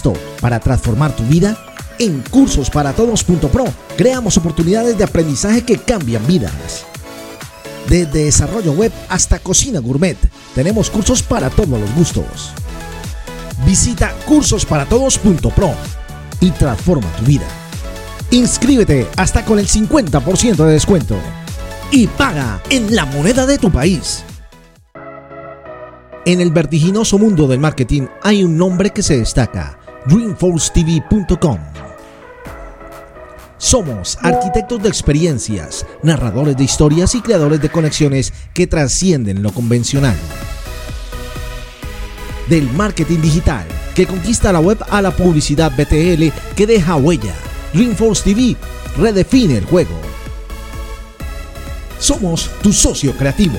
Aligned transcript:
¿Listo 0.00 0.14
para 0.40 0.58
transformar 0.60 1.14
tu 1.14 1.24
vida? 1.24 1.58
En 1.98 2.22
cursosparatodos.pro 2.30 3.64
creamos 3.98 4.38
oportunidades 4.38 4.96
de 4.96 5.04
aprendizaje 5.04 5.60
que 5.60 5.76
cambian 5.76 6.26
vidas. 6.26 6.86
Desde 7.86 8.24
desarrollo 8.24 8.72
web 8.72 8.90
hasta 9.10 9.40
cocina 9.40 9.78
gourmet, 9.78 10.16
tenemos 10.54 10.88
cursos 10.88 11.22
para 11.22 11.50
todos 11.50 11.78
los 11.78 11.94
gustos. 11.94 12.52
Visita 13.66 14.14
cursosparatodos.pro 14.24 15.74
y 16.40 16.50
transforma 16.52 17.12
tu 17.18 17.24
vida. 17.26 17.46
Inscríbete 18.30 19.06
hasta 19.18 19.44
con 19.44 19.58
el 19.58 19.68
50% 19.68 20.64
de 20.64 20.72
descuento 20.72 21.16
y 21.90 22.06
paga 22.06 22.62
en 22.70 22.96
la 22.96 23.04
moneda 23.04 23.44
de 23.44 23.58
tu 23.58 23.70
país. 23.70 24.24
En 26.26 26.40
el 26.40 26.52
vertiginoso 26.52 27.18
mundo 27.18 27.48
del 27.48 27.60
marketing 27.60 28.06
hay 28.22 28.44
un 28.44 28.56
nombre 28.56 28.90
que 28.90 29.02
se 29.02 29.18
destaca, 29.18 29.79
dreamforcetv.com. 30.06 31.58
Somos 33.58 34.18
arquitectos 34.22 34.82
de 34.82 34.88
experiencias, 34.88 35.84
narradores 36.02 36.56
de 36.56 36.64
historias 36.64 37.14
y 37.14 37.20
creadores 37.20 37.60
de 37.60 37.68
conexiones 37.68 38.32
que 38.54 38.66
trascienden 38.66 39.42
lo 39.42 39.52
convencional. 39.52 40.16
Del 42.48 42.70
marketing 42.72 43.20
digital 43.20 43.66
que 43.94 44.06
conquista 44.06 44.52
la 44.52 44.60
web 44.60 44.78
a 44.88 45.02
la 45.02 45.10
publicidad 45.10 45.72
BTL 45.72 46.54
que 46.56 46.66
deja 46.66 46.96
huella. 46.96 47.34
Dreamforce 47.72 48.24
TV 48.24 48.56
redefine 48.96 49.58
el 49.58 49.64
juego. 49.66 49.94
Somos 51.98 52.50
tu 52.62 52.72
socio 52.72 53.12
creativo 53.12 53.58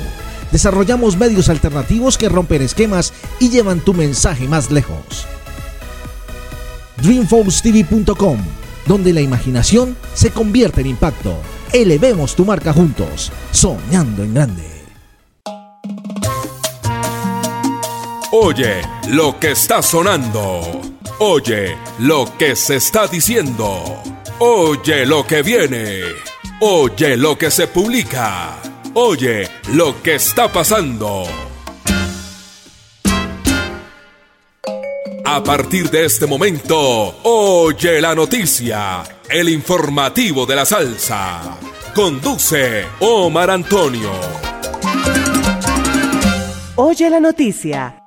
Desarrollamos 0.51 1.17
medios 1.17 1.47
alternativos 1.47 2.17
que 2.17 2.27
rompen 2.27 2.61
esquemas 2.61 3.13
y 3.39 3.49
llevan 3.49 3.79
tu 3.79 3.93
mensaje 3.93 4.47
más 4.47 4.69
lejos. 4.69 5.25
DreamforceTV.com, 7.01 8.37
donde 8.85 9.13
la 9.13 9.21
imaginación 9.21 9.95
se 10.13 10.31
convierte 10.31 10.81
en 10.81 10.87
impacto. 10.87 11.35
Elevemos 11.73 12.35
tu 12.35 12.45
marca 12.45 12.73
juntos, 12.73 13.31
soñando 13.51 14.23
en 14.23 14.33
grande. 14.33 14.71
Oye 18.33 18.81
lo 19.09 19.37
que 19.39 19.51
está 19.51 19.81
sonando. 19.81 20.61
Oye 21.19 21.75
lo 21.99 22.25
que 22.37 22.55
se 22.55 22.77
está 22.77 23.05
diciendo. 23.07 24.01
Oye 24.39 25.05
lo 25.05 25.27
que 25.27 25.43
viene. 25.43 25.99
Oye 26.61 27.17
lo 27.17 27.37
que 27.37 27.51
se 27.51 27.67
publica. 27.67 28.57
Oye 28.93 29.49
lo 29.73 30.01
que 30.01 30.15
está 30.15 30.51
pasando. 30.51 31.25
A 35.33 35.41
partir 35.41 35.89
de 35.89 36.03
este 36.03 36.27
momento, 36.27 37.15
oye 37.23 38.01
la 38.01 38.13
noticia, 38.13 39.01
el 39.29 39.47
informativo 39.47 40.45
de 40.45 40.57
la 40.57 40.65
salsa. 40.65 41.57
Conduce 41.95 42.85
Omar 42.99 43.49
Antonio. 43.49 44.11
Oye 46.75 47.09
la 47.09 47.21
noticia. 47.21 48.03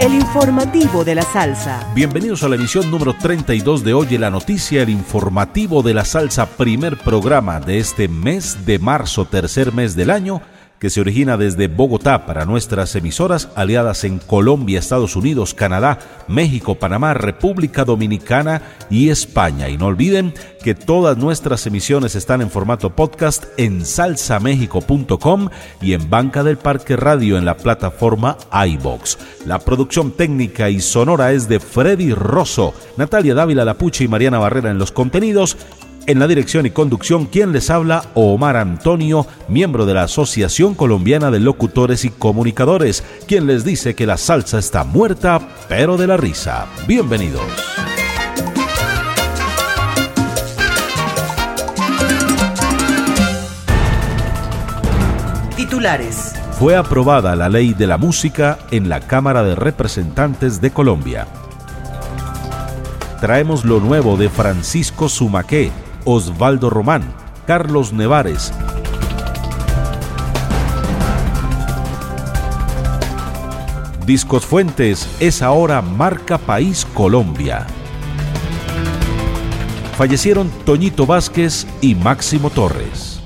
El 0.00 0.12
informativo 0.12 1.04
de 1.04 1.14
la 1.14 1.22
salsa. 1.22 1.88
Bienvenidos 1.94 2.42
a 2.42 2.48
la 2.48 2.56
emisión 2.56 2.90
número 2.90 3.14
32 3.14 3.84
de 3.84 3.94
Oye 3.94 4.18
la 4.18 4.30
Noticia, 4.30 4.82
el 4.82 4.88
informativo 4.90 5.84
de 5.84 5.94
la 5.94 6.04
salsa, 6.04 6.46
primer 6.46 6.98
programa 6.98 7.60
de 7.60 7.78
este 7.78 8.08
mes 8.08 8.66
de 8.66 8.80
marzo, 8.80 9.24
tercer 9.24 9.72
mes 9.72 9.94
del 9.94 10.10
año 10.10 10.42
que 10.82 10.90
se 10.90 11.00
origina 11.00 11.36
desde 11.36 11.68
Bogotá 11.68 12.26
para 12.26 12.44
nuestras 12.44 12.96
emisoras 12.96 13.50
aliadas 13.54 14.02
en 14.02 14.18
Colombia, 14.18 14.80
Estados 14.80 15.14
Unidos, 15.14 15.54
Canadá, 15.54 16.00
México, 16.26 16.74
Panamá, 16.74 17.14
República 17.14 17.84
Dominicana 17.84 18.62
y 18.90 19.10
España. 19.10 19.68
Y 19.68 19.78
no 19.78 19.86
olviden 19.86 20.34
que 20.60 20.74
todas 20.74 21.16
nuestras 21.16 21.68
emisiones 21.68 22.16
están 22.16 22.42
en 22.42 22.50
formato 22.50 22.96
podcast 22.96 23.44
en 23.58 23.86
salsamexico.com 23.86 25.50
y 25.80 25.92
en 25.92 26.10
Banca 26.10 26.42
del 26.42 26.58
Parque 26.58 26.96
Radio 26.96 27.38
en 27.38 27.44
la 27.44 27.56
plataforma 27.56 28.36
iBox. 28.66 29.18
La 29.46 29.60
producción 29.60 30.10
técnica 30.10 30.68
y 30.68 30.80
sonora 30.80 31.30
es 31.30 31.48
de 31.48 31.60
Freddy 31.60 32.12
Rosso, 32.12 32.74
Natalia 32.96 33.36
Dávila 33.36 33.64
Lapuche 33.64 34.02
y 34.02 34.08
Mariana 34.08 34.40
Barrera 34.40 34.72
en 34.72 34.78
los 34.78 34.90
contenidos 34.90 35.56
en 36.06 36.18
la 36.18 36.26
dirección 36.26 36.66
y 36.66 36.70
conducción, 36.70 37.26
quien 37.26 37.52
les 37.52 37.70
habla, 37.70 38.04
Omar 38.14 38.56
Antonio, 38.56 39.26
miembro 39.48 39.86
de 39.86 39.94
la 39.94 40.04
Asociación 40.04 40.74
Colombiana 40.74 41.30
de 41.30 41.40
Locutores 41.40 42.04
y 42.04 42.10
Comunicadores, 42.10 43.04
quien 43.26 43.46
les 43.46 43.64
dice 43.64 43.94
que 43.94 44.06
la 44.06 44.16
salsa 44.16 44.58
está 44.58 44.84
muerta, 44.84 45.40
pero 45.68 45.96
de 45.96 46.06
la 46.06 46.16
risa. 46.16 46.66
Bienvenidos. 46.86 47.42
Titulares. 55.56 56.34
Fue 56.58 56.76
aprobada 56.76 57.34
la 57.34 57.48
ley 57.48 57.74
de 57.74 57.86
la 57.86 57.98
música 57.98 58.58
en 58.70 58.88
la 58.88 59.00
Cámara 59.00 59.42
de 59.42 59.54
Representantes 59.54 60.60
de 60.60 60.70
Colombia. 60.70 61.26
Traemos 63.20 63.64
lo 63.64 63.80
nuevo 63.80 64.16
de 64.16 64.28
Francisco 64.28 65.08
Sumaqué, 65.08 65.70
Osvaldo 66.04 66.68
Román, 66.68 67.02
Carlos 67.46 67.92
Nevares. 67.92 68.52
Discos 74.04 74.44
Fuentes 74.44 75.08
es 75.20 75.42
ahora 75.42 75.80
marca 75.80 76.38
País 76.38 76.84
Colombia. 76.92 77.66
Fallecieron 79.96 80.50
Toñito 80.64 81.06
Vázquez 81.06 81.66
y 81.80 81.94
Máximo 81.94 82.50
Torres. 82.50 83.20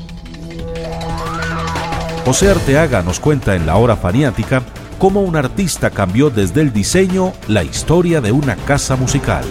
José 2.27 2.51
Arteaga 2.51 3.03
nos 3.03 3.21
cuenta 3.21 3.55
en 3.55 3.65
la 3.65 3.77
hora 3.77 3.97
faniática 3.97 4.63
cómo 4.99 5.23
un 5.23 5.37
artista 5.37 5.91
cambió 5.91 6.29
desde 6.29 6.61
el 6.61 6.73
diseño 6.73 7.33
la 7.49 7.63
historia 7.63 8.21
de 8.21 8.33
una 8.33 8.57
casa 8.57 8.97
musical 8.97 9.45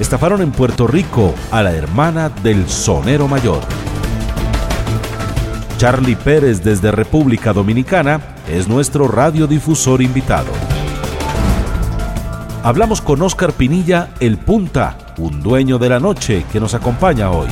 estafaron 0.00 0.42
en 0.42 0.52
Puerto 0.52 0.86
Rico 0.86 1.34
a 1.50 1.62
la 1.62 1.72
hermana 1.72 2.28
del 2.28 2.68
sonero 2.68 3.28
mayor. 3.28 3.60
Charlie 5.76 6.16
Pérez 6.16 6.62
desde 6.62 6.90
República 6.90 7.52
Dominicana 7.52 8.20
es 8.48 8.68
nuestro 8.68 9.08
radiodifusor 9.08 10.02
invitado. 10.02 10.50
Hablamos 12.62 13.02
con 13.02 13.20
Oscar 13.22 13.52
Pinilla, 13.52 14.10
el 14.20 14.38
Punta, 14.38 14.96
un 15.18 15.42
dueño 15.42 15.78
de 15.78 15.90
la 15.90 16.00
noche 16.00 16.46
que 16.50 16.60
nos 16.60 16.74
acompaña 16.74 17.30
hoy. 17.30 17.48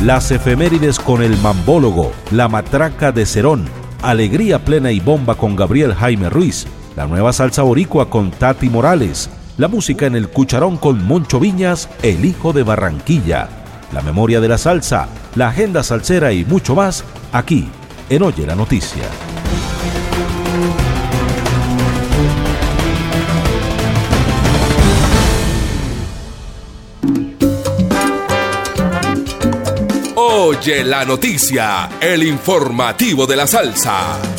Las 0.00 0.30
efemérides 0.32 0.98
con 0.98 1.22
el 1.22 1.36
mambólogo, 1.38 2.12
la 2.32 2.48
matraca 2.48 3.12
de 3.12 3.24
Cerón, 3.24 3.66
alegría 4.02 4.58
plena 4.64 4.90
y 4.90 5.00
bomba 5.00 5.36
con 5.36 5.54
Gabriel 5.54 5.94
Jaime 5.94 6.28
Ruiz, 6.28 6.66
la 6.96 7.06
nueva 7.06 7.32
salsa 7.32 7.62
boricua 7.62 8.10
con 8.10 8.30
Tati 8.30 8.68
Morales, 8.68 9.30
la 9.56 9.68
música 9.68 10.06
en 10.06 10.16
el 10.16 10.28
cucharón 10.28 10.76
con 10.76 11.04
Moncho 11.04 11.38
Viñas, 11.38 11.88
el 12.02 12.24
hijo 12.24 12.52
de 12.52 12.62
Barranquilla, 12.62 13.48
la 13.92 14.02
memoria 14.02 14.40
de 14.40 14.48
la 14.48 14.58
salsa, 14.58 15.08
la 15.36 15.48
agenda 15.48 15.82
salsera 15.82 16.32
y 16.32 16.44
mucho 16.44 16.74
más, 16.74 17.04
aquí 17.32 17.68
en 18.08 18.22
Oye 18.22 18.46
la 18.46 18.54
Noticia. 18.54 19.04
Oye 30.16 30.84
la 30.84 31.04
Noticia, 31.04 31.88
el 32.00 32.24
informativo 32.24 33.26
de 33.26 33.36
la 33.36 33.46
salsa. 33.46 34.33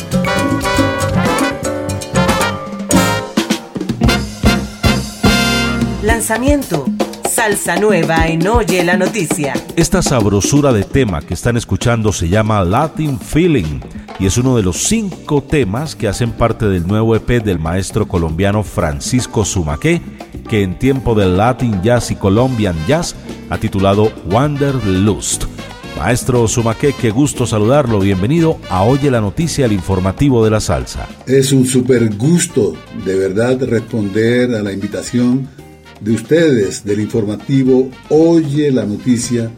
Lanzamiento. 6.06 6.84
Salsa 7.28 7.74
nueva 7.74 8.28
en 8.28 8.46
Oye 8.46 8.84
la 8.84 8.96
Noticia. 8.96 9.54
Esta 9.74 10.02
sabrosura 10.02 10.72
de 10.72 10.84
tema 10.84 11.20
que 11.20 11.34
están 11.34 11.56
escuchando 11.56 12.12
se 12.12 12.28
llama 12.28 12.62
Latin 12.62 13.18
Feeling 13.18 13.80
y 14.20 14.26
es 14.26 14.38
uno 14.38 14.56
de 14.56 14.62
los 14.62 14.84
cinco 14.84 15.42
temas 15.42 15.96
que 15.96 16.06
hacen 16.06 16.30
parte 16.30 16.68
del 16.68 16.86
nuevo 16.86 17.16
EP 17.16 17.42
del 17.42 17.58
maestro 17.58 18.06
colombiano 18.06 18.62
Francisco 18.62 19.44
Sumaque, 19.44 20.00
que 20.48 20.62
en 20.62 20.78
tiempo 20.78 21.16
del 21.16 21.36
Latin 21.36 21.82
Jazz 21.82 22.12
y 22.12 22.14
Colombian 22.14 22.76
Jazz 22.86 23.16
ha 23.50 23.58
titulado 23.58 24.12
Wanderlust. 24.30 25.46
Maestro 25.98 26.46
Sumaque, 26.46 26.92
qué 26.92 27.10
gusto 27.10 27.46
saludarlo. 27.46 27.98
Bienvenido 27.98 28.60
a 28.70 28.84
Oye 28.84 29.10
la 29.10 29.20
Noticia, 29.20 29.64
el 29.64 29.72
informativo 29.72 30.44
de 30.44 30.50
la 30.52 30.60
salsa. 30.60 31.08
Es 31.26 31.50
un 31.50 31.66
super 31.66 32.14
gusto, 32.14 32.74
de 33.04 33.16
verdad, 33.16 33.60
responder 33.64 34.54
a 34.54 34.62
la 34.62 34.72
invitación 34.72 35.48
de 36.00 36.12
ustedes 36.12 36.84
del 36.84 37.00
informativo 37.00 37.90
Oye 38.08 38.70
la 38.70 38.84
Noticia, 38.84 39.50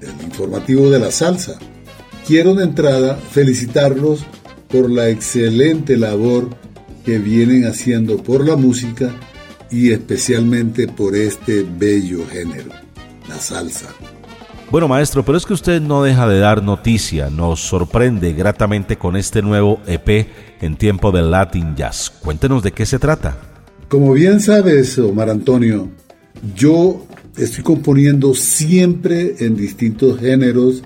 el 0.00 0.24
informativo 0.24 0.90
de 0.90 0.98
la 0.98 1.10
salsa. 1.10 1.58
Quiero 2.26 2.54
de 2.54 2.64
entrada 2.64 3.16
felicitarlos 3.16 4.24
por 4.68 4.90
la 4.90 5.08
excelente 5.08 5.96
labor 5.96 6.50
que 7.04 7.18
vienen 7.18 7.66
haciendo 7.66 8.22
por 8.22 8.46
la 8.46 8.56
música 8.56 9.14
y 9.70 9.92
especialmente 9.92 10.88
por 10.88 11.14
este 11.14 11.64
bello 11.64 12.26
género, 12.26 12.70
la 13.28 13.38
salsa. 13.38 13.88
Bueno, 14.70 14.88
maestro, 14.88 15.24
pero 15.24 15.38
es 15.38 15.46
que 15.46 15.54
usted 15.54 15.80
no 15.80 16.02
deja 16.02 16.26
de 16.26 16.40
dar 16.40 16.62
noticia, 16.62 17.30
nos 17.30 17.60
sorprende 17.60 18.32
gratamente 18.32 18.96
con 18.96 19.14
este 19.14 19.40
nuevo 19.40 19.80
EP 19.86 20.28
en 20.60 20.76
tiempo 20.76 21.12
del 21.12 21.30
Latin 21.30 21.76
Jazz. 21.76 22.10
Cuéntenos 22.10 22.64
de 22.64 22.72
qué 22.72 22.84
se 22.84 22.98
trata. 22.98 23.55
Como 23.88 24.14
bien 24.14 24.40
sabes, 24.40 24.98
Omar 24.98 25.30
Antonio, 25.30 25.88
yo 26.56 27.06
estoy 27.36 27.62
componiendo 27.62 28.34
siempre 28.34 29.36
en 29.38 29.54
distintos 29.54 30.18
géneros 30.18 30.82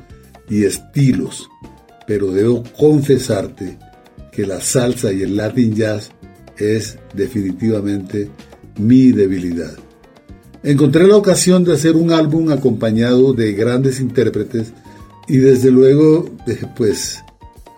y 0.50 0.64
estilos, 0.64 1.48
pero 2.06 2.30
debo 2.30 2.62
confesarte 2.78 3.78
que 4.30 4.46
la 4.46 4.60
salsa 4.60 5.10
y 5.14 5.22
el 5.22 5.34
Latin 5.34 5.74
Jazz 5.74 6.10
es 6.58 6.98
definitivamente 7.14 8.28
mi 8.78 9.12
debilidad. 9.12 9.72
Encontré 10.62 11.06
la 11.06 11.16
ocasión 11.16 11.64
de 11.64 11.72
hacer 11.72 11.96
un 11.96 12.12
álbum 12.12 12.50
acompañado 12.50 13.32
de 13.32 13.54
grandes 13.54 13.98
intérpretes 13.98 14.74
y 15.26 15.38
desde 15.38 15.70
luego, 15.70 16.28
eh, 16.46 16.58
pues, 16.76 17.18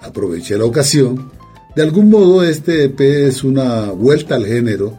aproveché 0.00 0.58
la 0.58 0.64
ocasión. 0.64 1.30
De 1.76 1.82
algún 1.82 2.10
modo 2.10 2.42
este 2.42 2.84
EP 2.84 3.00
es 3.28 3.44
una 3.44 3.92
vuelta 3.92 4.34
al 4.34 4.46
género 4.46 4.98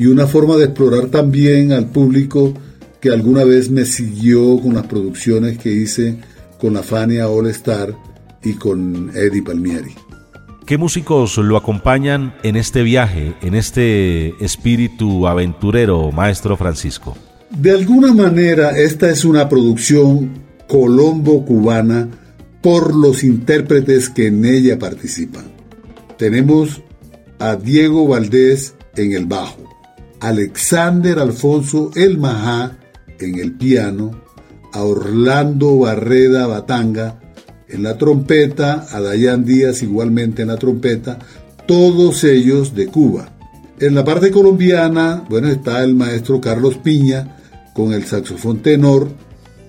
y 0.00 0.06
una 0.06 0.26
forma 0.26 0.56
de 0.56 0.64
explorar 0.64 1.08
también 1.08 1.72
al 1.72 1.90
público 1.90 2.54
que 3.02 3.10
alguna 3.10 3.44
vez 3.44 3.68
me 3.68 3.84
siguió 3.84 4.58
con 4.58 4.72
las 4.72 4.86
producciones 4.86 5.58
que 5.58 5.70
hice 5.70 6.16
con 6.58 6.72
la 6.72 6.82
Fania 6.82 7.28
All 7.28 7.46
Star 7.48 7.94
y 8.42 8.54
con 8.54 9.10
Eddie 9.14 9.42
Palmieri. 9.42 9.94
¿Qué 10.64 10.78
músicos 10.78 11.36
lo 11.36 11.54
acompañan 11.58 12.32
en 12.42 12.56
este 12.56 12.82
viaje, 12.82 13.34
en 13.42 13.54
este 13.54 14.42
espíritu 14.42 15.26
aventurero, 15.26 16.10
maestro 16.12 16.56
Francisco? 16.56 17.14
De 17.50 17.70
alguna 17.70 18.14
manera, 18.14 18.70
esta 18.78 19.10
es 19.10 19.26
una 19.26 19.50
producción 19.50 20.30
colombo-cubana 20.66 22.08
por 22.62 22.96
los 22.96 23.22
intérpretes 23.22 24.08
que 24.08 24.28
en 24.28 24.46
ella 24.46 24.78
participan. 24.78 25.44
Tenemos 26.16 26.80
a 27.38 27.56
Diego 27.56 28.08
Valdés 28.08 28.74
en 28.96 29.12
el 29.12 29.26
bajo, 29.26 29.69
Alexander 30.20 31.18
Alfonso 31.18 31.90
El 31.94 32.18
Majá 32.18 32.76
en 33.18 33.38
el 33.38 33.52
piano, 33.52 34.22
a 34.72 34.84
Orlando 34.84 35.78
Barreda 35.78 36.46
Batanga 36.46 37.18
en 37.68 37.82
la 37.82 37.96
trompeta, 37.96 38.86
a 38.90 39.00
Dayan 39.00 39.44
Díaz 39.44 39.82
igualmente 39.82 40.42
en 40.42 40.48
la 40.48 40.56
trompeta, 40.56 41.18
todos 41.66 42.24
ellos 42.24 42.74
de 42.74 42.86
Cuba. 42.86 43.32
En 43.78 43.94
la 43.94 44.04
parte 44.04 44.30
colombiana, 44.30 45.24
bueno, 45.28 45.48
está 45.48 45.82
el 45.82 45.94
maestro 45.94 46.40
Carlos 46.40 46.76
Piña 46.76 47.36
con 47.72 47.92
el 47.92 48.04
saxofón 48.04 48.60
tenor, 48.60 49.08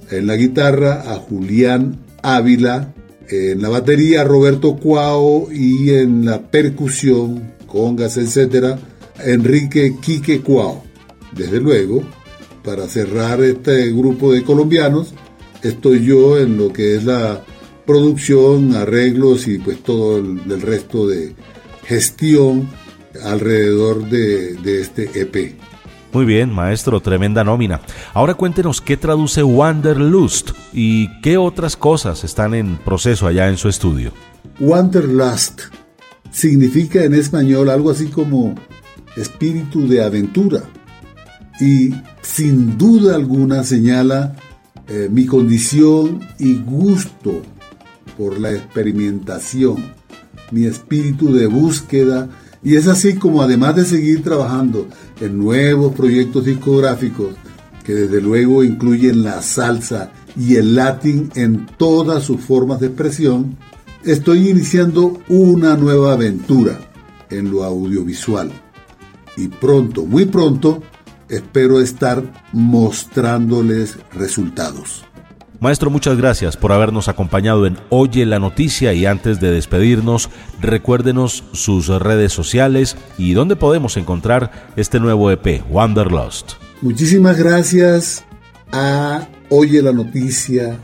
en 0.10 0.28
la 0.28 0.36
guitarra 0.36 1.04
a 1.12 1.16
Julián 1.16 2.00
Ávila, 2.22 2.94
en 3.30 3.62
la 3.62 3.70
batería 3.70 4.22
a 4.22 4.26
Roberto 4.26 4.76
Cuao 4.76 5.50
y 5.52 5.92
en 5.92 6.26
la 6.26 6.42
percusión, 6.42 7.54
congas, 7.68 8.18
etcétera, 8.18 8.78
Enrique 9.26 9.96
Quique 10.02 10.42
Cuao. 10.42 10.84
Desde 11.32 11.60
luego, 11.60 12.04
para 12.64 12.88
cerrar 12.88 13.42
este 13.42 13.92
grupo 13.92 14.34
de 14.34 14.44
colombianos, 14.44 15.14
estoy 15.64 16.06
yo 16.06 16.38
en 16.38 16.58
lo 16.58 16.72
que 16.74 16.96
es 16.96 17.04
la 17.04 17.44
producción, 17.86 18.76
arreglos 18.76 19.48
y 19.48 19.58
pues 19.58 19.82
todo 19.84 20.18
el, 20.18 20.62
resto 20.62 21.08
de 21.08 21.36
gestión 21.86 22.70
alrededor 23.24 24.10
de, 24.10 24.54
de 24.56 24.82
este 24.82 25.10
EP. 25.20 25.56
Muy 26.14 26.26
bien, 26.26 26.54
maestro, 26.54 27.00
tremenda 27.00 27.44
nómina. 27.44 27.80
Ahora 28.14 28.34
cuéntenos 28.34 28.82
qué 28.82 28.98
traduce 28.98 29.44
Wanderlust 29.44 30.52
y 30.74 31.08
qué 31.22 31.38
otras 31.38 31.78
cosas 31.78 32.24
están 32.26 32.54
en 32.54 32.78
proceso 32.78 33.28
allá 33.28 33.48
en 33.48 33.58
su 33.58 33.70
estudio. 33.70 34.12
Wanderlust 34.60 35.62
significa 36.32 37.04
en 37.04 37.14
español 37.14 37.70
algo 37.70 37.92
así 37.92 38.08
como 38.08 38.56
espíritu 39.16 39.88
de 39.88 40.04
aventura 40.04 40.64
y 41.60 41.94
sin 42.22 42.78
duda 42.78 43.16
alguna 43.16 43.64
señala 43.64 44.36
eh, 44.88 45.10
mi 45.12 45.26
condición 45.26 46.20
y 46.40 46.56
gusto 46.56 47.42
por 48.18 48.40
la 48.40 48.52
experimentación, 48.52 49.78
mi 50.52 50.66
espíritu 50.66 51.34
de 51.34 51.48
búsqueda 51.48 52.30
y 52.64 52.76
es 52.76 52.88
así 52.88 53.16
como 53.16 53.42
además 53.42 53.76
de 53.76 53.86
seguir 53.86 54.24
trabajando 54.24 54.88
en 55.20 55.38
nuevos 55.38 55.94
proyectos 55.96 56.46
discográficos, 56.46 57.36
que 57.84 57.94
desde 57.94 58.22
luego 58.22 58.64
incluyen 58.64 59.24
la 59.24 59.42
salsa 59.42 60.12
y 60.38 60.56
el 60.56 60.76
latín 60.76 61.32
en 61.36 61.66
todas 61.78 62.24
sus 62.24 62.40
formas 62.42 62.80
de 62.80 62.88
expresión, 62.88 63.58
estoy 64.04 64.50
iniciando 64.50 65.20
una 65.30 65.76
nueva 65.76 66.14
aventura 66.14 66.80
en 67.30 67.50
lo 67.50 67.64
audiovisual. 67.64 68.52
Y 69.38 69.48
pronto, 69.48 70.06
muy 70.06 70.26
pronto, 70.26 70.82
espero 71.30 71.80
estar 71.80 72.24
mostrándoles 72.52 73.98
resultados. 74.14 75.06
Maestro, 75.62 75.92
muchas 75.92 76.18
gracias 76.18 76.58
por 76.58 76.72
habernos 76.72 77.08
acompañado 77.08 77.68
en 77.68 77.78
Oye 77.90 78.26
la 78.26 78.40
Noticia 78.40 78.94
y 78.94 79.06
antes 79.06 79.40
de 79.40 79.52
despedirnos, 79.52 80.32
recuérdenos 80.60 81.44
sus 81.52 81.88
redes 81.88 82.34
sociales 82.34 82.98
y 83.20 83.34
dónde 83.34 83.56
podemos 83.56 83.96
encontrar 83.96 84.72
este 84.76 85.00
nuevo 85.00 85.30
EP, 85.30 85.64
Wanderlust. 85.70 86.54
Muchísimas 86.82 87.38
gracias 87.38 88.26
a 88.72 89.28
Oye 89.50 89.84
la 89.84 89.92
Noticia, 89.92 90.80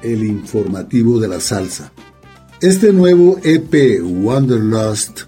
el 0.00 0.22
informativo 0.22 1.18
de 1.18 1.26
la 1.26 1.40
salsa. 1.40 1.90
Este 2.60 2.92
nuevo 2.92 3.38
EP, 3.42 4.00
Wanderlust, 4.00 5.22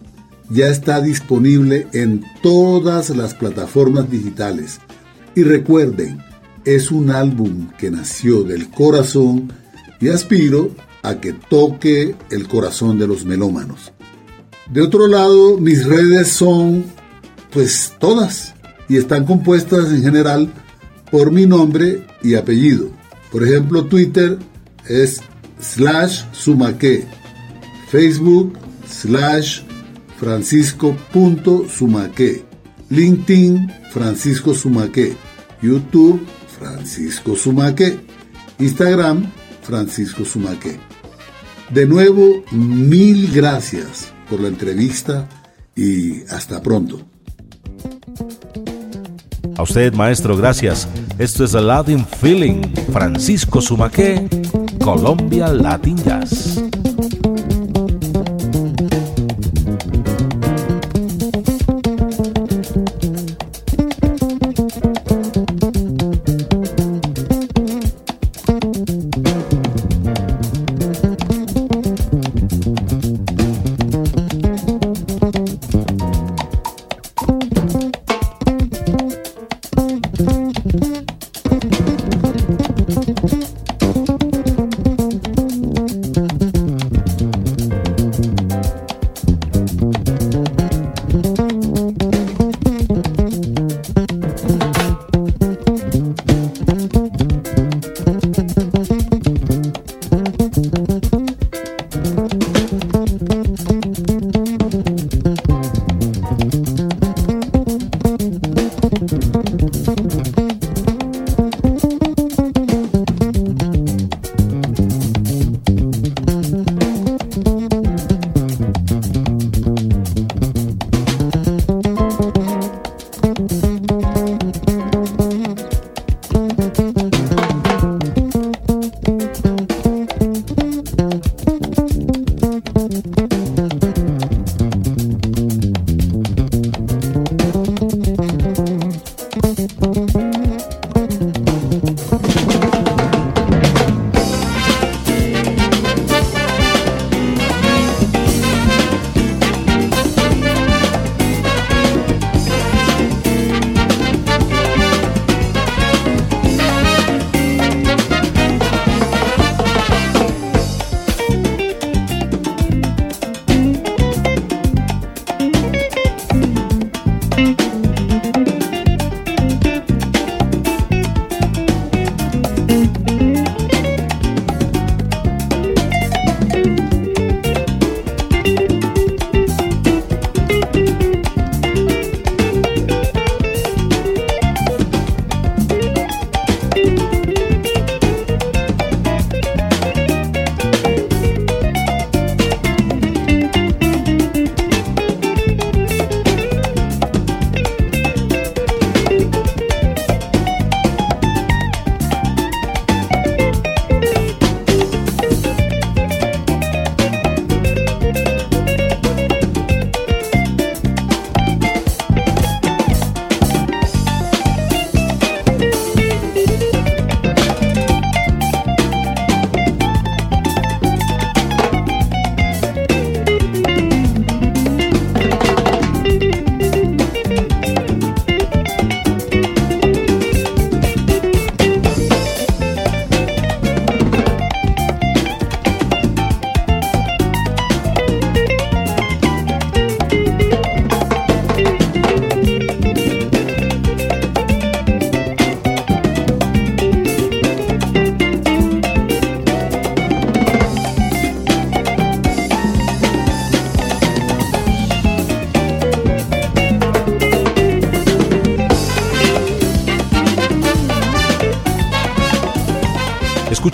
ya 0.52 0.68
está 0.68 1.00
disponible 1.00 1.86
en 1.92 2.24
todas 2.42 3.10
las 3.10 3.34
plataformas 3.34 4.10
digitales. 4.10 4.80
Y 5.34 5.44
recuerden, 5.44 6.18
es 6.64 6.90
un 6.90 7.10
álbum 7.10 7.68
que 7.78 7.90
nació 7.90 8.42
del 8.42 8.68
corazón 8.70 9.52
y 9.98 10.08
aspiro 10.08 10.70
a 11.02 11.20
que 11.20 11.32
toque 11.32 12.14
el 12.30 12.48
corazón 12.48 12.98
de 12.98 13.06
los 13.06 13.24
melómanos. 13.24 13.92
De 14.70 14.82
otro 14.82 15.06
lado, 15.06 15.58
mis 15.58 15.86
redes 15.86 16.28
son 16.28 16.84
pues 17.50 17.94
todas 17.98 18.54
y 18.88 18.96
están 18.96 19.24
compuestas 19.24 19.90
en 19.90 20.02
general 20.02 20.52
por 21.10 21.30
mi 21.30 21.46
nombre 21.46 22.06
y 22.22 22.34
apellido. 22.34 22.90
Por 23.30 23.42
ejemplo, 23.42 23.86
Twitter 23.86 24.38
es 24.86 25.20
slash 25.60 26.24
sumaque, 26.32 27.04
Facebook 27.90 28.58
slash 28.86 29.62
francisco.sumaque, 30.22 32.44
LinkedIn 32.90 33.72
Francisco 33.90 34.54
Sumaque, 34.54 35.16
YouTube 35.60 36.24
Francisco 36.46 37.34
Sumaque. 37.34 37.98
Instagram, 38.60 39.28
Francisco 39.62 40.24
Sumaque. 40.24 40.78
De 41.70 41.86
nuevo, 41.86 42.44
mil 42.52 43.32
gracias 43.32 44.12
por 44.30 44.38
la 44.38 44.46
entrevista 44.46 45.28
y 45.74 46.22
hasta 46.30 46.62
pronto. 46.62 47.00
A 49.56 49.62
usted, 49.62 49.92
maestro, 49.94 50.36
gracias. 50.36 50.86
Esto 51.18 51.42
es 51.42 51.54
Latin 51.54 52.06
Feeling. 52.20 52.62
Francisco 52.92 53.60
Sumaque, 53.60 54.28
Colombia 54.78 55.48
Latin 55.48 55.96
Jazz. 55.96 56.62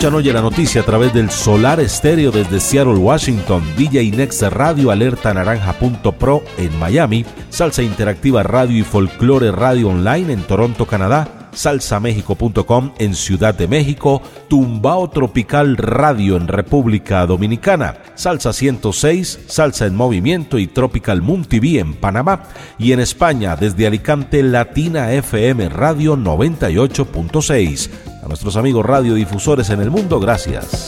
Escuchan 0.09 0.25
hoy 0.25 0.33
la 0.33 0.41
noticia 0.41 0.81
a 0.81 0.85
través 0.85 1.13
del 1.13 1.29
Solar 1.29 1.79
Estéreo 1.79 2.31
desde 2.31 2.59
Seattle, 2.59 2.95
Washington, 2.95 3.61
DJ 3.77 4.09
Next 4.09 4.41
Radio, 4.41 4.89
Alerta 4.89 5.35
Naranja.pro 5.35 6.41
en 6.57 6.79
Miami, 6.79 7.25
Salsa 7.51 7.83
Interactiva 7.83 8.41
Radio 8.41 8.79
y 8.79 8.81
Folklore 8.81 9.51
Radio 9.51 9.89
Online 9.89 10.33
en 10.33 10.41
Toronto, 10.41 10.87
Canadá, 10.87 11.49
salsamexico.com 11.51 12.93
en 12.97 13.13
Ciudad 13.13 13.53
de 13.53 13.67
México, 13.67 14.23
Tumbao 14.47 15.11
Tropical 15.11 15.77
Radio 15.77 16.37
en 16.37 16.47
República 16.47 17.23
Dominicana, 17.27 17.97
Salsa 18.15 18.51
106, 18.51 19.41
Salsa 19.45 19.85
en 19.85 19.95
Movimiento 19.95 20.57
y 20.57 20.65
Tropical 20.65 21.21
Moon 21.21 21.45
TV 21.45 21.77
en 21.77 21.93
Panamá. 21.93 22.45
Y 22.79 22.93
en 22.93 22.99
España 22.99 23.55
desde 23.55 23.85
Alicante 23.85 24.41
Latina 24.41 25.13
FM 25.13 25.69
Radio 25.69 26.17
98.6. 26.17 28.08
Nuestros 28.29 28.57
amigos 28.57 28.85
radiodifusores 28.85 29.71
en 29.71 29.81
el 29.81 29.89
mundo, 29.89 30.19
gracias. 30.19 30.87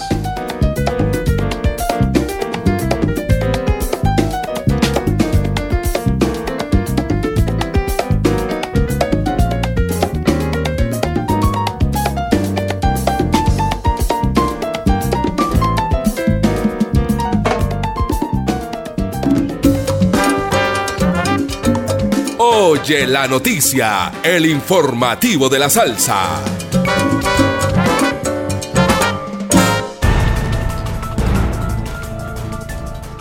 Oye 22.37 23.07
la 23.07 23.27
noticia, 23.27 24.11
el 24.23 24.45
informativo 24.45 25.49
de 25.49 25.57
la 25.57 25.71
salsa. 25.71 26.60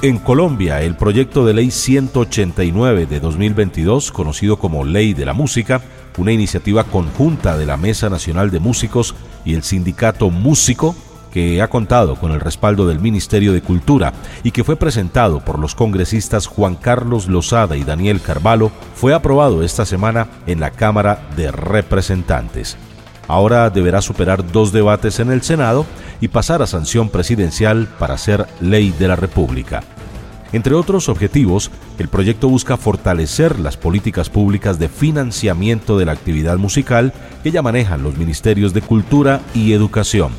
En 0.03 0.17
Colombia, 0.17 0.81
el 0.81 0.97
proyecto 0.97 1.45
de 1.45 1.53
ley 1.53 1.71
189 1.71 3.05
de 3.05 3.21
2022, 3.21 4.11
conocido 4.13 4.57
como 4.57 4.83
Ley 4.83 5.13
de 5.13 5.27
la 5.27 5.35
Música, 5.35 5.83
una 6.17 6.33
iniciativa 6.33 6.85
conjunta 6.85 7.59
de 7.59 7.67
la 7.67 7.77
Mesa 7.77 8.09
Nacional 8.09 8.51
de 8.51 8.61
Músicos 8.61 9.15
y 9.45 9.53
el 9.53 9.63
sindicato 9.63 10.31
Músico, 10.31 10.97
que 11.31 11.61
ha 11.61 11.69
contado 11.69 12.17
con 12.17 12.33
el 12.33 12.41
respaldo 12.41 12.87
del 12.87 12.99
Ministerio 12.99 13.53
de 13.53 13.61
Cultura 13.61 14.15
y 14.43 14.53
que 14.53 14.65
fue 14.65 14.77
presentado 14.77 15.45
por 15.45 15.59
los 15.59 15.75
congresistas 15.75 16.47
Juan 16.47 16.77
Carlos 16.77 17.29
Lozada 17.29 17.77
y 17.77 17.85
Daniel 17.85 18.23
Carvalho, 18.23 18.73
fue 18.95 19.13
aprobado 19.13 19.63
esta 19.63 19.85
semana 19.85 20.29
en 20.47 20.61
la 20.61 20.71
Cámara 20.71 21.29
de 21.37 21.53
Representantes. 21.53 22.79
Ahora 23.31 23.71
deberá 23.71 24.03
superar 24.03 24.51
dos 24.51 24.73
debates 24.73 25.21
en 25.21 25.31
el 25.31 25.43
Senado 25.43 25.87
y 26.21 26.27
pasar 26.29 26.63
a 26.63 26.67
sanción 26.67 27.09
presidencial 27.09 27.87
para 27.99 28.19
ser 28.19 28.47
ley 28.61 28.93
de 28.99 29.07
la 29.07 29.15
República. 29.15 29.85
Entre 30.53 30.75
otros 30.75 31.09
objetivos, 31.09 31.71
el 31.99 32.09
proyecto 32.09 32.49
busca 32.49 32.77
fortalecer 32.77 33.61
las 33.61 33.77
políticas 33.77 34.29
públicas 34.29 34.81
de 34.81 34.89
financiamiento 34.89 35.97
de 35.97 36.07
la 36.07 36.13
actividad 36.13 36.57
musical 36.57 37.13
que 37.45 37.53
ya 37.53 37.63
manejan 37.63 38.03
los 38.03 38.19
ministerios 38.19 38.75
de 38.75 38.83
Cultura 38.83 39.41
y 39.55 39.75
Educación 39.75 40.33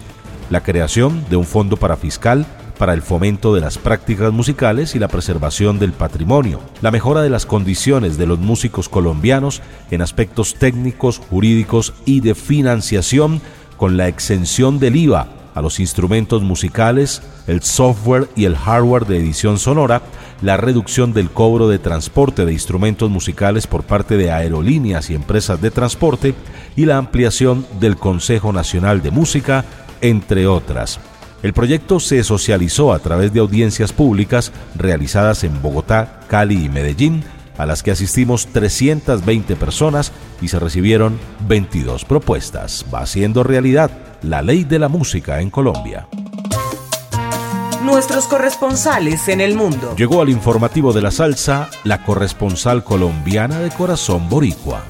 la 0.51 0.61
creación 0.61 1.23
de 1.29 1.37
un 1.37 1.45
fondo 1.45 1.77
para 1.77 1.95
fiscal 1.95 2.45
para 2.81 2.95
el 2.95 3.03
fomento 3.03 3.53
de 3.53 3.61
las 3.61 3.77
prácticas 3.77 4.33
musicales 4.33 4.95
y 4.95 4.99
la 4.99 5.07
preservación 5.07 5.77
del 5.77 5.93
patrimonio, 5.93 6.59
la 6.81 6.89
mejora 6.89 7.21
de 7.21 7.29
las 7.29 7.45
condiciones 7.45 8.17
de 8.17 8.25
los 8.25 8.39
músicos 8.39 8.89
colombianos 8.89 9.61
en 9.91 10.01
aspectos 10.01 10.55
técnicos, 10.55 11.19
jurídicos 11.19 11.93
y 12.05 12.21
de 12.21 12.33
financiación, 12.33 13.39
con 13.77 13.97
la 13.97 14.07
exención 14.07 14.79
del 14.79 14.95
IVA 14.95 15.27
a 15.53 15.61
los 15.61 15.79
instrumentos 15.79 16.41
musicales, 16.41 17.21
el 17.45 17.61
software 17.61 18.27
y 18.35 18.45
el 18.45 18.55
hardware 18.55 19.05
de 19.05 19.17
edición 19.17 19.59
sonora, 19.59 20.01
la 20.41 20.57
reducción 20.57 21.13
del 21.13 21.29
cobro 21.29 21.67
de 21.67 21.77
transporte 21.77 22.47
de 22.47 22.53
instrumentos 22.53 23.11
musicales 23.11 23.67
por 23.67 23.83
parte 23.83 24.17
de 24.17 24.31
aerolíneas 24.31 25.11
y 25.11 25.13
empresas 25.13 25.61
de 25.61 25.69
transporte 25.69 26.33
y 26.75 26.85
la 26.85 26.97
ampliación 26.97 27.63
del 27.79 27.95
Consejo 27.95 28.51
Nacional 28.51 29.03
de 29.03 29.11
Música 29.11 29.65
entre 30.01 30.47
otras. 30.47 30.99
El 31.43 31.53
proyecto 31.53 31.99
se 31.99 32.23
socializó 32.23 32.93
a 32.93 32.99
través 32.99 33.33
de 33.33 33.39
audiencias 33.39 33.93
públicas 33.93 34.51
realizadas 34.75 35.43
en 35.43 35.61
Bogotá, 35.61 36.19
Cali 36.27 36.65
y 36.65 36.69
Medellín, 36.69 37.23
a 37.57 37.65
las 37.65 37.83
que 37.83 37.91
asistimos 37.91 38.47
320 38.47 39.55
personas 39.55 40.11
y 40.41 40.47
se 40.47 40.59
recibieron 40.59 41.19
22 41.47 42.05
propuestas. 42.05 42.85
Va 42.93 43.05
siendo 43.05 43.43
realidad 43.43 43.91
la 44.21 44.41
ley 44.41 44.63
de 44.63 44.79
la 44.79 44.87
música 44.87 45.41
en 45.41 45.49
Colombia. 45.49 46.07
Nuestros 47.83 48.25
corresponsales 48.25 49.27
en 49.27 49.41
el 49.41 49.55
mundo. 49.55 49.95
Llegó 49.97 50.21
al 50.21 50.29
informativo 50.29 50.93
de 50.93 51.01
la 51.01 51.09
salsa 51.09 51.69
la 51.83 52.03
corresponsal 52.03 52.83
colombiana 52.83 53.59
de 53.59 53.71
corazón 53.71 54.29
boricua. 54.29 54.83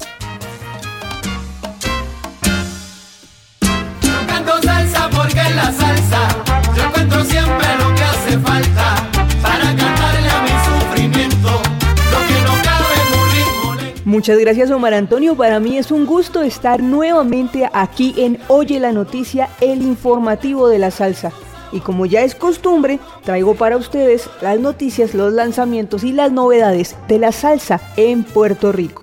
Muchas 14.12 14.38
gracias 14.38 14.70
Omar 14.70 14.92
Antonio, 14.92 15.36
para 15.36 15.58
mí 15.58 15.78
es 15.78 15.90
un 15.90 16.04
gusto 16.04 16.42
estar 16.42 16.82
nuevamente 16.82 17.70
aquí 17.72 18.14
en 18.18 18.38
Oye 18.48 18.78
la 18.78 18.92
Noticia, 18.92 19.48
el 19.62 19.80
informativo 19.80 20.68
de 20.68 20.78
la 20.78 20.90
salsa. 20.90 21.32
Y 21.72 21.80
como 21.80 22.04
ya 22.04 22.22
es 22.22 22.34
costumbre, 22.34 23.00
traigo 23.24 23.54
para 23.54 23.78
ustedes 23.78 24.28
las 24.42 24.60
noticias, 24.60 25.14
los 25.14 25.32
lanzamientos 25.32 26.04
y 26.04 26.12
las 26.12 26.30
novedades 26.30 26.94
de 27.08 27.18
la 27.18 27.32
salsa 27.32 27.80
en 27.96 28.22
Puerto 28.22 28.70
Rico. 28.70 29.01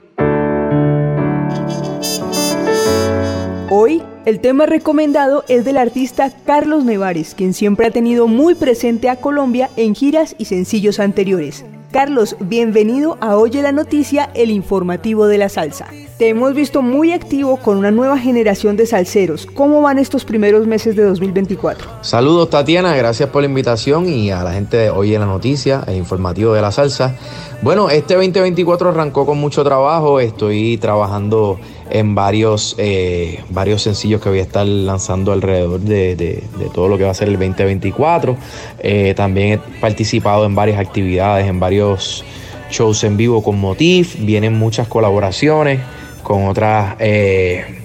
Hoy 3.72 4.02
el 4.26 4.40
tema 4.40 4.66
recomendado 4.66 5.44
es 5.48 5.64
del 5.64 5.78
artista 5.78 6.32
Carlos 6.44 6.86
Nevares, 6.86 7.36
quien 7.36 7.54
siempre 7.54 7.86
ha 7.86 7.92
tenido 7.92 8.28
muy 8.28 8.56
presente 8.56 9.10
a 9.10 9.18
Colombia 9.18 9.70
en 9.78 9.94
giras 9.94 10.36
y 10.40 10.46
sencillos 10.46 11.00
anteriores. 11.00 11.66
Carlos, 11.92 12.36
bienvenido 12.40 13.18
a 13.22 13.38
Oye 13.38 13.62
la 13.62 13.72
Noticia, 13.72 14.32
el 14.34 14.50
informativo 14.50 15.28
de 15.28 15.38
la 15.38 15.50
salsa. 15.50 15.88
Te 16.18 16.30
hemos 16.30 16.54
visto 16.54 16.82
muy 16.82 17.14
activo 17.14 17.58
con 17.58 17.78
una 17.78 17.92
nueva 17.92 18.18
generación 18.18 18.76
de 18.76 18.88
salseros. 18.88 19.46
¿Cómo 19.46 19.82
van 19.82 20.00
estos 20.00 20.26
primeros 20.26 20.68
meses 20.68 20.96
de 20.96 21.04
2024? 21.04 21.88
Saludos 22.02 22.50
Tatiana, 22.50 22.96
gracias 22.96 23.30
por 23.30 23.44
la 23.44 23.48
invitación 23.48 24.10
y 24.10 24.32
a 24.32 24.44
la 24.44 24.54
gente 24.54 24.78
de 24.78 24.90
Oye 24.90 25.18
la 25.18 25.26
Noticia, 25.26 25.84
el 25.88 25.96
informativo 25.96 26.54
de 26.54 26.62
la 26.62 26.72
salsa. 26.72 27.16
Bueno, 27.62 27.90
este 27.90 28.16
2024 28.16 28.90
arrancó 28.90 29.26
con 29.26 29.38
mucho 29.38 29.64
trabajo, 29.64 30.20
estoy 30.20 30.78
trabajando 30.78 31.60
en 31.90 32.16
varios, 32.16 32.76
eh, 32.78 33.44
varios 33.50 33.82
sencillos 33.82 34.22
que 34.22 34.30
voy 34.30 34.40
a 34.40 34.44
estar 34.44 34.66
lanzando 34.66 35.32
alrededor 35.32 35.80
de, 35.80 36.44
todo 36.74 36.88
lo 36.88 36.98
que 36.98 37.04
va 37.04 37.12
a 37.12 37.14
ser 37.14 37.28
el 37.28 37.38
2024. 37.38 38.38
Eh, 38.80 39.14
también 39.16 39.54
he 39.54 39.80
participado 39.80 40.46
en 40.46 40.56
varias 40.56 40.80
actividades, 40.80 41.48
en 41.48 41.60
varios 41.60 42.24
shows 42.70 43.04
en 43.04 43.18
vivo 43.18 43.44
con 43.44 43.60
Motif, 43.60 44.16
vienen 44.20 44.54
muchas 44.54 44.88
colaboraciones 44.88 45.80
con 46.24 46.48
otras... 46.48 46.96
Eh, 47.00 47.76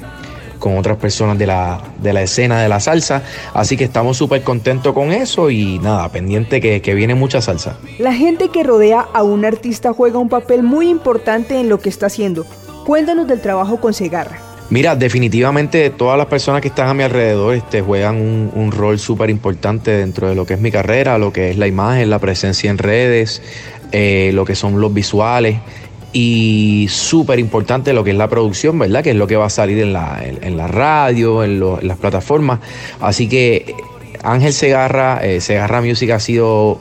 con 0.58 0.78
otras 0.78 0.96
personas 0.96 1.36
de 1.36 1.46
la, 1.46 1.82
de 2.00 2.14
la, 2.14 2.22
escena 2.22 2.62
de 2.62 2.70
la 2.70 2.80
salsa. 2.80 3.22
Así 3.52 3.76
que 3.76 3.84
estamos 3.84 4.16
súper 4.16 4.42
contentos 4.42 4.94
con 4.94 5.12
eso 5.12 5.50
y 5.50 5.78
nada, 5.78 6.08
pendiente 6.08 6.58
que, 6.62 6.80
que, 6.80 6.94
viene 6.94 7.14
mucha 7.14 7.42
salsa. 7.42 7.76
La 7.98 8.14
gente 8.14 8.48
que 8.48 8.62
rodea 8.62 9.06
a 9.12 9.22
un 9.22 9.44
artista 9.44 9.92
juega 9.92 10.18
un 10.18 10.30
papel 10.30 10.62
muy 10.62 10.88
importante 10.88 11.60
en 11.60 11.68
lo 11.68 11.80
que 11.80 11.90
está 11.90 12.06
haciendo. 12.06 12.46
Cuéntanos 12.84 13.26
del 13.26 13.40
trabajo 13.40 13.80
con 13.80 13.94
Segarra. 13.94 14.38
Mira, 14.70 14.96
definitivamente 14.96 15.90
todas 15.90 16.16
las 16.16 16.26
personas 16.26 16.60
que 16.60 16.68
están 16.68 16.88
a 16.88 16.94
mi 16.94 17.02
alrededor 17.02 17.54
este, 17.54 17.82
juegan 17.82 18.16
un, 18.16 18.72
rol 18.72 18.98
súper 18.98 19.30
importante 19.30 19.90
dentro 19.90 20.28
de 20.28 20.34
lo 20.34 20.46
que 20.46 20.54
es 20.54 20.60
mi 20.60 20.70
carrera, 20.70 21.18
lo 21.18 21.32
que 21.32 21.50
es 21.50 21.58
la 21.58 21.66
imagen, 21.66 22.08
la 22.08 22.18
presencia 22.18 22.70
en 22.70 22.78
redes, 22.78 23.42
eh, 23.92 24.30
lo 24.34 24.44
que 24.44 24.54
son 24.54 24.80
los 24.80 24.92
visuales 24.92 25.58
y 26.12 26.86
súper 26.90 27.38
importante 27.38 27.92
lo 27.92 28.04
que 28.04 28.12
es 28.12 28.16
la 28.16 28.28
producción, 28.28 28.78
¿verdad? 28.78 29.02
Que 29.02 29.10
es 29.10 29.16
lo 29.16 29.26
que 29.26 29.36
va 29.36 29.46
a 29.46 29.50
salir 29.50 29.78
en 29.80 29.92
la, 29.92 30.22
en, 30.22 30.56
la 30.56 30.66
radio, 30.66 31.44
en, 31.44 31.60
las 31.86 31.98
plataformas. 31.98 32.60
Así 33.00 33.28
que 33.28 33.74
Ángel 34.22 34.52
Segarra, 34.52 35.24
eh, 35.24 35.40
Segarra 35.40 35.82
Music 35.82 36.10
ha 36.10 36.20
sido 36.20 36.80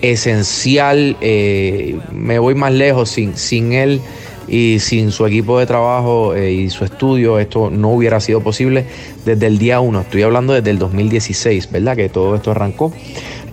esencial. 0.00 1.16
Eh, 1.20 1.98
me 2.12 2.38
voy 2.38 2.54
más 2.54 2.72
lejos 2.72 3.10
sin, 3.10 3.36
sin 3.36 3.72
él 3.72 4.00
y 4.48 4.78
sin 4.80 5.12
su 5.12 5.26
equipo 5.26 5.58
de 5.58 5.66
trabajo 5.66 6.34
eh, 6.34 6.52
y 6.52 6.70
su 6.70 6.84
estudio 6.84 7.38
esto 7.38 7.70
no 7.70 7.90
hubiera 7.90 8.20
sido 8.20 8.40
posible 8.40 8.86
desde 9.24 9.46
el 9.46 9.58
día 9.58 9.80
1. 9.80 10.00
Estoy 10.00 10.22
hablando 10.22 10.52
desde 10.52 10.70
el 10.70 10.78
2016, 10.78 11.70
¿verdad? 11.70 11.96
Que 11.96 12.08
todo 12.08 12.34
esto 12.34 12.50
arrancó. 12.50 12.92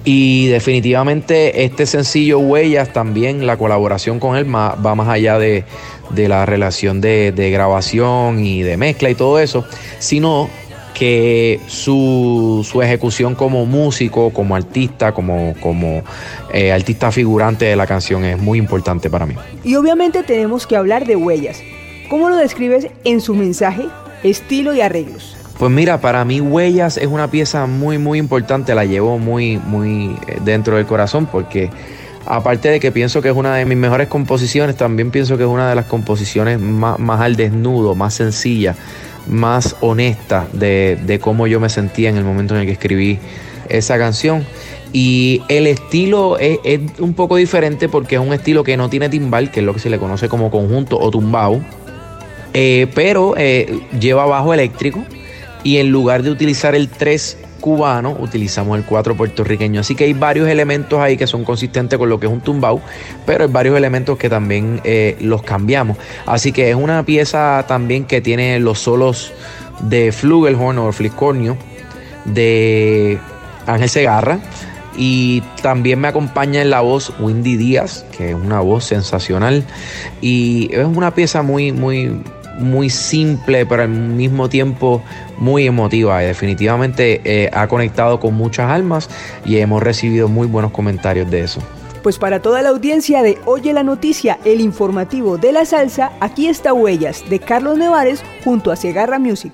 Y 0.06 0.48
definitivamente 0.48 1.66
este 1.66 1.86
sencillo 1.86 2.40
Huellas 2.40 2.94
también, 2.94 3.46
la 3.46 3.58
colaboración 3.58 4.20
con 4.20 4.38
él 4.38 4.46
va 4.54 4.96
más 4.96 5.08
allá 5.10 5.38
de, 5.38 5.66
la 6.16 6.46
relación 6.46 7.02
de, 7.02 7.32
de, 7.32 7.52
grabación 7.52 8.44
y 8.44 8.64
de 8.64 8.78
mezcla 8.78 9.10
y 9.10 9.16
todo 9.16 9.40
eso, 9.40 9.66
sino 10.00 10.50
que 10.94 11.60
su, 11.68 12.66
ejecución 12.84 13.36
como 13.36 13.66
músico, 13.66 14.32
como 14.32 14.56
artista, 14.56 15.12
como, 15.12 15.54
como 15.60 16.04
eh, 16.54 16.72
artista 16.72 17.12
figurante 17.12 17.66
de 17.66 17.76
la 17.76 17.88
canción 17.88 18.26
es 18.26 18.38
muy 18.38 18.60
importante 18.60 19.10
para 19.10 19.26
mí. 19.26 19.36
Y 19.64 19.76
obviamente 19.76 20.24
tenemos 20.24 20.68
que 20.68 20.76
hablar 20.76 21.06
de 21.06 21.16
Huellas. 21.16 21.62
¿Cómo 22.10 22.30
lo 22.30 22.36
describes 22.36 22.88
en 23.04 23.22
su 23.22 23.36
mensaje, 23.36 23.86
estilo 24.24 24.74
y 24.74 24.82
arreglos? 24.82 25.38
Pues 25.60 25.72
mira, 25.72 26.00
para 26.00 26.24
mí 26.24 26.40
Huellas 26.40 26.98
es 26.98 27.08
una 27.08 27.30
pieza 27.30 27.66
muy, 27.66 27.98
muy 27.98 28.18
importante, 28.18 28.74
la 28.74 28.86
llevo 28.86 29.20
muy, 29.20 29.58
muy 29.58 30.16
eh, 30.28 30.40
dentro 30.44 30.78
del 30.78 30.86
corazón 30.86 31.26
porque 31.26 31.70
aparte 32.26 32.70
de 32.70 32.80
que 32.80 32.92
pienso 32.92 33.22
que 33.22 33.30
es 33.30 33.36
una 33.36 33.56
de 33.56 33.66
mis 33.66 33.78
mejores 33.78 34.08
composiciones, 34.08 34.78
también 34.78 35.12
pienso 35.12 35.36
que 35.36 35.44
es 35.44 35.50
una 35.50 35.68
de 35.68 35.76
las 35.76 35.86
composiciones 35.86 36.60
más, 36.60 36.98
al 37.20 37.36
desnudo, 37.36 37.96
más 37.96 38.14
sencilla, 38.14 38.76
más 39.28 39.76
honesta 39.82 40.48
de, 40.54 40.98
de 41.06 41.20
cómo 41.20 41.48
yo 41.48 41.60
me 41.60 41.70
sentía 41.70 42.10
en 42.10 42.18
el 42.18 42.24
momento 42.24 42.56
en 42.56 42.62
el 42.62 42.66
que 42.66 42.74
escribí 42.74 43.20
esa 43.70 43.98
canción. 43.98 44.46
Y 44.92 45.44
el 45.50 45.68
estilo 45.68 46.38
es, 46.40 46.60
un 47.00 47.14
poco 47.14 47.36
diferente 47.36 47.88
porque 47.90 48.16
es 48.16 48.22
un 48.22 48.34
estilo 48.34 48.64
que 48.64 48.76
no 48.76 48.90
tiene 48.90 49.10
timbal, 49.10 49.52
que 49.52 49.60
es 49.60 49.66
lo 49.66 49.74
que 49.74 49.80
se 49.80 49.90
le 49.90 50.00
conoce 50.00 50.28
como 50.30 50.50
conjunto 50.50 51.00
o 51.00 51.12
tumbao, 51.12 51.62
eh, 52.54 52.88
pero 52.96 53.36
eh, 53.38 53.80
lleva 54.00 54.26
bajo 54.26 54.54
eléctrico 54.54 55.04
y 55.64 55.78
en 55.78 55.92
lugar 55.92 56.24
de 56.24 56.32
utilizar 56.32 56.74
el 56.74 56.90
3 56.90 57.38
cubano, 57.60 58.16
utilizamos 58.20 58.78
el 58.78 58.86
4 58.86 59.16
puertorriqueño. 59.16 59.82
Así 59.82 59.96
que 59.96 60.06
hay 60.06 60.14
varios 60.14 60.48
elementos 60.48 61.00
ahí 61.00 61.18
que 61.18 61.28
son 61.28 61.44
consistentes 61.44 62.00
con 62.00 62.10
lo 62.10 62.20
que 62.20 62.28
es 62.28 62.32
un 62.32 62.42
tumbao, 62.42 62.82
pero 63.26 63.44
hay 63.44 63.52
varios 63.52 63.78
elementos 63.78 64.18
que 64.18 64.30
también 64.30 64.82
eh, 64.84 65.18
los 65.22 65.44
cambiamos. 65.44 65.98
Así 66.26 66.52
que 66.52 66.70
es 66.70 66.76
una 66.76 67.04
pieza 67.04 67.66
también 67.68 68.06
que 68.06 68.22
tiene 68.22 68.60
los 68.60 68.80
solos 68.80 69.34
de 69.82 70.12
Flugelhorn 70.12 70.78
o 70.80 70.92
Fliscornio 70.92 71.58
de 72.26 73.20
Ángel 73.66 73.90
Segarra. 73.90 74.40
Y 74.98 75.42
también 75.62 76.02
me 76.02 76.10
acompaña 76.10 76.62
en 76.62 76.70
la 76.70 76.82
voz 76.82 77.14
Windy 77.20 77.56
Díaz, 77.56 78.06
que 78.18 78.32
es 78.32 78.36
una 78.36 78.60
voz 78.60 78.84
sensacional. 78.84 79.64
Y 80.20 80.70
es 80.74 80.86
una 80.86 81.14
pieza 81.14 81.42
muy, 81.42 81.72
muy, 81.72 82.22
muy 82.60 82.90
simple, 82.90 83.66
pero 83.66 83.84
al 83.84 83.90
mismo 83.90 84.50
tiempo 84.50 85.02
muy 85.38 85.66
emotiva. 85.66 86.24
Y 86.24 86.28
definitivamente 86.28 87.22
eh, 87.24 87.50
ha 87.54 87.68
conectado 87.68 88.20
con 88.20 88.34
muchas 88.36 88.70
almas 88.70 89.10
y 89.46 89.58
hemos 89.58 89.82
recibido 89.82 90.28
muy 90.28 90.48
buenos 90.48 90.72
comentarios 90.72 91.30
de 91.32 91.42
eso. 91.42 91.62
Pues 92.04 92.18
para 92.18 92.42
toda 92.42 92.62
la 92.62 92.70
audiencia 92.70 93.22
de 93.22 93.38
Oye 93.46 93.74
la 93.74 93.84
Noticia, 93.84 94.40
el 94.46 94.62
informativo 94.62 95.38
de 95.38 95.52
la 95.52 95.66
salsa, 95.66 96.12
aquí 96.22 96.48
está 96.48 96.74
Huellas 96.74 97.30
de 97.30 97.40
Carlos 97.40 97.78
Nevares 97.78 98.24
junto 98.44 98.72
a 98.72 98.78
Segarra 98.78 99.20
Music. 99.20 99.52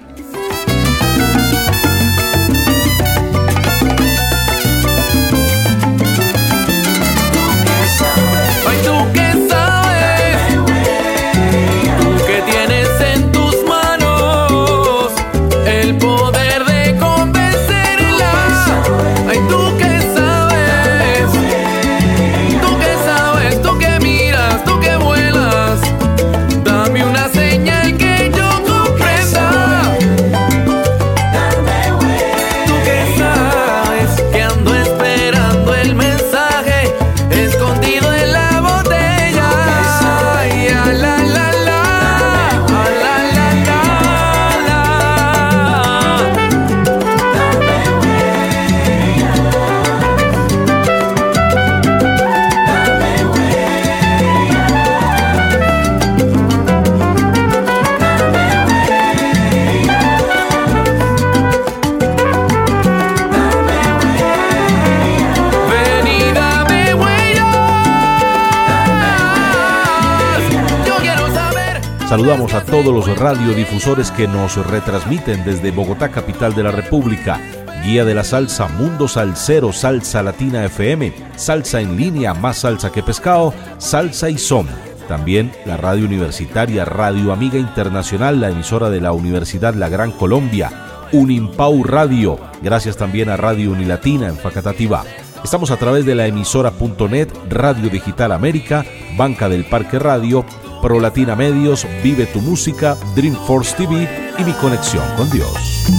Saludamos 72.25 72.55
a 72.55 72.65
todos 72.65 72.87
los 72.87 73.19
radiodifusores 73.19 74.09
que 74.09 74.27
nos 74.27 74.57
retransmiten 74.65 75.45
desde 75.45 75.69
Bogotá, 75.69 76.09
capital 76.09 76.55
de 76.55 76.63
la 76.63 76.71
República. 76.71 77.39
Guía 77.83 78.03
de 78.03 78.15
la 78.15 78.23
Salsa, 78.23 78.67
Mundo 78.67 79.07
Salsero, 79.07 79.71
Salsa 79.71 80.23
Latina 80.23 80.65
FM, 80.65 81.13
Salsa 81.35 81.81
en 81.81 81.95
línea, 81.95 82.33
más 82.33 82.57
salsa 82.57 82.91
que 82.91 83.03
pescado, 83.03 83.53
Salsa 83.77 84.31
y 84.31 84.39
Son. 84.39 84.67
También 85.07 85.51
la 85.67 85.77
radio 85.77 86.07
universitaria 86.07 86.83
Radio 86.83 87.31
Amiga 87.31 87.59
Internacional, 87.59 88.41
la 88.41 88.49
emisora 88.49 88.89
de 88.89 89.01
la 89.01 89.11
Universidad 89.11 89.75
La 89.75 89.87
Gran 89.87 90.11
Colombia, 90.11 90.71
Unimpau 91.11 91.83
Radio. 91.83 92.39
Gracias 92.63 92.97
también 92.97 93.29
a 93.29 93.37
Radio 93.37 93.69
Unilatina 93.69 94.29
en 94.29 94.37
Facatativá. 94.37 95.03
Estamos 95.43 95.69
a 95.69 95.77
través 95.77 96.07
de 96.07 96.15
la 96.15 96.25
emisora.net, 96.25 97.29
Radio 97.51 97.91
Digital 97.91 98.31
América, 98.31 98.83
Banca 99.15 99.47
del 99.47 99.65
Parque 99.65 99.99
Radio, 99.99 100.43
Pro 100.85 100.99
Latina 100.99 101.35
Medios, 101.35 101.87
Vive 102.03 102.27
tu 102.27 102.41
Música, 102.41 102.95
Dreamforce 103.15 103.75
TV 103.75 104.07
y 104.37 104.43
Mi 104.43 104.53
Conexión 104.53 105.03
con 105.17 105.27
Dios. 105.31 105.49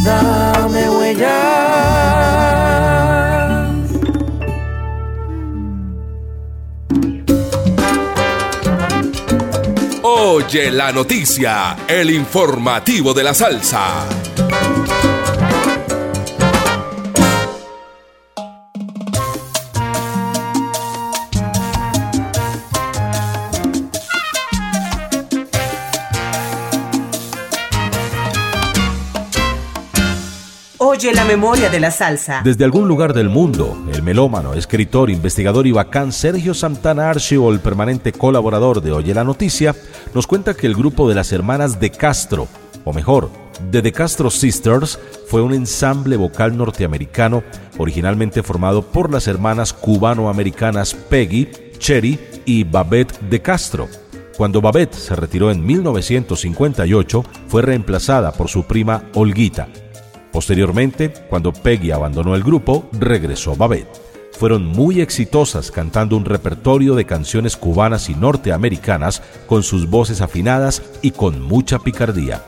Dame 0.05 0.89
huella. 0.89 1.33
Oye 10.05 10.71
la 10.71 10.93
noticia, 10.93 11.77
el 11.89 12.11
informativo 12.13 13.13
de 13.13 13.25
la 13.25 13.35
salsa. 13.35 14.26
Oye 30.97 31.13
la 31.13 31.27
memoria 31.27 31.69
de 31.69 31.79
la 31.79 31.91
salsa. 31.91 32.41
Desde 32.43 32.65
algún 32.65 32.89
lugar 32.89 33.13
del 33.13 33.29
mundo, 33.29 33.77
el 33.93 34.03
melómano, 34.03 34.55
escritor, 34.55 35.11
investigador 35.11 35.67
y 35.67 35.73
bacán 35.73 36.11
Sergio 36.11 36.55
Santana 36.55 37.11
Archio, 37.11 37.53
el 37.53 37.61
permanente 37.61 38.13
colaborador 38.13 38.81
de 38.81 38.93
Oye 38.93 39.13
la 39.13 39.23
Noticia, 39.23 39.77
nos 40.15 40.27
cuenta 40.27 40.55
que 40.55 40.67
el 40.67 40.75
grupo 40.75 41.07
de 41.07 41.15
las 41.15 41.33
hermanas 41.33 41.79
de 41.79 41.91
Castro, 41.91 42.49
o 42.83 42.95
mejor, 42.95 43.29
de 43.71 43.83
The 43.83 43.93
Castro 43.93 44.31
Sisters, 44.31 44.99
fue 45.29 45.43
un 45.43 45.53
ensamble 45.53 46.17
vocal 46.17 46.57
norteamericano 46.57 47.43
originalmente 47.77 48.43
formado 48.43 48.81
por 48.81 49.13
las 49.13 49.29
hermanas 49.29 49.75
cubano-americanas 49.75 50.95
Peggy, 50.95 51.51
Cherry 51.77 52.19
y 52.47 52.65
Babette 52.65 53.21
de 53.21 53.43
Castro. 53.43 53.87
Cuando 54.39 54.63
Babette 54.63 54.95
se 54.95 55.15
retiró 55.15 55.51
en 55.51 55.63
1958, 55.63 57.23
fue 57.49 57.61
reemplazada 57.61 58.33
por 58.33 58.49
su 58.49 58.63
prima 58.63 59.03
Olguita. 59.13 59.69
Posteriormente, 60.37 61.11
cuando 61.31 61.51
Peggy 61.51 61.93
abandonó 61.93 62.35
el 62.35 62.43
grupo, 62.43 62.91
regresó 62.93 63.57
Babette. 63.57 63.89
Fueron 64.33 64.67
muy 64.67 65.01
exitosas 65.01 65.71
cantando 65.71 66.15
un 66.15 66.27
repertorio 66.27 66.95
de 66.95 67.07
canciones 67.07 67.57
cubanas 67.57 68.11
y 68.11 68.15
norteamericanas 68.15 69.23
con 69.47 69.63
sus 69.63 69.89
voces 69.89 70.21
afinadas 70.21 70.83
y 71.01 71.13
con 71.13 71.41
mucha 71.41 71.79
picardía. 71.79 72.45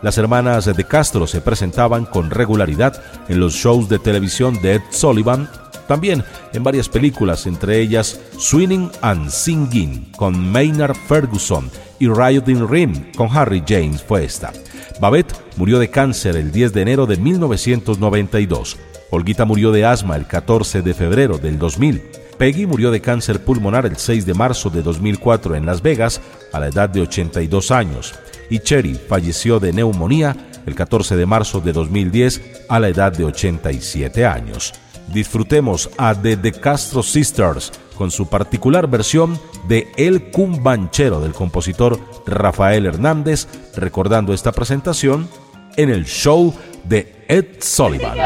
Las 0.00 0.16
hermanas 0.16 0.64
de 0.64 0.84
Castro 0.84 1.26
se 1.26 1.42
presentaban 1.42 2.06
con 2.06 2.30
regularidad 2.30 3.02
en 3.28 3.38
los 3.38 3.52
shows 3.52 3.90
de 3.90 3.98
televisión 3.98 4.58
de 4.62 4.76
Ed 4.76 4.82
Sullivan, 4.88 5.50
también 5.86 6.24
en 6.54 6.64
varias 6.64 6.88
películas, 6.88 7.46
entre 7.46 7.80
ellas 7.80 8.18
Swinging 8.38 8.90
and 9.02 9.28
Singing 9.28 10.10
con 10.16 10.50
Maynard 10.50 10.96
Ferguson 11.06 11.70
y 11.98 12.08
Riot 12.08 12.48
in 12.48 12.66
Rim 12.66 13.12
con 13.14 13.28
Harry 13.30 13.62
James 13.68 14.02
fue 14.02 14.24
esta. 14.24 14.54
Babette 15.00 15.34
murió 15.56 15.78
de 15.78 15.90
cáncer 15.90 16.36
el 16.36 16.50
10 16.52 16.72
de 16.72 16.82
enero 16.82 17.06
de 17.06 17.16
1992. 17.16 18.76
Olguita 19.10 19.44
murió 19.44 19.70
de 19.70 19.84
asma 19.84 20.16
el 20.16 20.26
14 20.26 20.82
de 20.82 20.94
febrero 20.94 21.38
del 21.38 21.58
2000. 21.58 22.02
Peggy 22.38 22.66
murió 22.66 22.90
de 22.90 23.00
cáncer 23.00 23.44
pulmonar 23.44 23.86
el 23.86 23.96
6 23.96 24.26
de 24.26 24.34
marzo 24.34 24.70
de 24.70 24.82
2004 24.82 25.54
en 25.54 25.66
Las 25.66 25.82
Vegas 25.82 26.20
a 26.52 26.60
la 26.60 26.68
edad 26.68 26.88
de 26.88 27.02
82 27.02 27.70
años. 27.70 28.14
Y 28.50 28.60
Cherry 28.60 28.94
falleció 28.94 29.58
de 29.60 29.72
neumonía 29.72 30.36
el 30.66 30.74
14 30.74 31.16
de 31.16 31.26
marzo 31.26 31.60
de 31.60 31.72
2010 31.72 32.64
a 32.68 32.80
la 32.80 32.88
edad 32.88 33.12
de 33.12 33.24
87 33.24 34.24
años. 34.24 34.72
Disfrutemos 35.12 35.90
a 35.98 36.14
The, 36.14 36.36
The 36.36 36.52
Castro 36.52 37.02
Sisters 37.02 37.72
con 37.96 38.10
su 38.10 38.28
particular 38.28 38.86
versión 38.86 39.38
de 39.66 39.90
El 39.96 40.30
Cumbanchero 40.30 41.20
del 41.20 41.32
compositor 41.32 41.98
Rafael 42.26 42.86
Hernández, 42.86 43.48
recordando 43.74 44.32
esta 44.32 44.52
presentación 44.52 45.28
en 45.76 45.90
el 45.90 46.04
show 46.06 46.54
de 46.84 47.24
Ed 47.28 47.60
Sullivan. 47.60 48.16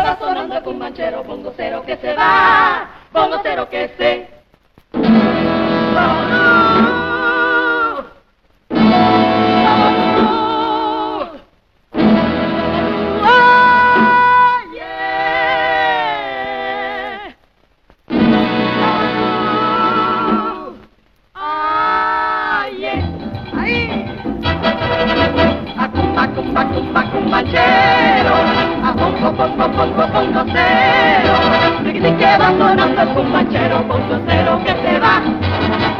Que 32.20 32.36
va 32.38 32.48
sonando 32.58 33.02
el 33.02 33.08
cumbanchero, 33.08 33.82
pongo 33.88 34.18
cero 34.26 34.60
que 34.64 34.72
se 34.72 34.98
va, 35.00 35.20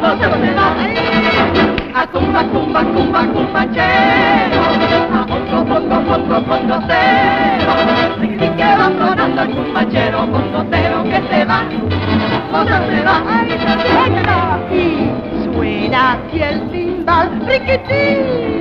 no 0.03 0.09
se 0.19 0.27
va, 0.55 0.75
a 1.95 2.07
cumba, 2.07 2.43
cumba, 2.45 2.85
cumba, 2.85 3.21
cumbanchero, 3.27 4.63
a 5.15 5.27
pongo, 5.27 5.61
pongo, 5.65 6.37
pongo 6.45 6.77
cero. 6.87 7.73
Que 8.57 8.67
va 8.77 8.87
sonando 8.99 9.43
el 9.43 9.51
cumbanchero, 9.51 10.19
pongo 10.27 10.61
cero 10.71 11.05
que 11.05 11.21
se 11.31 11.45
va, 11.45 11.63
no 12.53 12.65
se 12.67 13.03
va, 13.03 13.17
y 14.71 14.85
suena 15.55 16.01
así 16.13 16.39
el 16.43 16.59
timbal, 16.71 17.29
riquitín 17.47 18.61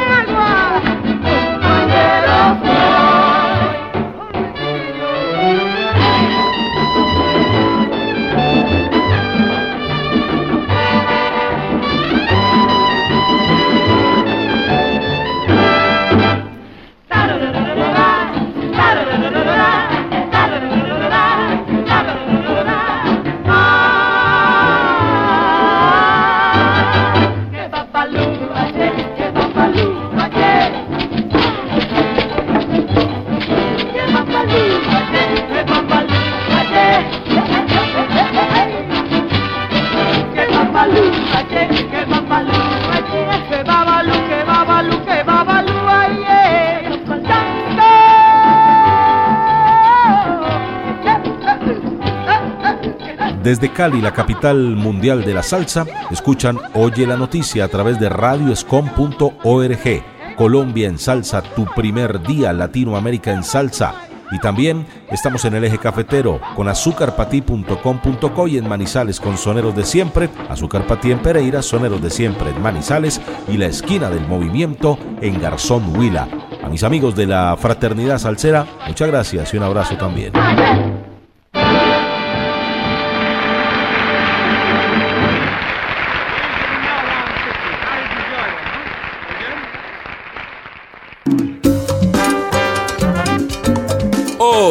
Cali, 53.81 53.99
la 53.99 54.13
capital 54.13 54.75
mundial 54.75 55.25
de 55.25 55.33
la 55.33 55.41
salsa, 55.41 55.87
escuchan 56.11 56.59
Oye 56.75 57.07
la 57.07 57.17
Noticia 57.17 57.65
a 57.65 57.67
través 57.67 57.99
de 57.99 58.09
radioscom.org. 58.09 60.03
Colombia 60.37 60.87
en 60.87 60.99
salsa, 60.99 61.41
tu 61.41 61.65
primer 61.65 62.21
día, 62.21 62.53
Latinoamérica 62.53 63.31
en 63.31 63.43
salsa. 63.43 63.95
Y 64.29 64.37
también 64.37 64.85
estamos 65.09 65.45
en 65.45 65.55
el 65.55 65.63
eje 65.63 65.79
cafetero 65.79 66.39
con 66.55 66.69
azúcarpatí.com.co 66.69 68.47
y 68.47 68.59
en 68.59 68.69
Manizales 68.69 69.19
con 69.19 69.35
Soneros 69.35 69.75
de 69.75 69.83
Siempre, 69.83 70.29
Azúcar 70.47 70.85
Patí 70.85 71.11
en 71.11 71.17
Pereira, 71.17 71.63
Soneros 71.63 72.03
de 72.03 72.11
Siempre 72.11 72.51
en 72.51 72.61
Manizales 72.61 73.19
y 73.47 73.57
la 73.57 73.65
esquina 73.65 74.11
del 74.11 74.27
movimiento 74.27 74.99
en 75.21 75.41
Garzón 75.41 75.97
Huila. 75.97 76.27
A 76.63 76.69
mis 76.69 76.83
amigos 76.83 77.15
de 77.15 77.25
la 77.25 77.57
Fraternidad 77.57 78.19
Salsera, 78.19 78.63
muchas 78.87 79.07
gracias 79.07 79.51
y 79.51 79.57
un 79.57 79.63
abrazo 79.63 79.97
también. 79.97 80.33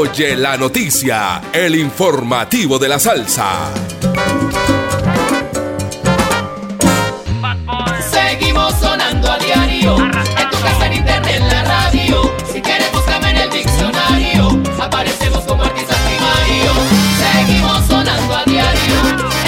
Oye 0.00 0.34
la 0.34 0.56
noticia, 0.56 1.42
el 1.52 1.76
informativo 1.76 2.78
de 2.78 2.88
la 2.88 2.98
salsa. 2.98 3.70
Seguimos 8.10 8.72
sonando 8.80 9.30
a 9.30 9.38
diario, 9.38 9.98
en 9.98 10.50
tu 10.50 10.58
casa, 10.62 10.86
en 10.86 10.92
internet, 10.94 11.34
en 11.36 11.48
la 11.48 11.64
radio. 11.64 12.32
Si 12.50 12.62
quieres 12.62 12.90
búscame 12.92 13.28
en 13.28 13.36
el 13.36 13.50
diccionario, 13.50 14.62
aparecemos 14.80 15.40
como 15.40 15.64
artistas 15.64 15.98
primarios. 15.98 16.76
Seguimos 17.34 17.86
sonando 17.86 18.36
a 18.36 18.44
diario, 18.46 18.94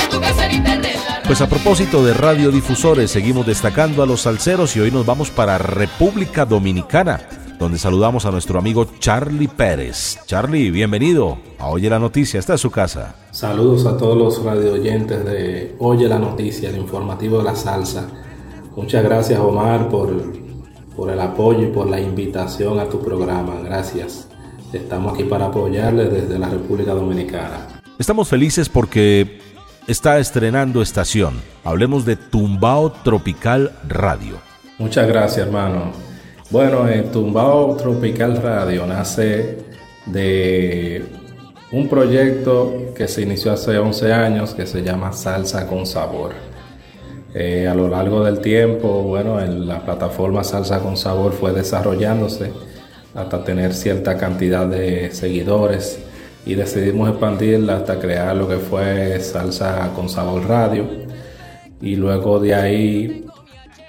en 0.02 0.10
tu 0.10 0.20
casa, 0.20 0.44
en 0.44 0.52
internet, 0.52 0.92
en 0.96 1.00
la 1.00 1.14
radio. 1.14 1.22
Pues 1.24 1.40
a 1.40 1.48
propósito 1.48 2.04
de 2.04 2.12
radiodifusores, 2.12 3.10
seguimos 3.10 3.46
destacando 3.46 4.02
a 4.02 4.06
los 4.06 4.20
salseros 4.20 4.76
y 4.76 4.80
hoy 4.80 4.90
nos 4.90 5.06
vamos 5.06 5.30
para 5.30 5.56
República 5.56 6.44
Dominicana 6.44 7.20
donde 7.62 7.78
saludamos 7.78 8.26
a 8.26 8.32
nuestro 8.32 8.58
amigo 8.58 8.86
Charlie 8.98 9.46
Pérez. 9.46 10.18
Charlie, 10.26 10.72
bienvenido 10.72 11.38
a 11.60 11.68
Oye 11.68 11.88
la 11.88 12.00
Noticia, 12.00 12.40
está 12.40 12.54
en 12.54 12.58
su 12.58 12.72
casa. 12.72 13.14
Saludos 13.30 13.86
a 13.86 13.96
todos 13.96 14.18
los 14.18 14.44
radioyentes 14.44 15.24
de 15.24 15.76
Oye 15.78 16.08
la 16.08 16.18
Noticia, 16.18 16.70
el 16.70 16.76
informativo 16.76 17.38
de 17.38 17.44
la 17.44 17.54
salsa. 17.54 18.08
Muchas 18.74 19.04
gracias 19.04 19.38
Omar 19.38 19.88
por, 19.88 20.10
por 20.96 21.10
el 21.10 21.20
apoyo 21.20 21.62
y 21.62 21.70
por 21.70 21.88
la 21.88 22.00
invitación 22.00 22.80
a 22.80 22.88
tu 22.88 23.00
programa. 23.00 23.54
Gracias. 23.62 24.26
Estamos 24.72 25.14
aquí 25.14 25.22
para 25.22 25.46
apoyarle 25.46 26.08
desde 26.08 26.40
la 26.40 26.48
República 26.48 26.94
Dominicana. 26.94 27.80
Estamos 27.96 28.26
felices 28.26 28.68
porque 28.68 29.40
está 29.86 30.18
estrenando 30.18 30.82
estación. 30.82 31.34
Hablemos 31.62 32.04
de 32.04 32.16
Tumbao 32.16 32.90
Tropical 32.90 33.70
Radio. 33.86 34.38
Muchas 34.78 35.06
gracias 35.06 35.46
hermano. 35.46 36.11
Bueno, 36.52 36.86
el 36.86 37.04
Tumbao 37.04 37.78
Tropical 37.78 38.36
Radio 38.36 38.86
nace 38.86 39.56
de 40.04 41.02
un 41.72 41.88
proyecto 41.88 42.92
que 42.94 43.08
se 43.08 43.22
inició 43.22 43.52
hace 43.52 43.78
11 43.78 44.12
años 44.12 44.52
que 44.52 44.66
se 44.66 44.82
llama 44.82 45.14
Salsa 45.14 45.66
con 45.66 45.86
Sabor. 45.86 46.32
Eh, 47.32 47.66
a 47.66 47.74
lo 47.74 47.88
largo 47.88 48.22
del 48.22 48.40
tiempo, 48.40 49.02
bueno, 49.02 49.40
en 49.40 49.66
la 49.66 49.82
plataforma 49.82 50.44
Salsa 50.44 50.80
con 50.80 50.98
Sabor 50.98 51.32
fue 51.32 51.52
desarrollándose 51.52 52.52
hasta 53.14 53.42
tener 53.44 53.72
cierta 53.72 54.18
cantidad 54.18 54.66
de 54.66 55.10
seguidores 55.10 56.00
y 56.44 56.54
decidimos 56.54 57.08
expandirla 57.08 57.76
hasta 57.76 57.98
crear 57.98 58.36
lo 58.36 58.46
que 58.46 58.58
fue 58.58 59.18
Salsa 59.20 59.90
con 59.96 60.10
Sabor 60.10 60.46
Radio. 60.46 60.84
Y 61.80 61.96
luego 61.96 62.38
de 62.40 62.54
ahí 62.54 63.21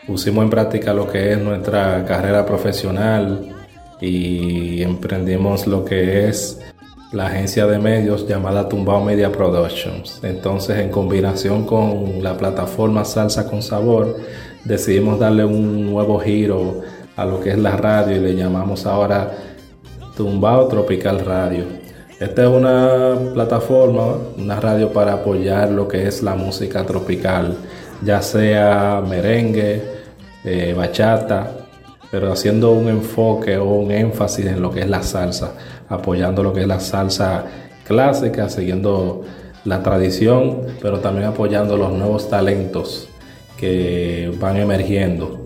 pusimos 0.08 0.44
en 0.44 0.50
práctica 0.50 0.94
lo 0.94 1.10
que 1.10 1.34
es 1.34 1.40
nuestra 1.40 2.04
carrera 2.06 2.46
profesional 2.46 3.54
y 4.02 4.82
emprendimos 4.82 5.68
lo 5.68 5.86
que 5.86 6.28
es 6.28 6.60
la 7.14 7.28
agencia 7.28 7.68
de 7.68 7.78
medios 7.78 8.28
llamada 8.28 8.68
Tumbao 8.68 9.04
Media 9.04 9.32
Productions. 9.32 10.20
Entonces, 10.24 10.80
en 10.80 10.90
combinación 10.90 11.66
con 11.66 12.24
la 12.24 12.36
plataforma 12.36 13.06
Salsa 13.06 13.48
con 13.48 13.62
Sabor, 13.62 14.18
decidimos 14.66 15.20
darle 15.20 15.46
un 15.46 15.86
nuevo 15.86 16.20
giro 16.20 16.82
a 17.16 17.26
lo 17.26 17.40
que 17.40 17.52
es 17.52 17.58
la 17.60 17.78
radio 17.78 18.18
y 18.18 18.20
le 18.20 18.36
llamamos 18.36 18.86
ahora 18.88 19.32
Tumbao 20.18 20.68
Tropical 20.68 21.20
Radio. 21.20 21.66
Esta 22.20 22.44
es 22.44 22.50
una 22.50 23.16
plataforma, 23.34 24.18
una 24.38 24.60
radio 24.60 24.92
para 24.92 25.14
apoyar 25.14 25.70
lo 25.70 25.88
que 25.88 26.08
es 26.08 26.24
la 26.24 26.36
música 26.36 26.84
tropical, 26.84 27.58
ya 28.04 28.22
sea 28.22 29.04
merengue, 29.08 29.93
bachata, 30.76 31.52
pero 32.12 32.32
haciendo 32.32 32.72
un 32.72 32.90
enfoque 32.90 33.58
o 33.58 33.66
un 33.66 33.92
énfasis 33.92 34.46
en 34.46 34.62
lo 34.62 34.72
que 34.72 34.82
es 34.82 34.90
la 34.90 35.02
salsa, 35.02 35.54
apoyando 35.90 36.44
lo 36.44 36.54
que 36.54 36.62
es 36.62 36.68
la 36.68 36.80
salsa 36.80 37.46
clásica, 37.86 38.50
siguiendo 38.50 39.24
la 39.66 39.82
tradición, 39.82 40.62
pero 40.82 41.00
también 41.00 41.28
apoyando 41.28 41.78
los 41.78 41.92
nuevos 41.94 42.30
talentos 42.30 43.08
que 43.58 44.32
van 44.40 44.58
emergiendo. 44.58 45.46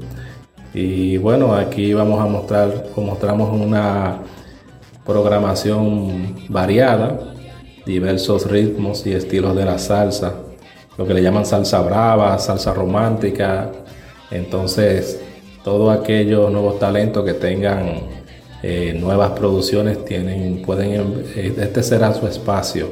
Y 0.74 1.18
bueno, 1.18 1.54
aquí 1.54 1.94
vamos 1.94 2.20
a 2.20 2.26
mostrar, 2.26 2.88
mostramos 2.96 3.54
una 3.54 4.20
programación 5.06 6.36
variada, 6.50 7.18
diversos 7.86 8.50
ritmos 8.50 9.08
y 9.08 9.14
estilos 9.14 9.56
de 9.56 9.66
la 9.66 9.78
salsa, 9.78 10.34
lo 10.98 11.08
que 11.08 11.14
le 11.14 11.22
llaman 11.22 11.46
salsa 11.46 11.82
brava, 11.82 12.38
salsa 12.40 12.74
romántica. 12.74 13.72
Entonces, 14.32 15.20
todos 15.64 15.98
aquellos 15.98 16.52
nuevos 16.52 16.80
talentos 16.80 17.26
que 17.26 17.34
tengan 17.34 18.02
eh, 18.64 18.98
nuevas 19.00 19.32
producciones 19.32 20.04
tienen, 20.06 20.62
pueden, 20.66 21.24
eh, 21.36 21.54
este 21.58 21.84
será 21.84 22.14
su 22.14 22.26
espacio 22.26 22.90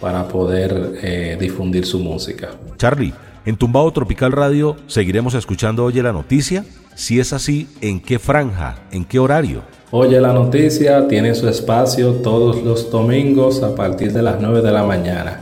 para 0.00 0.26
poder 0.26 0.98
eh, 1.02 1.36
difundir 1.38 1.86
su 1.86 1.98
música. 1.98 2.50
Charlie, 2.76 3.12
en 3.46 3.56
Tumbado 3.56 3.90
Tropical 3.90 4.32
Radio 4.32 4.76
seguiremos 4.86 5.34
escuchando 5.34 5.84
Oye 5.84 6.02
la 6.02 6.12
Noticia. 6.12 6.64
Si 6.94 7.20
es 7.20 7.32
así, 7.32 7.68
¿en 7.80 8.00
qué 8.00 8.18
franja? 8.18 8.76
¿En 8.92 9.04
qué 9.04 9.18
horario? 9.18 9.62
Oye 9.90 10.20
la 10.20 10.32
Noticia 10.32 11.06
tiene 11.06 11.34
su 11.34 11.48
espacio 11.48 12.12
todos 12.14 12.62
los 12.62 12.90
domingos 12.90 13.62
a 13.62 13.74
partir 13.74 14.12
de 14.12 14.22
las 14.22 14.40
9 14.40 14.62
de 14.62 14.72
la 14.72 14.84
mañana. 14.84 15.40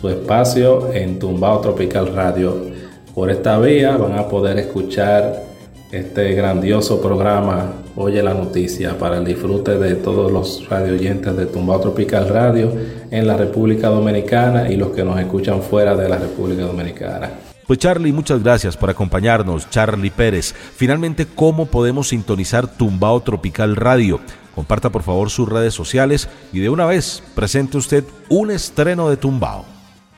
Su 0.00 0.08
espacio 0.08 0.92
en 0.92 1.18
Tumbado 1.18 1.60
Tropical 1.60 2.14
Radio. 2.14 2.83
Por 3.14 3.30
esta 3.30 3.60
vía 3.60 3.96
van 3.96 4.18
a 4.18 4.28
poder 4.28 4.58
escuchar 4.58 5.44
este 5.92 6.32
grandioso 6.32 7.00
programa 7.00 7.72
Oye 7.94 8.20
la 8.24 8.34
Noticia 8.34 8.98
para 8.98 9.18
el 9.18 9.24
disfrute 9.24 9.78
de 9.78 9.94
todos 9.94 10.32
los 10.32 10.68
radioyentes 10.68 11.36
de 11.36 11.46
Tumbao 11.46 11.80
Tropical 11.80 12.28
Radio 12.28 12.72
en 13.12 13.26
la 13.28 13.36
República 13.36 13.88
Dominicana 13.88 14.68
y 14.68 14.76
los 14.76 14.88
que 14.88 15.04
nos 15.04 15.20
escuchan 15.20 15.62
fuera 15.62 15.94
de 15.94 16.08
la 16.08 16.18
República 16.18 16.62
Dominicana. 16.62 17.30
Pues 17.68 17.78
Charlie, 17.78 18.12
muchas 18.12 18.42
gracias 18.42 18.76
por 18.76 18.90
acompañarnos, 18.90 19.70
Charlie 19.70 20.10
Pérez. 20.10 20.52
Finalmente, 20.52 21.24
¿cómo 21.32 21.66
podemos 21.66 22.08
sintonizar 22.08 22.66
Tumbao 22.66 23.20
Tropical 23.20 23.76
Radio? 23.76 24.18
Comparta 24.56 24.90
por 24.90 25.04
favor 25.04 25.30
sus 25.30 25.48
redes 25.48 25.72
sociales 25.72 26.28
y 26.52 26.58
de 26.58 26.68
una 26.68 26.84
vez 26.86 27.22
presente 27.36 27.78
usted 27.78 28.02
un 28.28 28.50
estreno 28.50 29.08
de 29.08 29.16
Tumbao. 29.16 29.73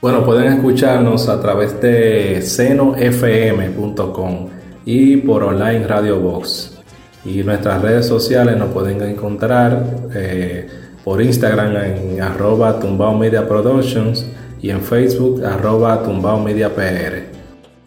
Bueno, 0.07 0.25
pueden 0.25 0.53
escucharnos 0.53 1.29
a 1.29 1.41
través 1.41 1.81
de 1.81 2.41
senofm.com 2.41 4.49
y 4.85 5.17
por 5.17 5.43
online 5.43 5.85
Radio 5.85 6.21
Box. 6.21 6.79
Y 7.25 7.43
nuestras 7.43 7.83
redes 7.83 8.07
sociales 8.07 8.57
nos 8.57 8.69
pueden 8.69 9.03
encontrar 9.03 9.85
eh, 10.15 10.69
por 11.03 11.21
Instagram 11.21 11.75
en 11.75 12.23
arroba 12.23 12.79
Tumbao 12.79 13.19
Media 13.19 13.49
Productions 13.49 14.25
y 14.63 14.71
en 14.71 14.81
Facebook 14.81 15.45
arroba 15.45 16.01
Tumbao 16.05 16.39
Media 16.39 16.73
PR. 16.73 17.25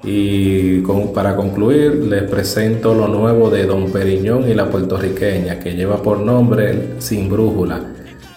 Y 0.03 0.81
para 1.13 1.37
concluir, 1.37 2.03
les 2.03 2.23
presento 2.23 2.93
lo 2.93 3.07
nuevo 3.07 3.49
de 3.49 3.65
Don 3.65 3.93
Periñón 3.93 4.49
y 4.49 4.53
la 4.53 4.69
puertorriqueña, 4.69 5.57
que 5.57 5.73
lleva 5.73 6.03
por 6.03 6.19
nombre 6.19 6.95
Sin 6.97 7.29
Brújula. 7.29 7.79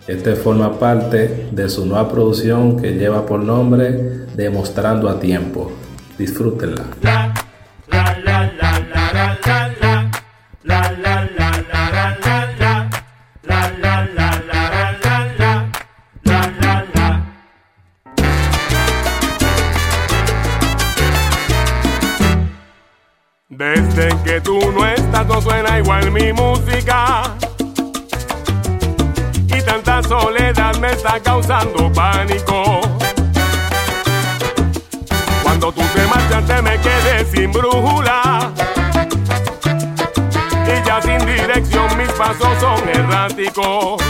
Este 0.06 0.34
forma 0.34 0.80
parte 0.80 1.48
de 1.52 1.68
su 1.68 1.86
nueva 1.86 2.10
producción 2.10 2.80
que 2.80 2.92
lleva 2.92 3.24
por 3.24 3.40
nombre 3.40 4.26
Demostrando 4.34 5.08
a 5.08 5.20
Tiempo. 5.20 5.70
Disfrútenla. 6.18 6.86
Desde 23.48 24.08
que 24.24 24.40
tú 24.40 24.58
no 24.72 24.84
estás 24.86 25.26
no 25.28 25.40
suena 25.40 25.78
igual 25.78 26.10
mi 26.10 26.32
música 26.32 26.91
soledad 30.12 30.76
me 30.76 30.92
está 30.92 31.18
causando 31.20 31.90
pánico 31.90 32.80
Cuando 35.42 35.72
tú 35.72 35.80
te 35.94 36.06
marchaste 36.06 36.60
me 36.60 36.78
quedé 36.78 37.24
sin 37.24 37.50
brújula 37.50 38.52
Y 40.66 40.86
ya 40.86 41.00
sin 41.00 41.18
dirección 41.24 41.96
mis 41.96 42.10
pasos 42.10 42.58
son 42.60 42.88
erráticos 42.90 44.02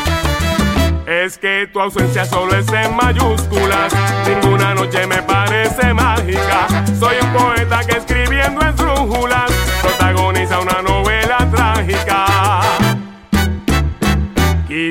es 1.05 1.37
que 1.37 1.69
tu 1.73 1.81
ausencia 1.81 2.25
solo 2.25 2.57
es 2.57 2.67
en 2.73 2.97
mayúsculas. 2.97 3.93
Ninguna 4.27 4.73
noche 4.73 5.07
me 5.07 5.21
parece 5.21 5.93
mágica. 5.93 6.69
Soy 6.99 7.17
un 7.21 7.33
poeta 7.33 7.81
que 7.85 7.99
escribiendo 7.99 8.65
en 8.65 8.75
brújulas 8.77 9.51
protagoniza 9.83 10.61
una 10.61 10.81
novela 10.81 11.39
trágica. 11.51 12.82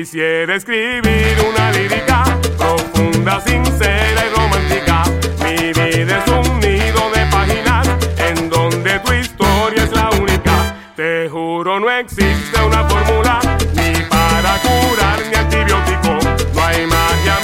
Quisiera 0.02 0.56
escribir 0.56 1.36
una 1.48 1.70
lírica 1.70 2.24
profunda, 2.58 3.40
sincera 3.40 4.26
y 4.26 4.36
romántica. 4.36 5.04
Mi 5.44 5.72
vida 5.72 6.18
es 6.18 6.28
un 6.28 6.58
nido 6.58 7.08
de 7.14 7.24
páginas 7.30 7.88
en 8.18 8.50
donde 8.50 8.98
tu 8.98 9.12
historia 9.12 9.84
es 9.84 9.92
la 9.92 10.10
única. 10.10 10.74
Te 10.96 11.28
juro 11.28 11.78
no 11.78 11.88
existe 11.88 12.60
una 12.60 12.82
fórmula 12.88 13.38
ni 13.74 14.02
para 14.06 14.58
curar 14.62 15.20
ni 15.30 15.36
antibiótico. 15.36 16.18
No 16.52 16.64
hay 16.64 16.84
magia, 16.84 17.38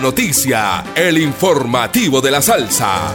noticia, 0.00 0.84
el 0.94 1.18
informativo 1.18 2.20
de 2.20 2.30
la 2.30 2.42
salsa. 2.42 3.14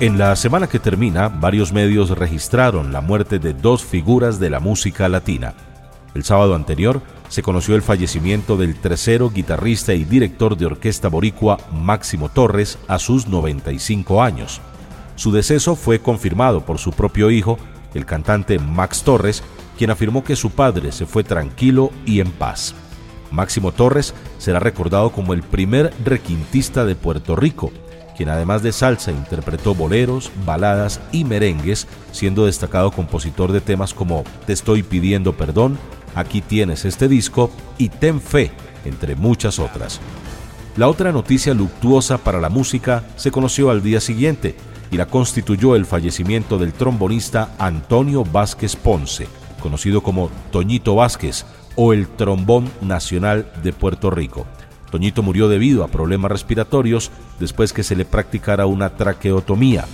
En 0.00 0.16
la 0.16 0.34
semana 0.34 0.66
que 0.66 0.78
termina, 0.78 1.28
varios 1.28 1.74
medios 1.74 2.10
registraron 2.10 2.90
la 2.90 3.02
muerte 3.02 3.38
de 3.38 3.52
dos 3.52 3.84
figuras 3.84 4.40
de 4.40 4.48
la 4.48 4.58
música 4.58 5.08
latina. 5.10 5.52
El 6.14 6.24
sábado 6.24 6.54
anterior 6.54 7.02
se 7.28 7.42
conoció 7.42 7.76
el 7.76 7.82
fallecimiento 7.82 8.56
del 8.56 8.76
tercero 8.76 9.30
guitarrista 9.30 9.92
y 9.94 10.04
director 10.04 10.56
de 10.56 10.66
orquesta 10.66 11.08
boricua 11.08 11.58
Máximo 11.70 12.28
Torres 12.28 12.78
a 12.88 12.98
sus 12.98 13.28
95 13.28 14.22
años. 14.22 14.60
Su 15.16 15.32
deceso 15.32 15.76
fue 15.76 16.00
confirmado 16.00 16.64
por 16.64 16.78
su 16.78 16.92
propio 16.92 17.30
hijo, 17.30 17.58
el 17.94 18.06
cantante 18.06 18.58
Max 18.58 19.02
Torres, 19.02 19.44
quien 19.80 19.90
afirmó 19.90 20.22
que 20.22 20.36
su 20.36 20.50
padre 20.50 20.92
se 20.92 21.06
fue 21.06 21.24
tranquilo 21.24 21.90
y 22.04 22.20
en 22.20 22.32
paz. 22.32 22.74
Máximo 23.30 23.72
Torres 23.72 24.12
será 24.36 24.60
recordado 24.60 25.10
como 25.10 25.32
el 25.32 25.42
primer 25.42 25.90
requintista 26.04 26.84
de 26.84 26.94
Puerto 26.94 27.34
Rico, 27.34 27.72
quien 28.14 28.28
además 28.28 28.62
de 28.62 28.72
salsa 28.72 29.10
interpretó 29.10 29.74
boleros, 29.74 30.30
baladas 30.44 31.00
y 31.12 31.24
merengues, 31.24 31.86
siendo 32.12 32.44
destacado 32.44 32.90
compositor 32.90 33.52
de 33.52 33.62
temas 33.62 33.94
como 33.94 34.22
Te 34.44 34.52
estoy 34.52 34.82
pidiendo 34.82 35.32
perdón, 35.32 35.78
Aquí 36.14 36.42
tienes 36.42 36.84
este 36.84 37.08
disco 37.08 37.50
y 37.78 37.88
Ten 37.88 38.20
fe, 38.20 38.50
entre 38.84 39.16
muchas 39.16 39.58
otras. 39.58 39.98
La 40.76 40.88
otra 40.88 41.10
noticia 41.10 41.54
luctuosa 41.54 42.18
para 42.18 42.38
la 42.38 42.50
música 42.50 43.04
se 43.16 43.30
conoció 43.30 43.70
al 43.70 43.82
día 43.82 44.02
siguiente 44.02 44.56
y 44.90 44.98
la 44.98 45.06
constituyó 45.06 45.74
el 45.74 45.86
fallecimiento 45.86 46.58
del 46.58 46.74
trombonista 46.74 47.54
Antonio 47.58 48.26
Vázquez 48.26 48.76
Ponce, 48.76 49.39
conocido 49.60 50.02
como 50.02 50.30
Toñito 50.50 50.94
Vázquez 50.96 51.44
o 51.76 51.92
el 51.92 52.08
Trombón 52.08 52.70
Nacional 52.80 53.50
de 53.62 53.72
Puerto 53.72 54.10
Rico. 54.10 54.46
Toñito 54.90 55.22
murió 55.22 55.48
debido 55.48 55.84
a 55.84 55.88
problemas 55.88 56.32
respiratorios 56.32 57.10
después 57.38 57.72
que 57.72 57.84
se 57.84 57.96
le 57.96 58.04
practicara 58.04 58.66
una 58.66 58.90
traqueotomía. 58.90 59.84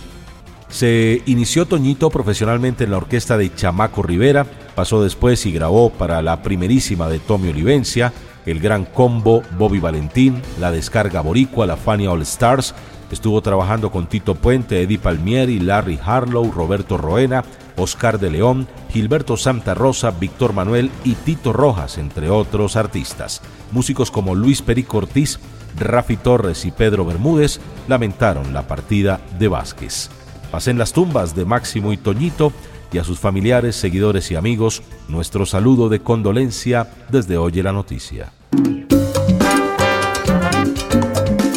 Se 0.68 1.22
inició 1.26 1.66
Toñito 1.66 2.10
profesionalmente 2.10 2.84
en 2.84 2.90
la 2.90 2.96
orquesta 2.96 3.36
de 3.36 3.54
Chamaco 3.54 4.02
Rivera, 4.02 4.46
pasó 4.74 5.02
después 5.02 5.46
y 5.46 5.52
grabó 5.52 5.90
para 5.90 6.22
la 6.22 6.42
primerísima 6.42 7.08
de 7.08 7.18
Tommy 7.18 7.50
Olivencia, 7.50 8.12
el 8.46 8.60
Gran 8.60 8.84
Combo, 8.84 9.42
Bobby 9.58 9.78
Valentín, 9.78 10.42
la 10.58 10.72
Descarga 10.72 11.20
Boricua, 11.20 11.66
la 11.66 11.76
Fania 11.76 12.10
All 12.10 12.22
Stars, 12.22 12.74
estuvo 13.10 13.40
trabajando 13.42 13.90
con 13.90 14.08
Tito 14.08 14.34
Puente, 14.34 14.82
Eddie 14.82 14.98
Palmieri, 14.98 15.60
Larry 15.60 15.98
Harlow, 16.04 16.50
Roberto 16.50 16.96
Roena, 16.96 17.44
Oscar 17.76 18.18
de 18.18 18.30
León, 18.30 18.66
Gilberto 18.90 19.36
Santa 19.36 19.74
Rosa, 19.74 20.10
Víctor 20.10 20.52
Manuel 20.52 20.90
y 21.04 21.14
Tito 21.14 21.52
Rojas, 21.52 21.98
entre 21.98 22.30
otros 22.30 22.76
artistas. 22.76 23.42
Músicos 23.72 24.10
como 24.10 24.34
Luis 24.34 24.62
Perico 24.62 24.98
Ortiz, 24.98 25.38
Rafi 25.78 26.16
Torres 26.16 26.64
y 26.64 26.70
Pedro 26.70 27.04
Bermúdez 27.04 27.60
lamentaron 27.88 28.52
la 28.54 28.66
partida 28.66 29.20
de 29.38 29.48
Vázquez. 29.48 30.10
Pasen 30.50 30.78
las 30.78 30.92
tumbas 30.92 31.34
de 31.34 31.44
Máximo 31.44 31.92
y 31.92 31.96
Toñito 31.96 32.52
y 32.92 32.98
a 32.98 33.04
sus 33.04 33.18
familiares, 33.18 33.76
seguidores 33.76 34.30
y 34.30 34.36
amigos 34.36 34.82
nuestro 35.08 35.44
saludo 35.44 35.88
de 35.88 36.00
condolencia 36.00 36.88
desde 37.10 37.36
Oye 37.36 37.62
la 37.62 37.72
Noticia. 37.72 38.32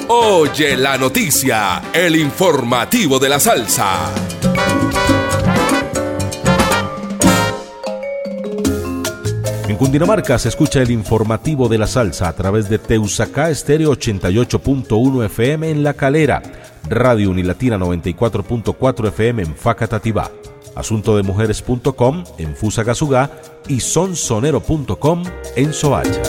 Oye 0.07 0.75
la 0.75 0.97
Noticia, 0.97 1.81
el 1.93 2.15
informativo 2.15 3.19
de 3.19 3.29
la 3.29 3.39
salsa. 3.39 4.38
En 9.69 9.77
Cundinamarca 9.77 10.39
se 10.39 10.49
escucha 10.49 10.81
el 10.81 10.89
informativo 10.89 11.69
de 11.69 11.77
la 11.77 11.85
salsa 11.85 12.27
a 12.27 12.33
través 12.33 12.69
de 12.69 12.79
Teusacá 12.79 13.51
Estéreo 13.51 13.91
88.1 13.91 15.25
FM 15.25 15.69
en 15.69 15.83
La 15.83 15.93
Calera, 15.93 16.41
Radio 16.89 17.29
Unilatina 17.29 17.77
94.4 17.77 19.09
FM 19.09 19.43
en 19.43 19.55
Facatativá, 19.55 20.31
asuntodemujeres.com 20.75 22.23
en 22.39 22.55
Fusagasugá 22.55 23.29
y 23.67 23.79
sonsonero.com 23.79 25.23
en 25.55 25.71
Soacha. 25.71 26.23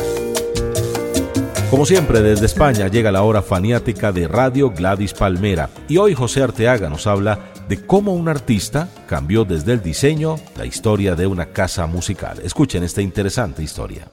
Como 1.71 1.87
siempre, 1.87 2.21
desde 2.21 2.45
España 2.45 2.89
llega 2.89 3.11
la 3.11 3.23
hora 3.23 3.41
faniática 3.41 4.13
de 4.13 4.29
Radio 4.29 4.69
Gladys 4.71 5.15
Palmera 5.15 5.71
y 5.89 5.97
hoy 5.97 6.15
José 6.15 6.43
Arteaga 6.43 6.91
nos 6.91 7.07
habla 7.07 7.50
de 7.71 7.87
cómo 7.87 8.15
un 8.15 8.29
artista 8.29 8.89
cambió 9.07 9.45
desde 9.45 9.75
el 9.75 9.81
diseño 9.81 10.41
la 10.57 10.67
historia 10.67 11.15
de 11.15 11.29
una 11.29 11.53
casa 11.53 11.87
musical. 11.87 12.41
Escuchen 12.43 12.83
esta 12.83 13.01
interesante 13.01 13.63
historia. 13.63 14.09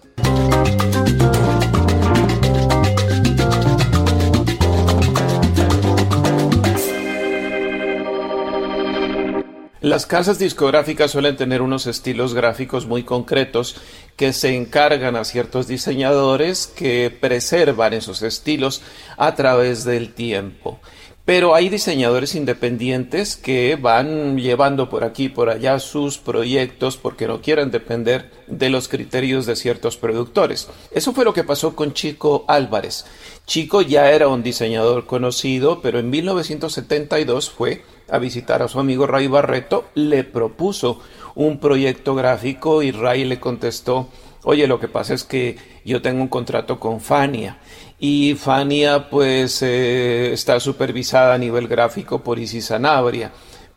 Las 9.81 10.05
casas 10.05 10.37
discográficas 10.37 11.09
suelen 11.09 11.35
tener 11.35 11.63
unos 11.63 11.87
estilos 11.87 12.35
gráficos 12.35 12.85
muy 12.85 13.01
concretos 13.01 13.77
que 14.15 14.33
se 14.33 14.55
encargan 14.55 15.15
a 15.15 15.23
ciertos 15.23 15.67
diseñadores 15.67 16.67
que 16.67 17.09
preservan 17.09 17.93
esos 17.93 18.21
estilos 18.21 18.83
a 19.17 19.33
través 19.33 19.83
del 19.83 20.13
tiempo. 20.13 20.79
Pero 21.27 21.55
hay 21.55 21.67
diseñadores 21.67 22.35
independientes 22.35 23.35
que 23.35 23.75
van 23.75 24.37
llevando 24.37 24.87
por 24.87 25.03
aquí 25.03 25.25
y 25.25 25.29
por 25.29 25.49
allá 25.49 25.77
sus 25.77 26.17
proyectos 26.17 26.95
porque 26.95 27.27
no 27.27 27.41
quieren 27.41 27.69
depender 27.69 28.31
de 28.47 28.69
los 28.69 28.87
criterios 28.87 29.45
de 29.45 29.57
ciertos 29.57 29.97
productores. 29.97 30.69
Eso 30.89 31.11
fue 31.11 31.25
lo 31.25 31.33
que 31.33 31.43
pasó 31.43 31.75
con 31.75 31.91
Chico 31.91 32.45
Álvarez. 32.47 33.03
Chico 33.45 33.81
ya 33.81 34.09
era 34.09 34.29
un 34.29 34.41
diseñador 34.41 35.05
conocido, 35.05 35.81
pero 35.81 35.99
en 35.99 36.09
1972 36.09 37.49
fue 37.49 37.83
a 38.09 38.19
visitar 38.19 38.61
a 38.61 38.69
su 38.69 38.79
amigo 38.79 39.05
Ray 39.05 39.27
Barreto, 39.27 39.89
le 39.95 40.23
propuso 40.23 41.01
un 41.35 41.59
proyecto 41.59 42.15
gráfico 42.15 42.83
y 42.83 42.91
Ray 42.91 43.25
le 43.25 43.41
contestó, 43.41 44.07
oye, 44.43 44.65
lo 44.65 44.79
que 44.79 44.87
pasa 44.87 45.13
es 45.13 45.25
que 45.25 45.57
yo 45.83 46.01
tengo 46.01 46.21
un 46.21 46.29
contrato 46.29 46.79
con 46.79 47.01
Fania 47.01 47.57
y 47.99 48.35
Fania 48.35 49.09
pues 49.09 49.61
eh, 49.61 50.31
está 50.31 50.59
supervisada 50.59 51.33
a 51.33 51.37
nivel 51.37 51.67
gráfico 51.67 52.23
por 52.23 52.39
Isis 52.39 52.65
Sanabria. 52.65 53.31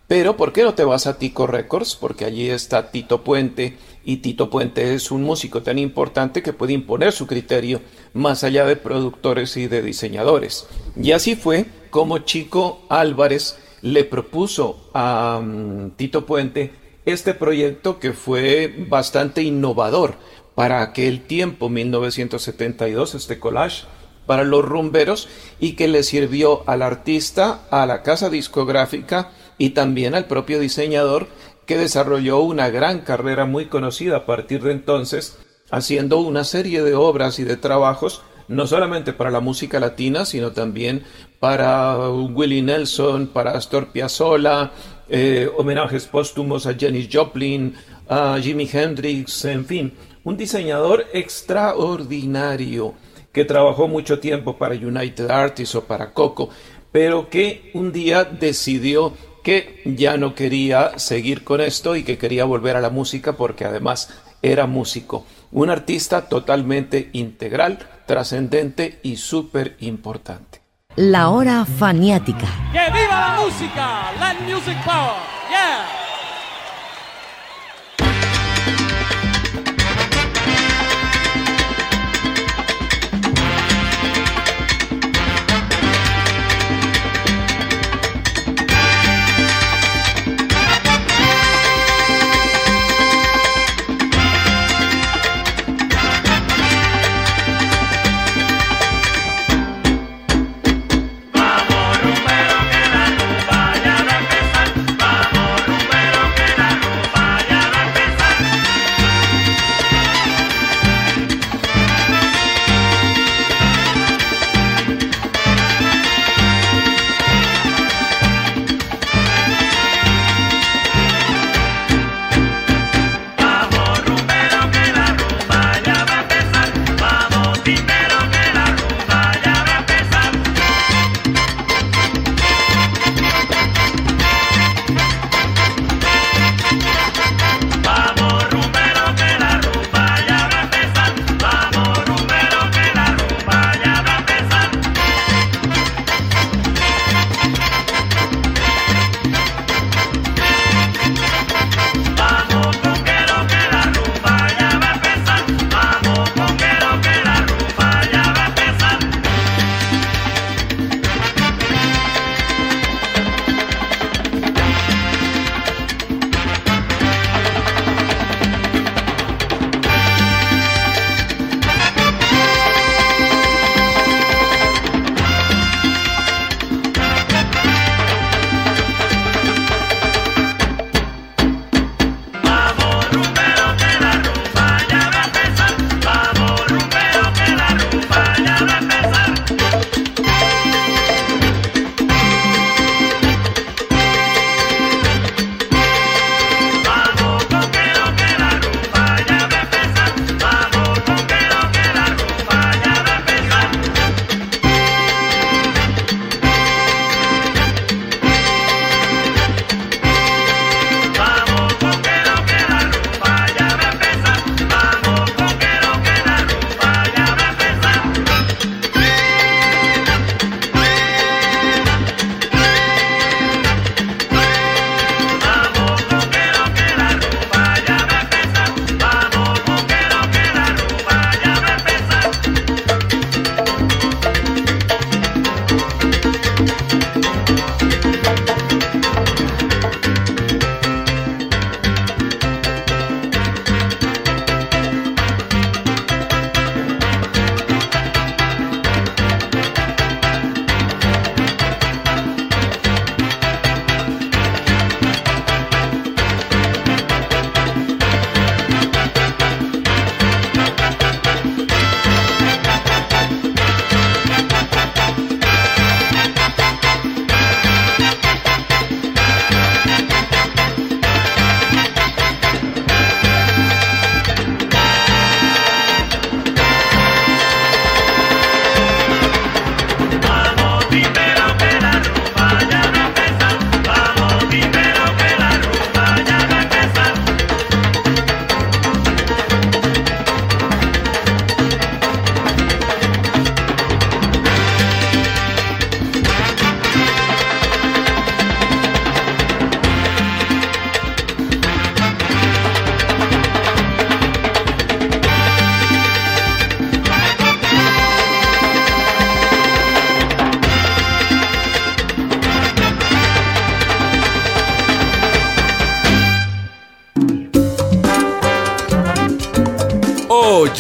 Pero 0.07 0.37
¿por 0.37 0.53
qué 0.53 0.65
no 0.65 0.75
te 0.75 0.85
vas 0.85 1.07
a 1.07 1.19
Tico 1.19 1.47
Records? 1.47 1.95
Porque 1.95 2.25
allí 2.25 2.51
está 2.51 2.91
Tito 2.91 3.23
Puente 3.23 3.77
y 4.05 4.17
Tito 4.17 4.51
Puente 4.51 4.95
es 4.95 5.11
un 5.11 5.23
músico 5.23 5.63
tan 5.63 5.79
importante 5.79 6.43
que 6.43 6.53
puede 6.53 6.73
imponer 6.73 7.13
su 7.13 7.27
criterio 7.27 7.81
más 8.13 8.43
allá 8.43 8.67
de 8.67 8.77
productores 8.77 9.57
y 9.57 9.69
de 9.69 9.83
diseñadores. 9.83 10.67
Y 11.01 11.13
así 11.13 11.37
fue 11.37 11.67
como 11.91 12.19
Chico 12.19 12.83
Álvarez 12.89 13.57
le 13.83 14.05
propuso 14.05 14.91
a 14.93 15.39
um, 15.41 15.93
Tito 15.93 16.27
Puente 16.27 16.73
este 17.07 17.33
proyecto 17.33 17.99
que 17.99 18.13
fue 18.13 18.75
bastante 18.89 19.43
innovador 19.43 20.17
para 20.55 20.83
aquel 20.83 21.23
tiempo, 21.23 21.69
1972, 21.69 23.15
este 23.15 23.39
collage 23.39 23.85
para 24.31 24.45
los 24.45 24.65
rumberos 24.65 25.27
y 25.59 25.73
que 25.73 25.89
le 25.89 26.05
sirvió 26.05 26.63
al 26.69 26.83
artista, 26.83 27.63
a 27.69 27.85
la 27.85 28.03
casa 28.05 28.31
discográfica 28.31 29.33
y 29.59 29.71
también 29.71 30.15
al 30.15 30.27
propio 30.27 30.61
diseñador 30.61 31.27
que 31.67 31.77
desarrolló 31.77 32.39
una 32.39 32.71
gran 32.71 33.01
carrera 33.01 33.45
muy 33.45 33.67
conocida 33.67 34.19
a 34.19 34.27
partir 34.27 34.63
de 34.63 34.71
entonces, 34.71 35.37
haciendo 35.73 36.21
una 36.21 36.45
serie 36.45 36.85
de 36.85 36.95
obras 36.95 37.41
y 37.41 37.43
de 37.43 37.57
trabajos 37.57 38.23
no 38.47 38.69
solamente 38.69 39.13
para 39.13 39.33
la 39.33 39.41
música 39.41 39.81
latina, 39.81 40.25
sino 40.25 40.53
también 40.53 41.03
para 41.41 41.99
Willie 42.09 42.63
Nelson, 42.63 43.27
para 43.27 43.51
Astor 43.51 43.89
Piazzolla, 43.89 44.71
eh, 45.09 45.51
homenajes 45.59 46.07
póstumos 46.07 46.67
a 46.67 46.77
Janis 46.79 47.09
Joplin, 47.13 47.75
a 48.09 48.39
Jimi 48.41 48.71
Hendrix, 48.73 49.45
en 49.47 49.65
fin, 49.67 49.93
un 50.23 50.37
diseñador 50.37 51.07
extraordinario 51.15 52.95
que 53.33 53.45
trabajó 53.45 53.89
mucho 53.89 54.19
tiempo 54.19 54.57
para 54.57 54.75
United 54.75 55.31
Artists 55.31 55.75
o 55.75 55.85
para 55.85 56.13
Coco, 56.13 56.51
pero 56.93 57.29
que 57.31 57.71
un 57.75 57.93
día 57.93 58.25
decidió 58.25 59.13
que 59.43 59.83
ya 59.85 60.17
no 60.17 60.35
quería 60.35 60.99
seguir 60.99 61.45
con 61.45 61.61
esto 61.61 61.97
y 61.97 62.03
que 62.03 62.19
quería 62.19 62.45
volver 62.45 62.77
a 62.77 62.81
la 62.81 62.91
música 62.91 63.35
porque 63.35 63.65
además 63.65 64.11
era 64.43 64.67
músico. 64.67 65.25
Un 65.53 65.71
artista 65.71 66.29
totalmente 66.29 67.11
integral, 67.13 67.79
trascendente 68.07 68.99
y 69.03 69.17
súper 69.17 69.77
importante. 69.81 70.61
La 70.97 71.31
hora 71.31 71.65
faniática. 71.65 72.47
¡Que 72.73 72.91
viva 72.93 73.21
la 73.21 73.41
música! 73.41 74.13
¡La 74.19 74.35
Music 74.45 74.77
Power! 74.85 75.15
¡Yeah! 75.49 76.10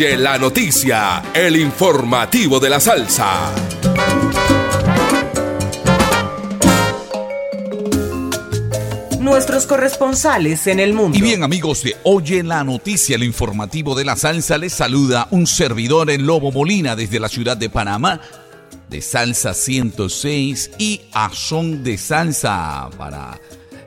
Oye 0.01 0.17
la 0.17 0.39
noticia, 0.39 1.23
el 1.35 1.59
informativo 1.59 2.59
de 2.59 2.71
la 2.71 2.81
salsa. 2.81 3.53
Nuestros 9.19 9.67
corresponsales 9.67 10.67
en 10.69 10.81
el 10.81 10.95
mundo. 10.95 11.19
Y 11.19 11.21
bien 11.21 11.43
amigos 11.43 11.83
de 11.83 11.97
Oye 12.05 12.43
la 12.43 12.65
Noticia, 12.65 13.17
el 13.17 13.25
informativo 13.25 13.95
de 13.95 14.07
la 14.07 14.17
salsa, 14.17 14.57
les 14.57 14.73
saluda 14.73 15.29
un 15.33 15.47
servidor 15.47 16.09
en 16.09 16.25
Lobo 16.25 16.51
Molina 16.51 16.97
desde 16.97 17.21
la 17.21 17.29
ciudad 17.29 17.59
de 17.59 17.69
Panamá, 17.69 18.23
de 18.89 19.03
Salsa 19.03 19.53
106 19.53 20.71
y 20.79 21.03
a 21.13 21.29
Son 21.35 21.85
de 21.85 21.99
Salsa 21.99 22.89
para 22.97 23.39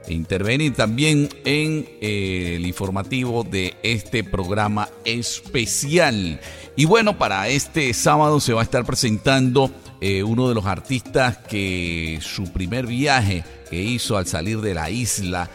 intervenir 0.08 0.74
también 0.74 1.30
en 1.46 1.88
eh, 2.02 2.56
el 2.58 2.66
informativo 2.66 3.44
de 3.44 3.76
este 3.84 4.24
programa 4.24 4.90
especial. 5.06 6.40
Y 6.76 6.86
bueno, 6.86 7.18
para 7.18 7.48
este 7.48 7.94
sábado 7.94 8.40
se 8.40 8.54
va 8.54 8.62
a 8.62 8.64
estar 8.64 8.86
presentando 8.86 9.72
eh, 10.02 10.24
uno 10.24 10.50
de 10.50 10.56
los 10.56 10.66
artistas 10.66 11.38
que 11.38 12.20
su 12.22 12.52
primer 12.52 12.88
viaje 12.88 13.44
que 13.70 13.82
hizo 13.82 14.18
al 14.18 14.28
salir 14.28 14.60
de 14.62 14.74
la 14.74 14.90
isla 14.90 15.50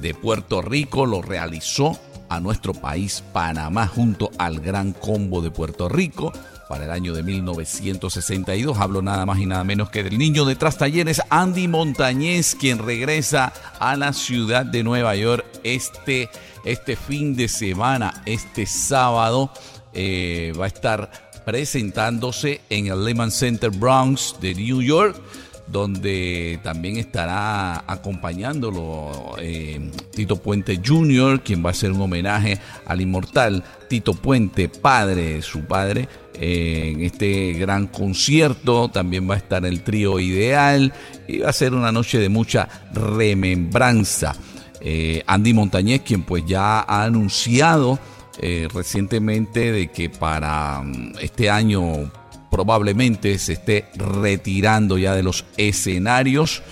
de 0.00 0.14
Puerto 0.14 0.62
Rico 0.62 1.04
lo 1.06 1.20
realizó 1.20 1.98
a 2.28 2.40
nuestro 2.40 2.72
país 2.72 3.22
Panamá 3.32 3.86
junto 3.86 4.30
al 4.38 4.60
Gran 4.60 4.92
Combo 4.92 5.42
de 5.42 5.50
Puerto 5.50 5.88
Rico 5.88 6.32
para 6.72 6.86
el 6.86 6.90
año 6.90 7.12
de 7.12 7.22
1962. 7.22 8.78
Hablo 8.78 9.02
nada 9.02 9.26
más 9.26 9.38
y 9.38 9.44
nada 9.44 9.62
menos 9.62 9.90
que 9.90 10.02
del 10.02 10.16
niño 10.16 10.46
de 10.46 10.56
Talleres, 10.56 11.20
Andy 11.28 11.68
Montañez, 11.68 12.54
quien 12.54 12.78
regresa 12.78 13.52
a 13.78 13.94
la 13.94 14.14
ciudad 14.14 14.64
de 14.64 14.82
Nueva 14.82 15.14
York 15.14 15.44
este, 15.64 16.30
este 16.64 16.96
fin 16.96 17.36
de 17.36 17.48
semana, 17.48 18.22
este 18.24 18.64
sábado. 18.64 19.52
Eh, 19.92 20.54
va 20.58 20.64
a 20.64 20.68
estar 20.68 21.10
presentándose 21.44 22.62
en 22.70 22.86
el 22.86 23.04
Lehman 23.04 23.32
Center 23.32 23.68
Bronx 23.68 24.36
de 24.40 24.54
New 24.54 24.80
York 24.80 25.20
donde 25.66 26.60
también 26.62 26.96
estará 26.96 27.84
acompañándolo 27.86 29.36
eh, 29.38 29.90
Tito 30.10 30.36
Puente 30.36 30.80
Jr., 30.84 31.42
quien 31.42 31.64
va 31.64 31.68
a 31.68 31.72
hacer 31.72 31.92
un 31.92 32.02
homenaje 32.02 32.58
al 32.84 33.00
inmortal 33.00 33.64
Tito 33.88 34.12
Puente, 34.12 34.68
padre, 34.68 35.40
su 35.40 35.64
padre, 35.64 36.08
eh, 36.34 36.92
en 36.94 37.02
este 37.02 37.52
gran 37.54 37.86
concierto. 37.86 38.88
También 38.88 39.28
va 39.28 39.34
a 39.34 39.38
estar 39.38 39.64
el 39.64 39.82
trío 39.82 40.18
ideal 40.20 40.92
y 41.28 41.38
va 41.38 41.50
a 41.50 41.52
ser 41.52 41.74
una 41.74 41.92
noche 41.92 42.18
de 42.18 42.28
mucha 42.28 42.68
remembranza. 42.92 44.34
Eh, 44.80 45.22
Andy 45.26 45.54
Montañez, 45.54 46.02
quien 46.02 46.22
pues 46.22 46.44
ya 46.46 46.80
ha 46.80 47.04
anunciado 47.04 47.98
recientemente 48.74 49.70
de 49.70 49.92
que 49.92 50.10
para 50.10 50.82
mm, 50.82 51.12
este 51.20 51.48
año 51.48 52.10
probablemente 52.52 53.38
se 53.38 53.54
esté 53.54 53.86
retirando 53.94 54.98
ya 54.98 55.14
de 55.14 55.22
los 55.22 55.46
escenarios, 55.56 56.62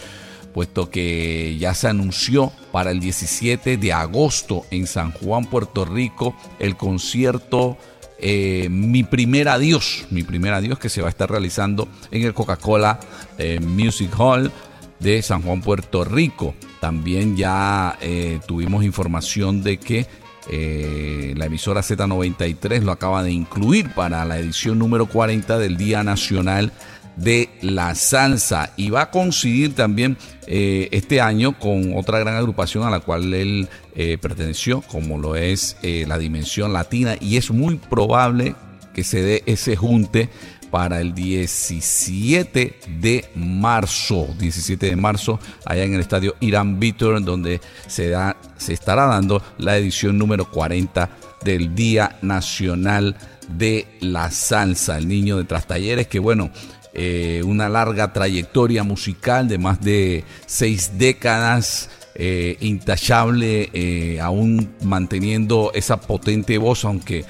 puesto 0.52 0.90
que 0.90 1.56
ya 1.58 1.72
se 1.74 1.88
anunció 1.88 2.52
para 2.70 2.90
el 2.90 3.00
17 3.00 3.78
de 3.78 3.92
agosto 3.92 4.66
en 4.70 4.86
San 4.86 5.10
Juan, 5.10 5.46
Puerto 5.46 5.86
Rico, 5.86 6.36
el 6.58 6.76
concierto 6.76 7.78
eh, 8.22 8.68
Mi 8.70 9.02
Primer 9.02 9.48
Adiós, 9.48 10.06
Mi 10.10 10.22
Primer 10.22 10.54
Adiós 10.54 10.78
que 10.78 10.88
se 10.88 11.00
va 11.00 11.08
a 11.08 11.10
estar 11.10 11.30
realizando 11.30 11.88
en 12.10 12.22
el 12.22 12.34
Coca-Cola 12.34 13.00
eh, 13.38 13.60
Music 13.60 14.12
Hall 14.18 14.50
de 14.98 15.22
San 15.22 15.42
Juan, 15.42 15.60
Puerto 15.60 16.04
Rico. 16.04 16.54
También 16.80 17.36
ya 17.36 17.98
eh, 18.00 18.40
tuvimos 18.46 18.84
información 18.84 19.62
de 19.62 19.78
que 19.78 20.06
la 20.50 21.46
emisora 21.46 21.80
Z93 21.80 22.82
lo 22.82 22.90
acaba 22.90 23.22
de 23.22 23.30
incluir 23.30 23.94
para 23.94 24.24
la 24.24 24.36
edición 24.40 24.80
número 24.80 25.06
40 25.06 25.58
del 25.58 25.76
Día 25.76 26.02
Nacional 26.02 26.72
de 27.16 27.50
la 27.60 27.94
Salsa 27.94 28.72
y 28.76 28.90
va 28.90 29.02
a 29.02 29.10
coincidir 29.10 29.74
también 29.74 30.16
eh, 30.46 30.88
este 30.92 31.20
año 31.20 31.58
con 31.58 31.96
otra 31.96 32.18
gran 32.18 32.36
agrupación 32.36 32.84
a 32.84 32.90
la 32.90 33.00
cual 33.00 33.32
él 33.34 33.68
eh, 33.94 34.18
perteneció, 34.20 34.80
como 34.82 35.18
lo 35.18 35.36
es 35.36 35.76
la 35.82 36.18
Dimensión 36.18 36.72
Latina 36.72 37.16
y 37.20 37.36
es 37.36 37.50
muy 37.50 37.76
probable 37.76 38.54
que 38.94 39.04
se 39.04 39.22
dé 39.22 39.42
ese 39.46 39.76
junte 39.76 40.28
para 40.70 41.00
el 41.00 41.14
17 41.14 42.78
de 43.00 43.30
marzo. 43.34 44.28
17 44.38 44.86
de 44.86 44.96
marzo, 44.96 45.40
allá 45.64 45.84
en 45.84 45.94
el 45.94 46.00
estadio 46.00 46.36
Irán 46.40 46.78
Víctor, 46.78 47.22
donde 47.22 47.60
se, 47.86 48.08
da, 48.08 48.36
se 48.56 48.72
estará 48.72 49.06
dando 49.06 49.42
la 49.58 49.76
edición 49.76 50.16
número 50.16 50.50
40 50.50 51.10
del 51.44 51.74
Día 51.74 52.18
Nacional 52.22 53.16
de 53.48 53.86
la 54.00 54.30
Salsa. 54.30 54.98
El 54.98 55.08
niño 55.08 55.36
de 55.36 55.44
Trastalleres, 55.44 56.06
que 56.06 56.18
bueno, 56.18 56.50
eh, 56.92 57.42
una 57.44 57.68
larga 57.68 58.12
trayectoria 58.12 58.82
musical 58.82 59.46
de 59.46 59.58
más 59.58 59.80
de 59.80 60.24
seis 60.46 60.92
décadas. 60.98 61.90
Eh, 62.22 62.58
intachable, 62.60 63.70
eh, 63.72 64.20
aún 64.20 64.74
manteniendo 64.82 65.70
esa 65.74 65.98
potente 65.98 66.58
voz, 66.58 66.84
aunque 66.84 67.24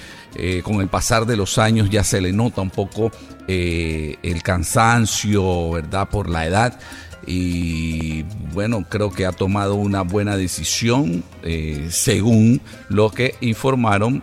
con 0.65 0.81
el 0.81 0.89
pasar 0.89 1.27
de 1.27 1.37
los 1.37 1.59
años 1.59 1.91
ya 1.91 2.03
se 2.03 2.21
le 2.21 2.33
nota 2.33 2.61
un 2.61 2.71
poco 2.71 3.13
el 3.47 4.43
cansancio, 4.43 5.71
¿verdad? 5.73 6.09
Por 6.09 6.29
la 6.29 6.47
edad. 6.47 6.81
Y 7.27 8.25
bueno, 8.53 8.85
creo 8.89 9.13
que 9.13 9.27
ha 9.27 9.33
tomado 9.33 9.75
una 9.75 10.03
buena 10.03 10.37
decisión 10.37 11.23
según 11.91 12.61
lo 12.89 13.11
que 13.11 13.35
informaron 13.43 14.23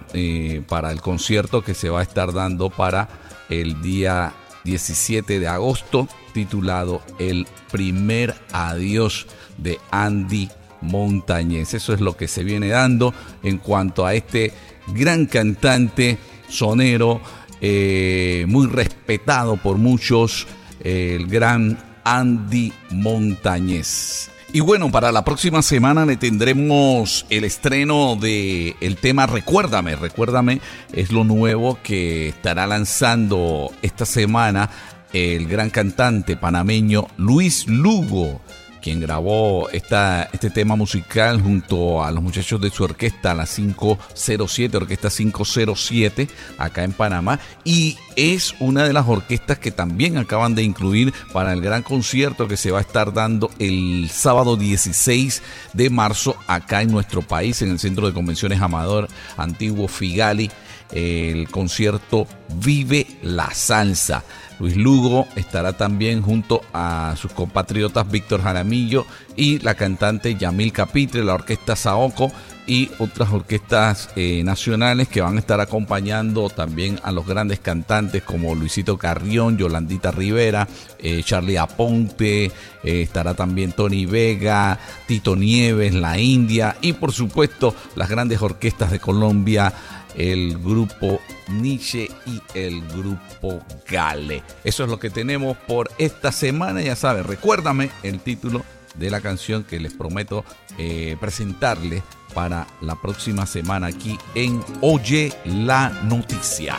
para 0.68 0.92
el 0.92 1.00
concierto 1.00 1.64
que 1.64 1.76
se 1.76 1.90
va 1.90 2.00
a 2.00 2.04
estar 2.04 2.34
dando 2.34 2.70
para 2.70 3.08
el 3.50 3.82
día 3.82 4.34
17 4.64 5.40
de 5.40 5.48
agosto, 5.48 6.08
titulado 6.34 7.02
El 7.20 7.48
primer 7.72 8.36
adiós 8.52 9.28
de 9.58 9.80
Andy 9.92 10.50
Montañez. 10.82 11.74
Eso 11.74 11.94
es 11.94 12.02
lo 12.02 12.16
que 12.16 12.28
se 12.28 12.44
viene 12.44 12.70
dando 12.70 13.14
en 13.44 13.58
cuanto 13.58 14.06
a 14.06 14.14
este 14.14 14.54
gran 14.88 15.26
cantante, 15.26 16.18
sonero, 16.48 17.22
eh, 17.62 18.46
muy 18.48 18.68
respetado 18.68 19.58
por 19.58 19.78
muchos, 19.78 20.48
el 20.84 21.28
gran 21.28 21.78
Andy 22.04 22.72
Montañez. 22.92 24.32
Y 24.54 24.62
bueno, 24.62 24.90
para 24.92 25.12
la 25.12 25.26
próxima 25.26 25.62
semana 25.62 26.06
le 26.06 26.16
tendremos 26.16 27.26
el 27.30 27.44
estreno 27.44 28.16
de 28.16 28.76
el 28.80 28.96
tema 28.96 29.28
Recuérdame. 29.28 29.96
Recuérdame 29.98 30.62
es 30.94 31.12
lo 31.12 31.26
nuevo 31.26 31.78
que 31.84 32.30
estará 32.30 32.66
lanzando 32.66 33.72
esta 33.82 34.06
semana 34.06 34.70
el 35.12 35.48
gran 35.48 35.70
cantante 35.70 36.38
panameño 36.38 37.08
Luis 37.18 37.68
Lugo 37.68 38.42
quien 38.88 39.02
grabó 39.02 39.70
esta, 39.72 40.30
este 40.32 40.50
tema 40.50 40.78
musical 40.78 41.42
junto 41.42 42.06
a 42.06 42.10
los 42.10 42.24
muchachos 42.24 42.62
de 42.62 42.70
su 42.70 42.86
orquesta, 42.86 43.34
la 43.36 43.46
507, 43.46 44.78
Orquesta 44.78 45.10
507, 45.10 46.30
acá 46.58 46.86
en 46.86 46.94
Panamá. 46.94 47.38
Y 47.66 47.98
es 48.16 48.56
una 48.62 48.86
de 48.86 48.94
las 48.94 49.06
orquestas 49.06 49.60
que 49.60 49.72
también 49.72 50.18
acaban 50.18 50.56
de 50.56 50.64
incluir 50.64 51.14
para 51.34 51.52
el 51.52 51.60
gran 51.60 51.84
concierto 51.84 52.48
que 52.48 52.56
se 52.56 52.72
va 52.72 52.78
a 52.78 52.82
estar 52.82 53.12
dando 53.12 53.52
el 53.60 54.10
sábado 54.10 54.56
16 54.56 55.44
de 55.74 55.90
marzo 55.90 56.38
acá 56.48 56.82
en 56.82 56.90
nuestro 56.90 57.22
país, 57.22 57.62
en 57.62 57.72
el 57.72 57.80
Centro 57.80 58.08
de 58.08 58.14
Convenciones 58.14 58.62
Amador 58.62 59.10
Antiguo 59.36 59.90
Figali. 59.90 60.50
El 60.94 61.50
concierto 61.50 62.26
Vive 62.64 63.06
la 63.22 63.54
Salsa. 63.54 64.24
Luis 64.60 64.76
Lugo 64.76 65.28
estará 65.36 65.74
también 65.74 66.22
junto 66.22 66.62
a 66.74 67.16
sus 67.18 67.32
compatriotas 67.32 68.10
Víctor 68.10 68.42
Jaramillo 68.42 69.06
y 69.36 69.60
la 69.60 69.76
cantante 69.76 70.36
Yamil 70.36 70.72
Capitre, 70.72 71.24
la 71.24 71.36
orquesta 71.36 71.76
Saoco 71.76 72.32
y 72.68 72.92
otras 73.00 73.32
orquestas 73.32 74.10
eh, 74.16 74.44
nacionales 74.44 75.08
que 75.08 75.22
van 75.22 75.38
a 75.38 75.40
estar 75.40 75.62
acompañando 75.62 76.50
también 76.50 77.00
a 77.02 77.12
los 77.12 77.26
grandes 77.26 77.60
cantantes 77.60 78.24
como 78.24 78.54
Luisito 78.56 78.98
Carrión, 78.98 79.58
Yolandita 79.58 80.12
Rivera, 80.12 80.68
eh, 81.00 81.22
Charlie 81.24 81.58
Aponte, 81.58 82.46
eh, 82.46 82.52
estará 82.84 83.34
también 83.34 83.72
Tony 83.72 84.06
Vega, 84.06 84.78
Tito 85.08 85.36
Nieves, 85.36 85.94
La 85.94 86.20
India 86.20 86.76
y 86.82 86.94
por 86.94 87.14
supuesto 87.14 87.74
las 87.96 88.10
grandes 88.10 88.42
orquestas 88.42 88.92
de 88.92 89.00
Colombia 89.00 89.74
el 90.18 90.58
grupo 90.58 91.22
Nietzsche 91.48 92.10
y 92.26 92.42
el 92.54 92.82
grupo 92.90 93.62
Gale. 93.88 94.44
Eso 94.64 94.84
es 94.84 94.90
lo 94.90 95.00
que 95.00 95.10
tenemos 95.10 95.56
por 95.56 95.90
esta 95.98 96.32
semana. 96.32 96.82
Ya 96.82 96.96
sabes, 96.96 97.26
recuérdame 97.26 97.90
el 98.04 98.20
título 98.20 98.64
de 98.96 99.10
la 99.10 99.22
canción 99.22 99.64
que 99.64 99.80
les 99.80 99.94
prometo 99.94 100.44
eh, 100.78 101.16
presentarles 101.20 102.04
para 102.34 102.68
la 102.82 103.00
próxima 103.00 103.46
semana 103.46 103.88
aquí 103.88 104.18
en 104.36 104.62
Oye 104.82 105.32
la 105.46 105.90
Noticia. 105.90 106.78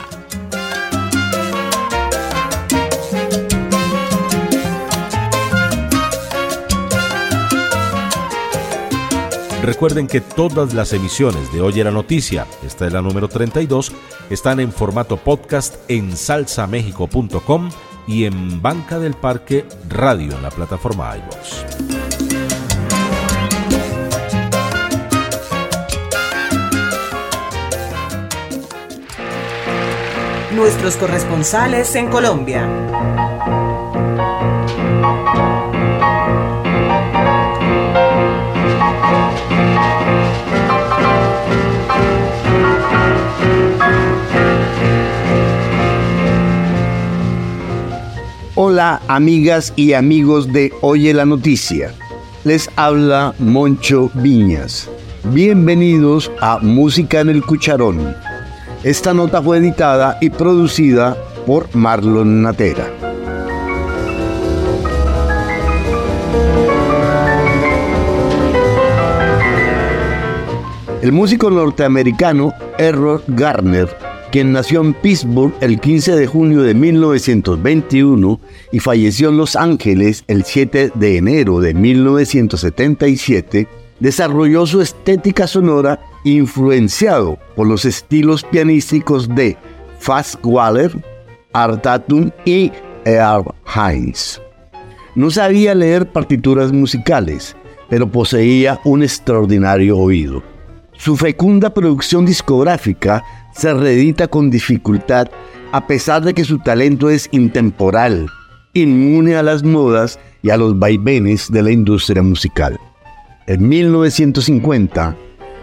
Recuerden 9.69 10.07
que 10.07 10.19
todas 10.19 10.73
las 10.73 10.93
emisiones 10.93 11.53
de 11.53 11.61
Oye 11.61 11.83
la 11.83 11.91
Noticia, 11.91 12.47
esta 12.65 12.87
es 12.87 12.93
la 12.93 13.03
número 13.03 13.27
32, 13.27 13.91
están 14.31 14.59
en 14.59 14.71
formato 14.71 15.17
podcast 15.17 15.75
en 15.87 16.17
salsamexico.com 16.17 17.69
y 18.07 18.25
en 18.25 18.63
Banca 18.63 18.97
del 18.97 19.13
Parque 19.13 19.67
Radio 19.87 20.35
en 20.35 20.41
la 20.41 20.49
plataforma 20.49 21.15
iVoox. 21.17 21.65
Nuestros 30.55 30.95
corresponsales 30.95 31.93
en 31.93 32.07
Colombia. 32.07 33.28
Hola 48.61 49.01
amigas 49.07 49.71
y 49.77 49.93
amigos 49.93 50.51
de 50.51 50.73
Oye 50.81 51.13
la 51.13 51.23
Noticia. 51.23 51.93
Les 52.43 52.69
habla 52.75 53.33
Moncho 53.39 54.11
Viñas. 54.15 54.89
Bienvenidos 55.31 56.29
a 56.41 56.59
Música 56.59 57.21
en 57.21 57.29
el 57.29 57.41
Cucharón. 57.45 58.13
Esta 58.83 59.13
nota 59.13 59.41
fue 59.41 59.59
editada 59.59 60.17
y 60.19 60.29
producida 60.29 61.15
por 61.47 61.73
Marlon 61.73 62.41
Natera. 62.41 62.85
El 71.01 71.13
músico 71.13 71.49
norteamericano 71.49 72.51
Errol 72.77 73.23
Garner 73.25 74.08
quien 74.31 74.51
nació 74.51 74.81
en 74.81 74.93
Pittsburgh 74.93 75.53
el 75.61 75.79
15 75.79 76.15
de 76.15 76.27
junio 76.27 76.61
de 76.61 76.73
1921 76.73 78.39
y 78.71 78.79
falleció 78.79 79.29
en 79.29 79.37
Los 79.37 79.55
Ángeles 79.55 80.23
el 80.27 80.43
7 80.43 80.91
de 80.93 81.17
enero 81.17 81.59
de 81.59 81.73
1977, 81.73 83.67
desarrolló 83.99 84.65
su 84.65 84.81
estética 84.81 85.47
sonora 85.47 85.99
influenciado 86.23 87.37
por 87.55 87.67
los 87.67 87.85
estilos 87.85 88.43
pianísticos 88.43 89.27
de 89.29 89.57
Fast 89.99 90.35
Waller, 90.43 90.91
Art 91.53 91.81
Tatum 91.81 92.31
y 92.45 92.71
Earl 93.05 93.53
Hines. 93.75 94.41
No 95.15 95.31
sabía 95.31 95.73
leer 95.73 96.11
partituras 96.11 96.71
musicales, 96.71 97.55
pero 97.89 98.09
poseía 98.09 98.79
un 98.85 99.03
extraordinario 99.03 99.97
oído. 99.97 100.43
Su 100.93 101.15
fecunda 101.15 101.73
producción 101.73 102.25
discográfica 102.25 103.23
se 103.53 103.73
reedita 103.73 104.27
con 104.27 104.49
dificultad 104.49 105.29
a 105.71 105.87
pesar 105.87 106.23
de 106.23 106.33
que 106.33 106.43
su 106.43 106.57
talento 106.59 107.09
es 107.09 107.29
intemporal, 107.31 108.27
inmune 108.73 109.35
a 109.35 109.43
las 109.43 109.63
modas 109.63 110.19
y 110.41 110.49
a 110.49 110.57
los 110.57 110.79
vaivenes 110.79 111.49
de 111.51 111.63
la 111.63 111.71
industria 111.71 112.23
musical. 112.23 112.77
En 113.47 113.65
1950, 113.67 115.17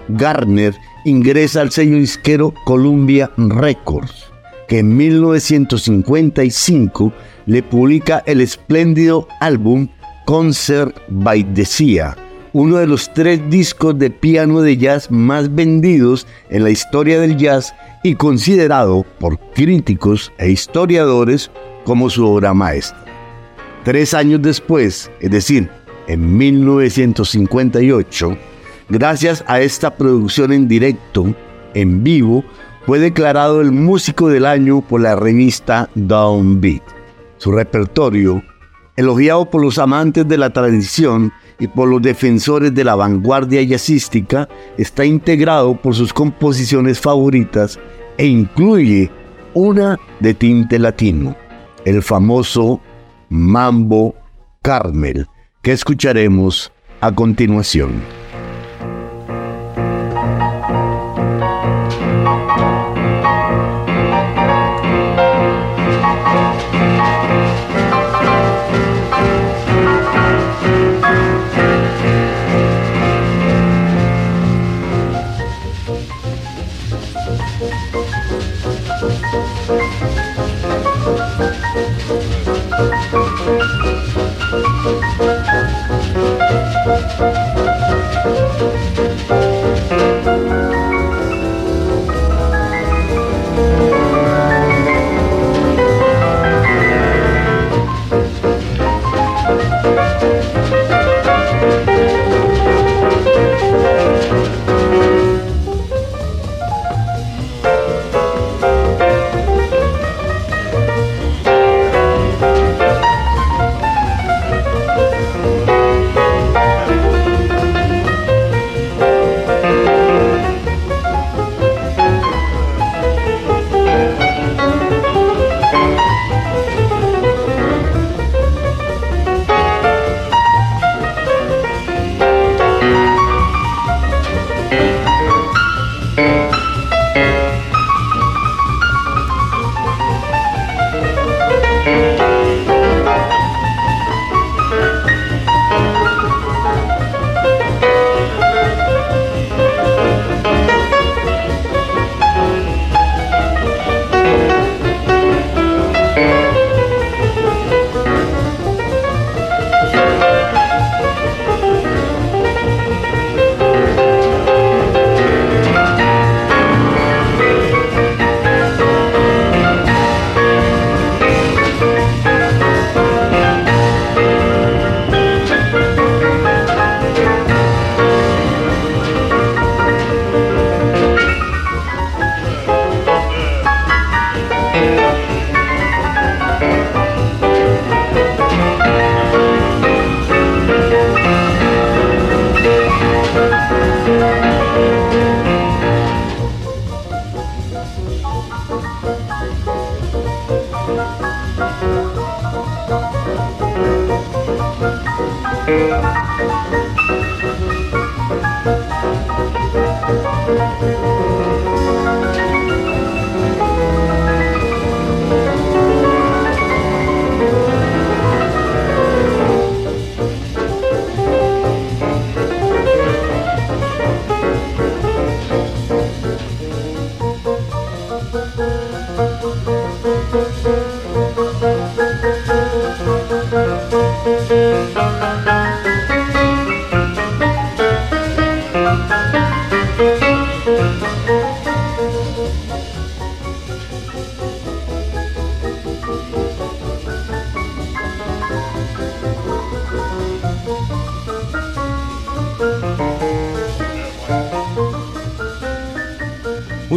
Garner 0.08 0.74
ingresa 1.04 1.60
al 1.60 1.70
sello 1.70 1.98
disquero 1.98 2.52
Columbia 2.64 3.30
Records, 3.36 4.32
que 4.68 4.78
en 4.80 4.96
1955 4.96 7.12
le 7.46 7.62
publica 7.62 8.24
el 8.26 8.40
espléndido 8.40 9.28
álbum 9.40 9.86
Concert 10.24 10.96
by 11.08 11.44
the 11.54 11.64
uno 12.58 12.78
de 12.78 12.86
los 12.86 13.12
tres 13.12 13.38
discos 13.50 13.98
de 13.98 14.08
piano 14.08 14.62
de 14.62 14.78
jazz 14.78 15.10
más 15.10 15.54
vendidos 15.54 16.26
en 16.48 16.64
la 16.64 16.70
historia 16.70 17.20
del 17.20 17.36
jazz 17.36 17.74
y 18.02 18.14
considerado 18.14 19.04
por 19.20 19.38
críticos 19.52 20.32
e 20.38 20.48
historiadores 20.48 21.50
como 21.84 22.08
su 22.08 22.26
obra 22.26 22.54
maestra. 22.54 23.04
Tres 23.84 24.14
años 24.14 24.40
después, 24.40 25.10
es 25.20 25.30
decir, 25.30 25.68
en 26.08 26.38
1958, 26.38 28.38
gracias 28.88 29.44
a 29.46 29.60
esta 29.60 29.94
producción 29.94 30.50
en 30.50 30.66
directo, 30.66 31.34
en 31.74 32.02
vivo, 32.02 32.42
fue 32.86 32.98
declarado 32.98 33.60
el 33.60 33.70
músico 33.70 34.30
del 34.30 34.46
año 34.46 34.80
por 34.80 35.02
la 35.02 35.14
revista 35.14 35.90
Downbeat. 35.94 36.82
Su 37.36 37.52
repertorio, 37.52 38.42
elogiado 38.96 39.50
por 39.50 39.60
los 39.60 39.76
amantes 39.76 40.26
de 40.26 40.38
la 40.38 40.54
tradición, 40.54 41.34
y 41.58 41.68
por 41.68 41.88
los 41.88 42.02
defensores 42.02 42.74
de 42.74 42.84
la 42.84 42.94
vanguardia 42.94 43.62
jazzística, 43.62 44.48
está 44.76 45.04
integrado 45.04 45.74
por 45.80 45.94
sus 45.94 46.12
composiciones 46.12 47.00
favoritas 47.00 47.78
e 48.18 48.26
incluye 48.26 49.10
una 49.54 49.98
de 50.20 50.34
tinte 50.34 50.78
latino, 50.78 51.36
el 51.84 52.02
famoso 52.02 52.80
Mambo 53.28 54.14
Carmel, 54.62 55.26
que 55.62 55.72
escucharemos 55.72 56.72
a 57.00 57.12
continuación. 57.12 58.15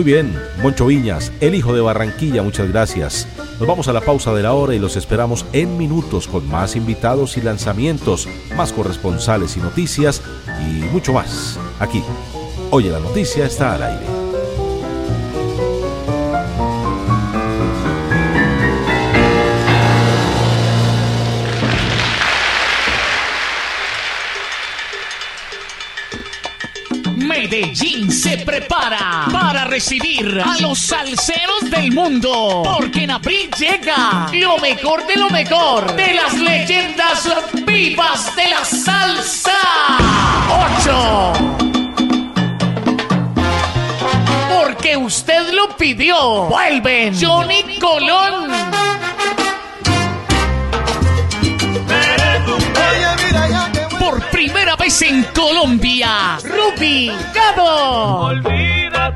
Bien, 0.10 0.36
Moncho 0.64 0.88
Viñas, 0.88 1.32
el 1.39 1.53
hijo 1.53 1.72
de 1.72 1.82
Barranquilla, 1.82 2.41
muchas 2.41 2.68
gracias. 2.68 3.28
Nos 3.60 3.68
vamos 3.68 3.88
a 3.89 3.93
la 3.93 4.01
pausa 4.01 4.34
de 4.34 4.41
la 4.41 4.53
hora 4.53 4.74
y 4.74 4.80
los 4.80 4.95
esperamos 4.95 5.45
en 5.53 5.78
minutos 5.78 6.28
con 6.28 6.47
más 6.47 6.76
invitados 6.76 7.38
y 7.38 7.41
lanzamientos, 7.41 8.28
más 8.55 8.74
corresponsales 8.74 9.55
y 9.55 9.60
noticias 9.60 10.24
y 10.62 10.82
mucho 10.91 11.14
más. 11.14 11.60
Aquí, 11.80 12.01
Oye 12.72 12.91
la 12.91 12.99
noticia 12.99 13.45
está 13.45 13.74
al 13.74 13.84
aire. 13.84 14.09
A 29.80 30.60
los 30.60 30.78
salseros 30.78 31.72
del 31.72 31.94
mundo. 31.94 32.64
Porque 32.66 33.04
en 33.04 33.12
abril 33.12 33.50
llega 33.58 34.30
lo 34.34 34.58
mejor 34.58 35.08
de 35.08 35.16
lo 35.16 35.30
mejor 35.30 35.96
de 35.96 36.16
las 36.16 36.34
leyendas 36.34 37.30
vivas 37.66 38.36
de 38.36 38.50
la 38.50 38.66
salsa. 38.66 39.54
8. 40.84 41.34
Porque 44.62 44.98
usted 44.98 45.54
lo 45.54 45.78
pidió. 45.78 46.48
Vuelven 46.50 47.18
Johnny 47.18 47.80
Colón. 47.80 48.52
Por 53.98 54.30
primera 54.30 54.76
vez 54.76 55.02
en 55.04 55.24
Colombia, 55.34 56.38
Ruby 56.44 57.12
Gado. 57.34 58.26
Olvida 58.26 59.16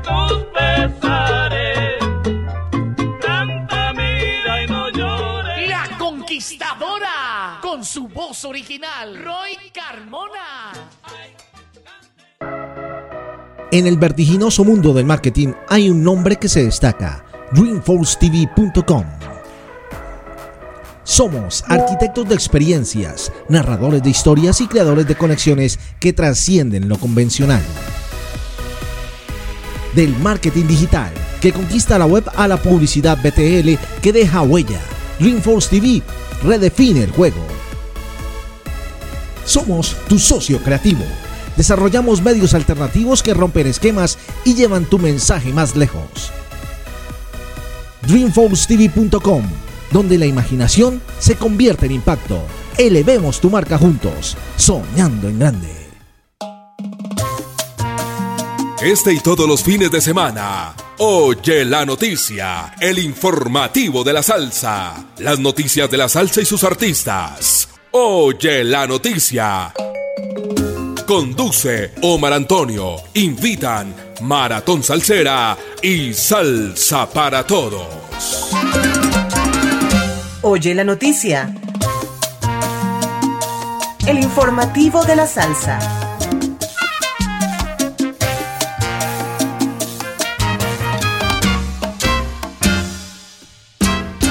En 13.74 13.88
el 13.88 13.96
vertiginoso 13.96 14.62
mundo 14.62 14.94
del 14.94 15.04
marketing 15.04 15.48
hay 15.68 15.90
un 15.90 16.04
nombre 16.04 16.36
que 16.36 16.48
se 16.48 16.62
destaca, 16.62 17.24
DreamforceTV.com. 17.50 19.04
Somos 21.02 21.64
arquitectos 21.66 22.28
de 22.28 22.36
experiencias, 22.36 23.32
narradores 23.48 24.00
de 24.00 24.10
historias 24.10 24.60
y 24.60 24.68
creadores 24.68 25.08
de 25.08 25.16
conexiones 25.16 25.80
que 25.98 26.12
trascienden 26.12 26.88
lo 26.88 26.98
convencional. 26.98 27.64
Del 29.96 30.16
marketing 30.18 30.68
digital 30.68 31.10
que 31.40 31.52
conquista 31.52 31.98
la 31.98 32.06
web 32.06 32.30
a 32.36 32.46
la 32.46 32.58
publicidad 32.58 33.18
BTL 33.18 34.00
que 34.00 34.12
deja 34.12 34.42
huella. 34.42 34.78
Dreamforce 35.18 35.68
TV 35.70 36.00
redefine 36.44 37.02
el 37.02 37.10
juego. 37.10 37.44
Somos 39.44 39.96
tu 40.08 40.20
socio 40.20 40.60
creativo. 40.60 41.02
Desarrollamos 41.56 42.22
medios 42.22 42.54
alternativos 42.54 43.22
que 43.22 43.34
rompen 43.34 43.66
esquemas 43.66 44.18
y 44.44 44.54
llevan 44.54 44.84
tu 44.84 44.98
mensaje 44.98 45.52
más 45.52 45.76
lejos. 45.76 46.32
DreamforceTV.com, 48.06 49.44
donde 49.90 50.18
la 50.18 50.26
imaginación 50.26 51.00
se 51.18 51.36
convierte 51.36 51.86
en 51.86 51.92
impacto. 51.92 52.42
Elevemos 52.76 53.40
tu 53.40 53.50
marca 53.50 53.78
juntos, 53.78 54.36
soñando 54.56 55.28
en 55.28 55.38
grande. 55.38 55.84
Este 58.84 59.14
y 59.14 59.20
todos 59.20 59.48
los 59.48 59.62
fines 59.62 59.90
de 59.90 60.00
semana. 60.00 60.74
Oye 60.98 61.64
la 61.64 61.86
noticia, 61.86 62.74
el 62.78 62.98
informativo 62.98 64.04
de 64.04 64.12
la 64.12 64.22
salsa, 64.22 65.06
las 65.18 65.38
noticias 65.38 65.90
de 65.90 65.96
la 65.96 66.08
salsa 66.08 66.42
y 66.42 66.44
sus 66.44 66.62
artistas. 66.64 67.68
Oye 67.92 68.62
la 68.62 68.86
noticia. 68.86 69.72
Conduce 71.06 71.92
Omar 72.00 72.32
Antonio. 72.32 72.96
Invitan 73.14 73.94
Maratón 74.22 74.82
Salsera 74.82 75.56
y 75.82 76.14
Salsa 76.14 77.08
para 77.10 77.46
Todos. 77.46 78.50
Oye 80.42 80.74
la 80.74 80.84
noticia. 80.84 81.54
El 84.06 84.18
informativo 84.18 85.04
de 85.04 85.16
la 85.16 85.26
salsa. 85.26 86.03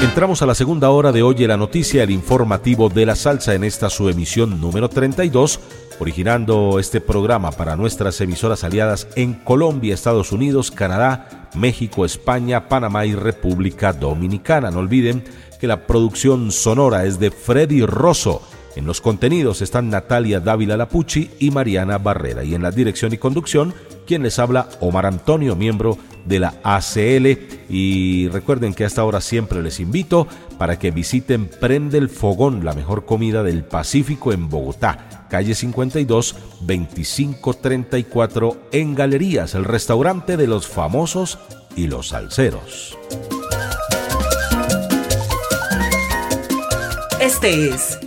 Entramos 0.04 0.42
a 0.42 0.46
la 0.46 0.54
segunda 0.54 0.90
hora 0.90 1.12
de 1.12 1.22
Oye 1.22 1.48
la 1.48 1.56
Noticia, 1.56 2.02
el 2.02 2.10
informativo 2.10 2.90
de 2.90 3.06
la 3.06 3.16
salsa 3.16 3.54
en 3.54 3.64
esta 3.64 3.88
su 3.88 4.10
emisión 4.10 4.60
número 4.60 4.90
32, 4.90 5.58
originando 5.98 6.78
este 6.78 7.00
programa 7.00 7.50
para 7.50 7.74
nuestras 7.74 8.20
emisoras 8.20 8.64
aliadas 8.64 9.08
en 9.16 9.32
Colombia, 9.32 9.94
Estados 9.94 10.30
Unidos, 10.30 10.70
Canadá, 10.70 11.48
México, 11.54 12.04
España, 12.04 12.68
Panamá 12.68 13.06
y 13.06 13.14
República 13.14 13.94
Dominicana. 13.94 14.70
No 14.70 14.80
olviden 14.80 15.24
que 15.58 15.66
la 15.66 15.86
producción 15.86 16.52
sonora 16.52 17.06
es 17.06 17.18
de 17.18 17.30
Freddy 17.30 17.86
Rosso. 17.86 18.42
En 18.76 18.86
los 18.86 19.00
contenidos 19.00 19.62
están 19.62 19.88
Natalia 19.88 20.40
Dávila 20.40 20.76
Lapucci 20.76 21.30
y 21.38 21.50
Mariana 21.50 21.98
Barrera. 21.98 22.42
Y 22.42 22.54
en 22.54 22.62
la 22.62 22.72
dirección 22.72 23.12
y 23.12 23.18
conducción, 23.18 23.72
quien 24.06 24.22
les 24.22 24.38
habla, 24.38 24.68
Omar 24.80 25.06
Antonio, 25.06 25.54
miembro 25.54 25.96
de 26.24 26.40
la 26.40 26.54
ACL. 26.62 27.38
Y 27.68 28.28
recuerden 28.28 28.74
que 28.74 28.84
a 28.84 28.86
esta 28.86 29.04
hora 29.04 29.20
siempre 29.20 29.62
les 29.62 29.78
invito 29.78 30.26
para 30.58 30.78
que 30.78 30.90
visiten 30.90 31.46
Prende 31.46 31.98
el 31.98 32.08
Fogón, 32.08 32.64
la 32.64 32.74
mejor 32.74 33.04
comida 33.04 33.42
del 33.42 33.64
Pacífico 33.64 34.32
en 34.32 34.48
Bogotá, 34.48 35.26
calle 35.30 35.54
52, 35.54 36.36
2534, 36.60 38.56
en 38.72 38.94
Galerías, 38.94 39.54
el 39.54 39.64
restaurante 39.64 40.36
de 40.36 40.46
los 40.46 40.66
famosos 40.66 41.38
y 41.76 41.86
los 41.86 42.08
salseros. 42.08 42.96
Este 47.20 47.68
es 47.68 47.98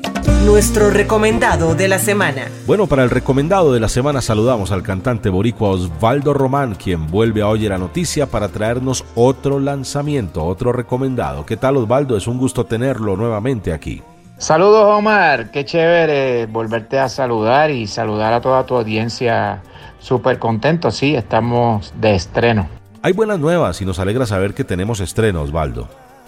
nuestro 0.47 0.89
recomendado 0.89 1.75
de 1.75 1.87
la 1.87 1.99
semana. 1.99 2.47
Bueno, 2.65 2.87
para 2.87 3.03
el 3.03 3.09
recomendado 3.09 3.73
de 3.73 3.79
la 3.79 3.89
semana 3.89 4.21
saludamos 4.21 4.71
al 4.71 4.81
cantante 4.81 5.29
boricua 5.29 5.69
Osvaldo 5.69 6.33
Román, 6.33 6.75
quien 6.75 7.07
vuelve 7.07 7.41
a 7.41 7.47
Oye 7.47 7.67
la 7.67 7.77
Noticia 7.77 8.27
para 8.27 8.47
traernos 8.47 9.03
otro 9.15 9.59
lanzamiento, 9.59 10.45
otro 10.45 10.71
recomendado. 10.71 11.45
¿Qué 11.45 11.57
tal 11.57 11.77
Osvaldo? 11.77 12.15
Es 12.15 12.27
un 12.27 12.37
gusto 12.37 12.65
tenerlo 12.65 13.17
nuevamente 13.17 13.73
aquí. 13.73 14.01
Saludos 14.37 14.85
Omar, 14.85 15.51
qué 15.51 15.65
chévere 15.65 16.45
volverte 16.45 16.97
a 16.99 17.09
saludar 17.09 17.71
y 17.71 17.87
saludar 17.87 18.33
a 18.33 18.41
toda 18.41 18.65
tu 18.65 18.75
audiencia. 18.75 19.61
Súper 19.99 20.39
contento, 20.39 20.91
sí, 20.91 21.15
estamos 21.15 21.93
de 21.99 22.15
estreno. 22.15 22.69
Hay 23.01 23.13
buenas 23.13 23.39
nuevas 23.39 23.81
y 23.81 23.85
nos 23.85 23.99
alegra 23.99 24.25
saber 24.25 24.53
que 24.53 24.63
tenemos 24.63 24.99
estreno, 24.99 25.41
Osvaldo. 25.41 25.87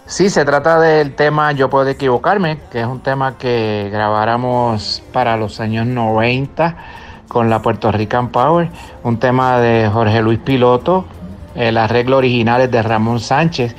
Sí, 0.09 0.31
se 0.31 0.43
trata 0.43 0.79
del 0.79 1.13
tema 1.13 1.51
Yo 1.51 1.69
puedo 1.69 1.87
equivocarme, 1.87 2.57
que 2.71 2.81
es 2.81 2.87
un 2.87 2.99
tema 2.99 3.37
que 3.37 3.89
grabáramos 3.91 5.03
para 5.13 5.37
los 5.37 5.59
años 5.59 5.85
90 5.85 6.75
con 7.27 7.51
la 7.51 7.61
Puerto 7.61 7.91
Rican 7.91 8.29
Power, 8.29 8.71
un 9.03 9.19
tema 9.19 9.59
de 9.59 9.87
Jorge 9.87 10.23
Luis 10.23 10.39
Piloto, 10.39 11.05
el 11.53 11.77
arreglo 11.77 12.17
original 12.17 12.59
es 12.61 12.71
de 12.71 12.81
Ramón 12.81 13.19
Sánchez 13.19 13.75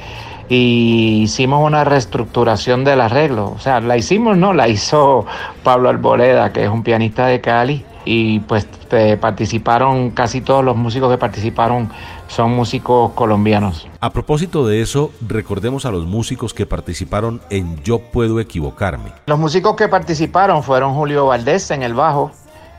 y 0.48 1.22
hicimos 1.24 1.66
una 1.66 1.82
reestructuración 1.82 2.84
del 2.84 3.00
arreglo. 3.00 3.50
O 3.50 3.58
sea, 3.58 3.80
la 3.80 3.96
hicimos, 3.96 4.36
no, 4.36 4.52
la 4.52 4.68
hizo 4.68 5.26
Pablo 5.64 5.88
Alboreda, 5.88 6.52
que 6.52 6.62
es 6.62 6.70
un 6.70 6.84
pianista 6.84 7.26
de 7.26 7.40
Cali, 7.40 7.84
y 8.04 8.38
pues 8.40 8.68
eh, 8.92 9.16
participaron, 9.20 10.10
casi 10.10 10.40
todos 10.40 10.64
los 10.64 10.76
músicos 10.76 11.10
que 11.10 11.18
participaron 11.18 11.90
son 12.30 12.52
músicos 12.52 13.12
colombianos. 13.12 13.88
A 14.00 14.10
propósito 14.10 14.66
de 14.66 14.80
eso, 14.80 15.10
recordemos 15.26 15.84
a 15.84 15.90
los 15.90 16.06
músicos 16.06 16.54
que 16.54 16.64
participaron 16.64 17.40
en 17.50 17.82
Yo 17.82 17.98
Puedo 17.98 18.38
Equivocarme. 18.38 19.12
Los 19.26 19.38
músicos 19.38 19.74
que 19.74 19.88
participaron 19.88 20.62
fueron 20.62 20.94
Julio 20.94 21.26
Valdés 21.26 21.70
en 21.72 21.82
el 21.82 21.92
bajo, 21.92 22.30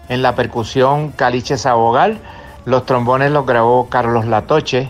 en 0.07 0.21
la 0.21 0.35
percusión 0.35 1.11
Caliche 1.11 1.57
Sabogal, 1.57 2.19
los 2.65 2.85
trombones 2.85 3.31
los 3.31 3.45
grabó 3.45 3.89
Carlos 3.89 4.25
Latoche, 4.25 4.89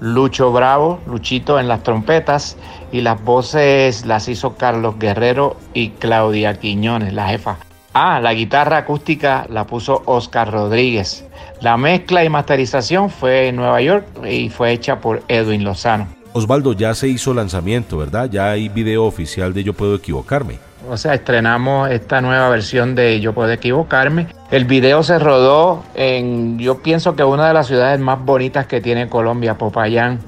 Lucho 0.00 0.50
Bravo, 0.50 0.98
Luchito 1.06 1.60
en 1.60 1.68
las 1.68 1.82
trompetas 1.82 2.56
y 2.90 3.02
las 3.02 3.22
voces 3.22 4.06
las 4.06 4.28
hizo 4.28 4.56
Carlos 4.56 4.98
Guerrero 4.98 5.56
y 5.72 5.90
Claudia 5.90 6.58
Quiñones, 6.58 7.12
la 7.12 7.28
jefa. 7.28 7.58
Ah, 7.92 8.20
la 8.20 8.34
guitarra 8.34 8.78
acústica 8.78 9.46
la 9.48 9.66
puso 9.66 10.02
Oscar 10.06 10.50
Rodríguez. 10.52 11.24
La 11.60 11.76
mezcla 11.76 12.24
y 12.24 12.28
masterización 12.28 13.10
fue 13.10 13.48
en 13.48 13.56
Nueva 13.56 13.80
York 13.80 14.06
y 14.24 14.48
fue 14.48 14.72
hecha 14.72 15.00
por 15.00 15.22
Edwin 15.26 15.64
Lozano. 15.64 16.06
Osvaldo, 16.32 16.72
ya 16.72 16.94
se 16.94 17.08
hizo 17.08 17.34
lanzamiento, 17.34 17.98
¿verdad? 17.98 18.30
Ya 18.30 18.50
hay 18.50 18.68
video 18.68 19.04
oficial 19.04 19.52
de 19.52 19.64
Yo 19.64 19.72
Puedo 19.72 19.96
Equivocarme. 19.96 20.58
O 20.88 20.96
sea, 20.96 21.14
estrenamos 21.14 21.90
esta 21.90 22.20
nueva 22.20 22.48
versión 22.48 22.94
de 22.94 23.20
Yo 23.20 23.32
Puedo 23.32 23.50
Equivocarme. 23.50 24.28
El 24.52 24.66
video 24.66 25.02
se 25.02 25.18
rodó 25.18 25.82
en, 25.96 26.60
yo 26.60 26.82
pienso 26.82 27.16
que 27.16 27.24
una 27.24 27.48
de 27.48 27.54
las 27.54 27.66
ciudades 27.66 27.98
más 27.98 28.24
bonitas 28.24 28.66
que 28.66 28.80
tiene 28.80 29.08
Colombia, 29.08 29.58
Popayán. 29.58 30.20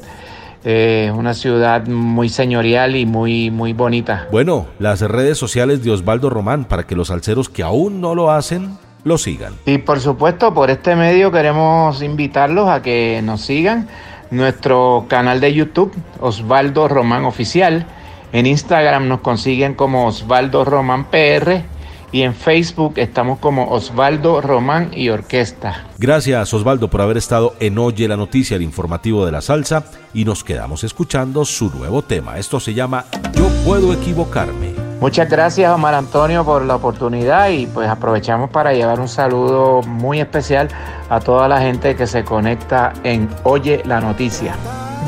Eh, 0.64 1.12
una 1.14 1.34
ciudad 1.34 1.86
muy 1.88 2.28
señorial 2.28 2.94
y 2.94 3.04
muy, 3.04 3.50
muy 3.50 3.72
bonita. 3.72 4.28
Bueno, 4.30 4.66
las 4.78 5.00
redes 5.00 5.36
sociales 5.36 5.82
de 5.82 5.90
Osvaldo 5.90 6.30
Román 6.30 6.64
para 6.64 6.84
que 6.84 6.94
los 6.94 7.08
salseros 7.08 7.48
que 7.48 7.62
aún 7.62 8.00
no 8.00 8.14
lo 8.14 8.30
hacen 8.30 8.78
lo 9.04 9.18
sigan. 9.18 9.54
Y 9.66 9.78
por 9.78 9.98
supuesto, 10.00 10.54
por 10.54 10.70
este 10.70 10.94
medio 10.94 11.32
queremos 11.32 12.00
invitarlos 12.02 12.68
a 12.68 12.82
que 12.82 13.20
nos 13.24 13.40
sigan. 13.40 13.88
Nuestro 14.30 15.06
canal 15.08 15.40
de 15.40 15.52
YouTube, 15.52 15.92
Osvaldo 16.20 16.88
Román 16.88 17.24
Oficial. 17.24 17.86
En 18.32 18.46
Instagram 18.46 19.08
nos 19.08 19.20
consiguen 19.20 19.74
como 19.74 20.06
Osvaldo 20.06 20.64
Román 20.64 21.06
PR 21.10 21.64
y 22.12 22.22
en 22.22 22.34
Facebook 22.34 22.94
estamos 22.96 23.38
como 23.38 23.70
Osvaldo 23.70 24.40
Román 24.40 24.90
y 24.92 25.08
Orquesta. 25.08 25.86
Gracias 25.98 26.52
Osvaldo 26.52 26.88
por 26.88 27.00
haber 27.00 27.16
estado 27.16 27.54
en 27.58 27.78
Oye 27.78 28.06
la 28.06 28.16
Noticia, 28.16 28.56
el 28.56 28.62
informativo 28.62 29.24
de 29.24 29.32
la 29.32 29.40
salsa, 29.40 29.84
y 30.12 30.24
nos 30.24 30.44
quedamos 30.44 30.84
escuchando 30.84 31.44
su 31.46 31.70
nuevo 31.70 32.02
tema. 32.02 32.38
Esto 32.38 32.60
se 32.60 32.74
llama 32.74 33.06
Yo 33.34 33.48
puedo 33.64 33.94
equivocarme. 33.94 34.74
Muchas 35.00 35.28
gracias 35.28 35.74
Omar 35.74 35.94
Antonio 35.94 36.44
por 36.44 36.64
la 36.64 36.76
oportunidad 36.76 37.48
y 37.48 37.66
pues 37.66 37.88
aprovechamos 37.88 38.50
para 38.50 38.72
llevar 38.72 39.00
un 39.00 39.08
saludo 39.08 39.82
muy 39.82 40.20
especial 40.20 40.68
a 41.08 41.18
toda 41.18 41.48
la 41.48 41.60
gente 41.60 41.96
que 41.96 42.06
se 42.06 42.22
conecta 42.22 42.92
en 43.02 43.28
Oye 43.42 43.82
la 43.84 44.00
Noticia. 44.00 44.54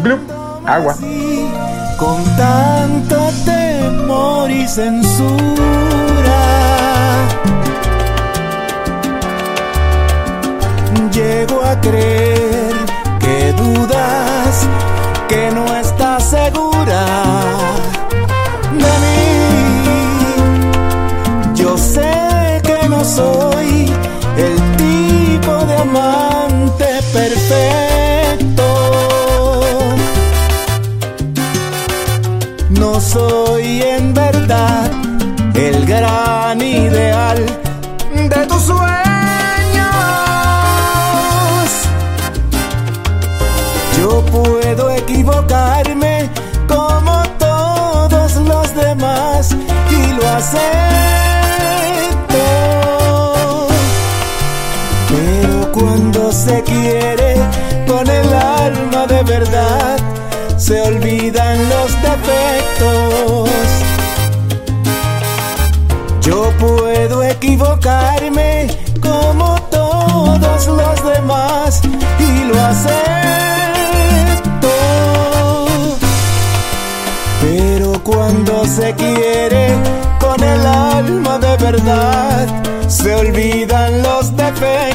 Blup, 0.03 0.21
agua. 0.67 0.97
Con 1.99 2.25
tanto 2.37 3.31
temor 3.45 4.51
y 4.51 4.67
censura 4.67 6.64
llego 11.15 11.63
a 11.63 11.81
creer 11.81 12.75
que 13.21 13.53
dudas, 13.53 14.69
que 15.29 15.51
no 15.53 15.74
acepto. 50.45 52.45
Pero 55.09 55.73
cuando 55.73 56.31
se 56.33 56.63
quiere 56.63 57.37
con 57.87 58.09
el 58.09 58.33
alma 58.33 59.07
de 59.07 59.23
verdad, 59.23 59.99
se 60.57 60.81
olvidan 60.83 61.69
los 61.69 61.93
defectos. 62.03 63.51
Yo 66.21 66.51
puedo 66.59 67.23
equivocarme 67.23 68.67
como 69.01 69.61
todos 69.71 70.67
los 70.67 71.05
demás 71.05 71.81
y 72.19 72.45
lo 72.45 72.61
acepto. 72.61 73.05
Pero 77.41 78.03
cuando 78.03 78.67
se 78.67 78.95
quiere 78.95 79.69
el 80.55 80.67
alma 80.67 81.39
de 81.39 81.57
verdad, 81.57 82.47
se 82.89 83.15
olvidan 83.15 84.03
los 84.03 84.37
defectos. 84.37 84.94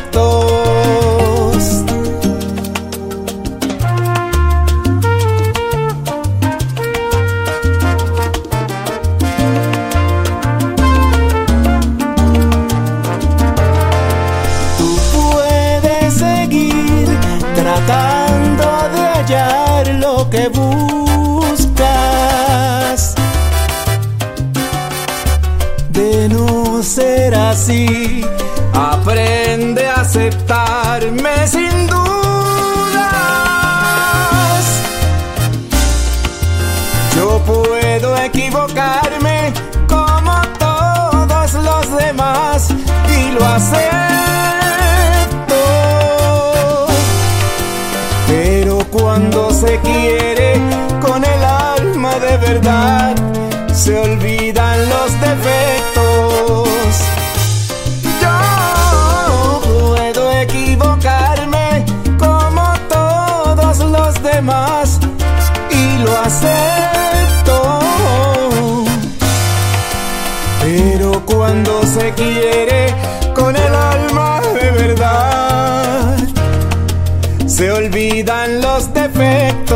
Se 53.90 53.98
olvidan 53.98 54.88
los 54.88 55.20
defectos. 55.20 56.70
Yo 58.22 59.62
puedo 59.64 60.32
equivocarme 60.32 61.84
como 62.20 62.66
todos 62.88 63.80
los 63.80 64.22
demás 64.22 65.00
y 65.72 66.04
lo 66.04 66.16
acepto. 66.20 67.80
Pero 70.62 71.26
cuando 71.26 71.82
se 71.84 72.14
quiere 72.14 72.94
con 73.34 73.56
el 73.56 73.74
alma 73.74 74.42
de 74.54 74.70
verdad, 74.70 76.16
se 77.48 77.72
olvidan 77.72 78.62
los 78.62 78.94
defectos. 78.94 79.69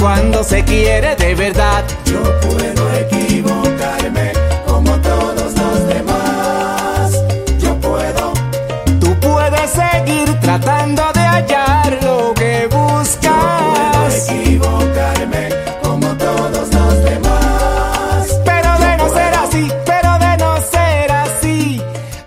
cuando 0.00 0.42
se 0.42 0.64
quiere 0.64 1.14
de 1.14 1.34
verdad. 1.36 1.84
Yo 2.04 2.20
puedo 2.40 2.92
equivocarme 2.94 4.32
como 4.66 4.98
todos 5.00 5.54
los 5.54 5.86
demás. 5.86 7.12
Yo 7.60 7.78
puedo. 7.78 8.32
Tú 9.00 9.14
puedes 9.20 9.70
seguir 9.70 10.34
tratando 10.40 11.02
de 11.14 11.20
hallar 11.20 11.98
lo 12.02 12.34
que 12.34 12.66
buscas. 12.66 13.22
Yo 13.22 14.32
puedo 14.32 14.40
equivocarme 14.40 15.48
como 15.80 16.08
todos 16.16 16.74
los 16.74 17.04
demás. 17.04 18.40
Pero 18.44 18.78
de 18.78 18.96
no 18.96 19.06
puedo. 19.06 19.14
ser 19.14 19.34
así, 19.34 19.72
pero 19.86 20.18
de 20.18 20.36
no 20.38 20.56
ser 20.60 21.12
así. 21.12 21.82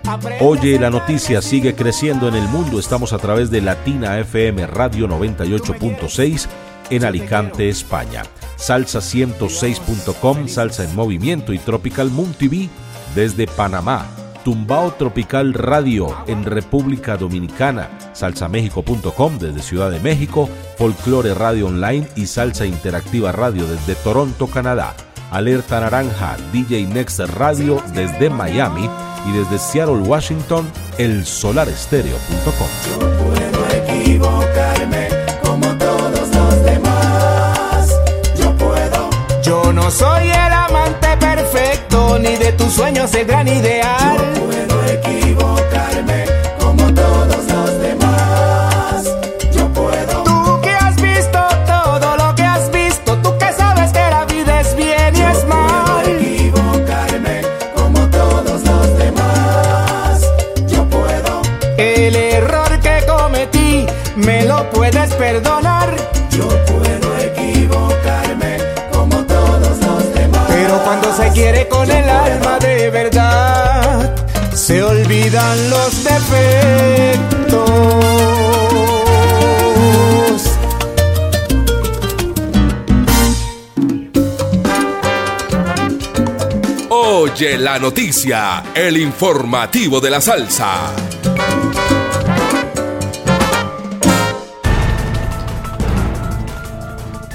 Aprende 0.08 0.44
Oye, 0.44 0.78
la 0.78 0.88
noticia 0.88 1.42
sigue 1.42 1.74
creciendo 1.74 2.28
en 2.28 2.34
el 2.34 2.48
mundo. 2.48 2.80
Estamos 2.80 3.12
a 3.12 3.18
través 3.18 3.50
de 3.50 3.60
Latina 3.60 4.18
FM 4.18 4.66
Radio 4.68 5.06
98.6 5.06 6.48
en 6.92 7.04
Alicante, 7.04 7.68
España. 7.68 8.22
Salsa106.com, 8.58 10.46
Salsa 10.46 10.84
en 10.84 10.94
Movimiento 10.94 11.52
y 11.52 11.58
Tropical 11.58 12.10
Moon 12.10 12.32
TV 12.34 12.68
desde 13.14 13.46
Panamá. 13.46 14.06
Tumbao 14.44 14.92
Tropical 14.92 15.54
Radio 15.54 16.14
en 16.26 16.44
República 16.44 17.16
Dominicana, 17.16 17.88
salsamexico.com 18.12 19.38
desde 19.38 19.62
Ciudad 19.62 19.90
de 19.90 20.00
México, 20.00 20.48
Folklore 20.76 21.32
Radio 21.34 21.68
Online 21.68 22.06
y 22.16 22.26
Salsa 22.26 22.66
Interactiva 22.66 23.32
Radio 23.32 23.66
desde 23.66 23.94
Toronto, 23.94 24.46
Canadá. 24.48 24.94
Alerta 25.30 25.80
Naranja, 25.80 26.36
DJ 26.52 26.86
Next 26.88 27.20
Radio 27.20 27.82
desde 27.94 28.28
Miami 28.28 28.90
y 29.26 29.32
desde 29.32 29.58
Seattle, 29.58 30.02
Washington, 30.06 30.70
el 30.98 31.24
solarestereo.com. 31.24 32.68
puedo 32.98 33.68
equivocarme 33.70 35.01
No 39.72 39.90
soy 39.90 40.28
el 40.28 40.52
amante 40.52 41.16
perfecto, 41.18 42.18
ni 42.18 42.36
de 42.36 42.52
tus 42.52 42.74
sueños 42.74 43.12
el 43.14 43.24
gran 43.24 43.48
ideal. 43.48 44.18
Yo 44.34 44.44
puedo 44.44 44.84
equivocarme 44.84 46.41
se 71.22 71.32
quiere 71.32 71.68
con 71.68 71.90
el 71.90 72.08
alma 72.08 72.58
de 72.58 72.90
verdad, 72.90 74.14
se 74.54 74.82
olvidan 74.82 75.70
los 75.70 76.04
defectos. 76.04 77.62
Oye 86.90 87.58
la 87.58 87.78
noticia, 87.78 88.62
el 88.74 88.96
informativo 88.96 90.00
de 90.00 90.10
la 90.10 90.20
salsa. 90.20 90.92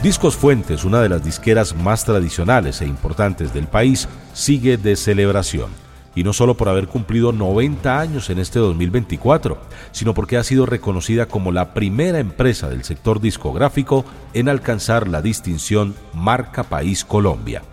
Discos 0.07 0.37
Fuentes, 0.37 0.85
una 0.85 1.01
de 1.01 1.09
las 1.09 1.21
disqueras 1.21 1.75
más 1.75 2.05
tradicionales 2.05 2.81
e 2.81 2.85
importantes 2.85 3.53
del 3.53 3.67
país, 3.67 4.07
sigue 4.31 4.77
de 4.77 4.95
celebración. 4.95 5.69
Y 6.15 6.23
no 6.23 6.31
solo 6.31 6.55
por 6.55 6.69
haber 6.69 6.87
cumplido 6.87 7.33
90 7.33 7.99
años 7.99 8.29
en 8.29 8.39
este 8.39 8.57
2024, 8.57 9.57
sino 9.91 10.13
porque 10.13 10.37
ha 10.37 10.45
sido 10.45 10.65
reconocida 10.65 11.25
como 11.25 11.51
la 11.51 11.73
primera 11.73 12.19
empresa 12.19 12.69
del 12.69 12.85
sector 12.85 13.19
discográfico 13.19 14.05
en 14.33 14.47
alcanzar 14.47 15.09
la 15.09 15.21
distinción 15.21 15.93
Marca 16.13 16.63
País 16.63 17.03
Colombia. 17.03 17.63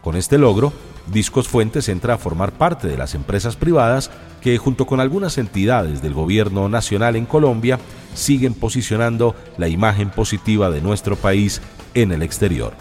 Con 0.00 0.14
este 0.14 0.38
logro, 0.38 0.72
Discos 1.12 1.48
Fuentes 1.48 1.88
entra 1.88 2.14
a 2.14 2.18
formar 2.18 2.52
parte 2.52 2.86
de 2.86 2.96
las 2.96 3.16
empresas 3.16 3.56
privadas 3.56 4.12
que, 4.40 4.56
junto 4.58 4.86
con 4.86 5.00
algunas 5.00 5.38
entidades 5.38 6.02
del 6.02 6.14
gobierno 6.14 6.68
nacional 6.68 7.16
en 7.16 7.26
Colombia, 7.26 7.80
siguen 8.14 8.54
posicionando 8.54 9.34
la 9.58 9.68
imagen 9.68 10.10
positiva 10.10 10.70
de 10.70 10.80
nuestro 10.80 11.16
país 11.16 11.60
en 11.94 12.12
el 12.12 12.22
exterior. 12.22 12.74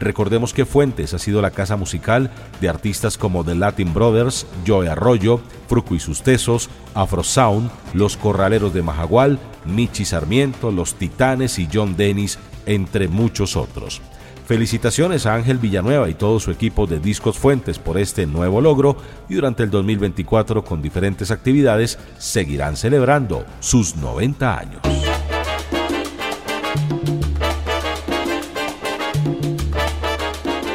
Recordemos 0.00 0.52
que 0.52 0.66
Fuentes 0.66 1.14
ha 1.14 1.18
sido 1.18 1.40
la 1.40 1.50
casa 1.50 1.76
musical 1.76 2.30
de 2.60 2.68
artistas 2.68 3.16
como 3.16 3.44
The 3.44 3.54
Latin 3.54 3.94
Brothers, 3.94 4.46
Joe 4.66 4.88
Arroyo, 4.88 5.40
Fruco 5.68 5.94
y 5.94 6.00
sus 6.00 6.22
Tesos, 6.22 6.68
Afro 6.94 7.22
Sound, 7.22 7.70
Los 7.94 8.16
Corraleros 8.16 8.74
de 8.74 8.82
Majagual, 8.82 9.38
Michi 9.64 10.04
Sarmiento, 10.04 10.72
Los 10.72 10.94
Titanes 10.96 11.58
y 11.58 11.68
John 11.72 11.96
Dennis, 11.96 12.38
entre 12.66 13.08
muchos 13.08 13.56
otros. 13.56 14.02
Felicitaciones 14.46 15.24
a 15.24 15.34
Ángel 15.34 15.56
Villanueva 15.56 16.10
y 16.10 16.14
todo 16.14 16.38
su 16.38 16.50
equipo 16.50 16.86
de 16.86 17.00
Discos 17.00 17.38
Fuentes 17.38 17.78
por 17.78 17.96
este 17.96 18.26
nuevo 18.26 18.60
logro 18.60 18.96
y 19.26 19.34
durante 19.36 19.62
el 19.62 19.70
2024 19.70 20.62
con 20.62 20.82
diferentes 20.82 21.30
actividades 21.30 21.98
seguirán 22.18 22.76
celebrando 22.76 23.46
sus 23.60 23.96
90 23.96 24.58
años. 24.58 24.82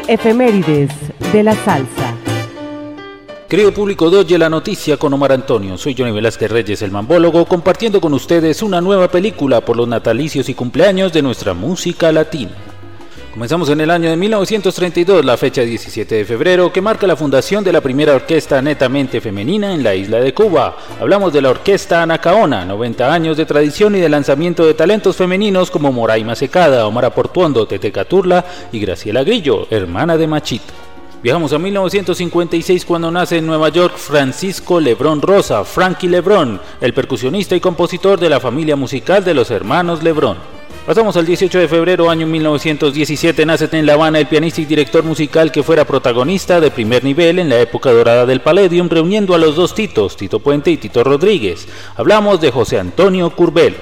Efemérides 0.08 0.90
de 1.32 1.44
la 1.44 1.54
salsa. 1.54 2.16
Querido 3.48 3.72
público 3.72 4.10
de 4.10 4.18
Oye 4.18 4.40
la 4.40 4.50
Noticia 4.50 4.98
con 4.98 5.14
Omar 5.14 5.32
Antonio, 5.32 5.78
soy 5.78 5.96
Johnny 5.96 6.12
Velázquez 6.12 6.50
Reyes, 6.50 6.82
el 6.82 6.92
mambólogo, 6.92 7.46
compartiendo 7.46 8.02
con 8.02 8.16
ustedes 8.16 8.64
una 8.64 8.82
nueva 8.82 9.10
película 9.10 9.62
por 9.62 9.78
los 9.78 9.88
natalicios 9.88 10.50
y 10.50 10.56
cumpleaños 10.56 11.14
de 11.14 11.22
nuestra 11.22 11.54
música 11.54 12.12
latina. 12.12 12.69
Comenzamos 13.32 13.70
en 13.70 13.80
el 13.80 13.92
año 13.92 14.10
de 14.10 14.18
1932, 14.18 15.24
la 15.24 15.38
fecha 15.38 15.62
17 15.62 16.16
de 16.16 16.26
febrero, 16.26 16.74
que 16.74 16.82
marca 16.82 17.06
la 17.06 17.16
fundación 17.16 17.64
de 17.64 17.72
la 17.72 17.80
primera 17.80 18.16
orquesta 18.16 18.60
netamente 18.60 19.22
femenina 19.22 19.72
en 19.72 19.84
la 19.84 19.94
isla 19.94 20.20
de 20.20 20.34
Cuba. 20.34 20.76
Hablamos 21.00 21.32
de 21.32 21.44
la 21.44 21.52
Orquesta 21.52 22.02
Anacaona, 22.02 22.66
90 22.66 23.14
años 23.14 23.38
de 23.38 23.46
tradición 23.46 23.96
y 23.96 24.00
de 24.00 24.10
lanzamiento 24.10 24.66
de 24.66 24.74
talentos 24.74 25.16
femeninos 25.16 25.70
como 25.70 25.92
Moraima 25.92 26.36
Secada, 26.36 26.88
Omar 26.88 27.14
Portuondo, 27.14 27.68
Tete 27.68 27.92
Caturla 27.92 28.44
y 28.72 28.80
Graciela 28.80 29.24
Grillo, 29.24 29.68
hermana 29.70 30.18
de 30.18 30.26
Machito. 30.26 30.74
Viajamos 31.22 31.54
a 31.54 31.60
1956 31.60 32.84
cuando 32.84 33.12
nace 33.12 33.38
en 33.38 33.46
Nueva 33.46 33.70
York 33.70 33.98
Francisco 33.98 34.80
Lebrón 34.80 35.22
Rosa, 35.22 35.64
Frankie 35.66 36.08
Lebrón, 36.08 36.60
el 36.82 36.96
percusionista 36.96 37.56
y 37.56 37.60
compositor 37.60 38.20
de 38.20 38.30
la 38.30 38.40
familia 38.40 38.76
musical 38.76 39.24
de 39.24 39.36
los 39.36 39.52
hermanos 39.52 40.02
Lebrón. 40.02 40.59
Pasamos 40.90 41.16
al 41.18 41.26
18 41.28 41.60
de 41.60 41.68
febrero, 41.68 42.10
año 42.10 42.26
1917, 42.26 43.46
nace 43.46 43.70
en 43.74 43.86
La 43.86 43.94
Habana 43.94 44.18
el 44.18 44.26
pianista 44.26 44.62
y 44.62 44.66
director 44.66 45.04
musical 45.04 45.52
que 45.52 45.62
fuera 45.62 45.86
protagonista 45.86 46.60
de 46.60 46.72
primer 46.72 47.04
nivel 47.04 47.38
en 47.38 47.48
la 47.48 47.60
época 47.60 47.92
dorada 47.92 48.26
del 48.26 48.42
Palladium, 48.42 48.90
reuniendo 48.90 49.36
a 49.36 49.38
los 49.38 49.56
dos 49.56 49.76
Titos, 49.76 50.18
Tito 50.18 50.40
Puente 50.40 50.72
y 50.72 50.78
Tito 50.78 51.04
Rodríguez. 51.04 51.68
Hablamos 51.96 52.42
de 52.42 52.50
José 52.50 52.80
Antonio 52.80 53.30
Curbelo. 53.30 53.76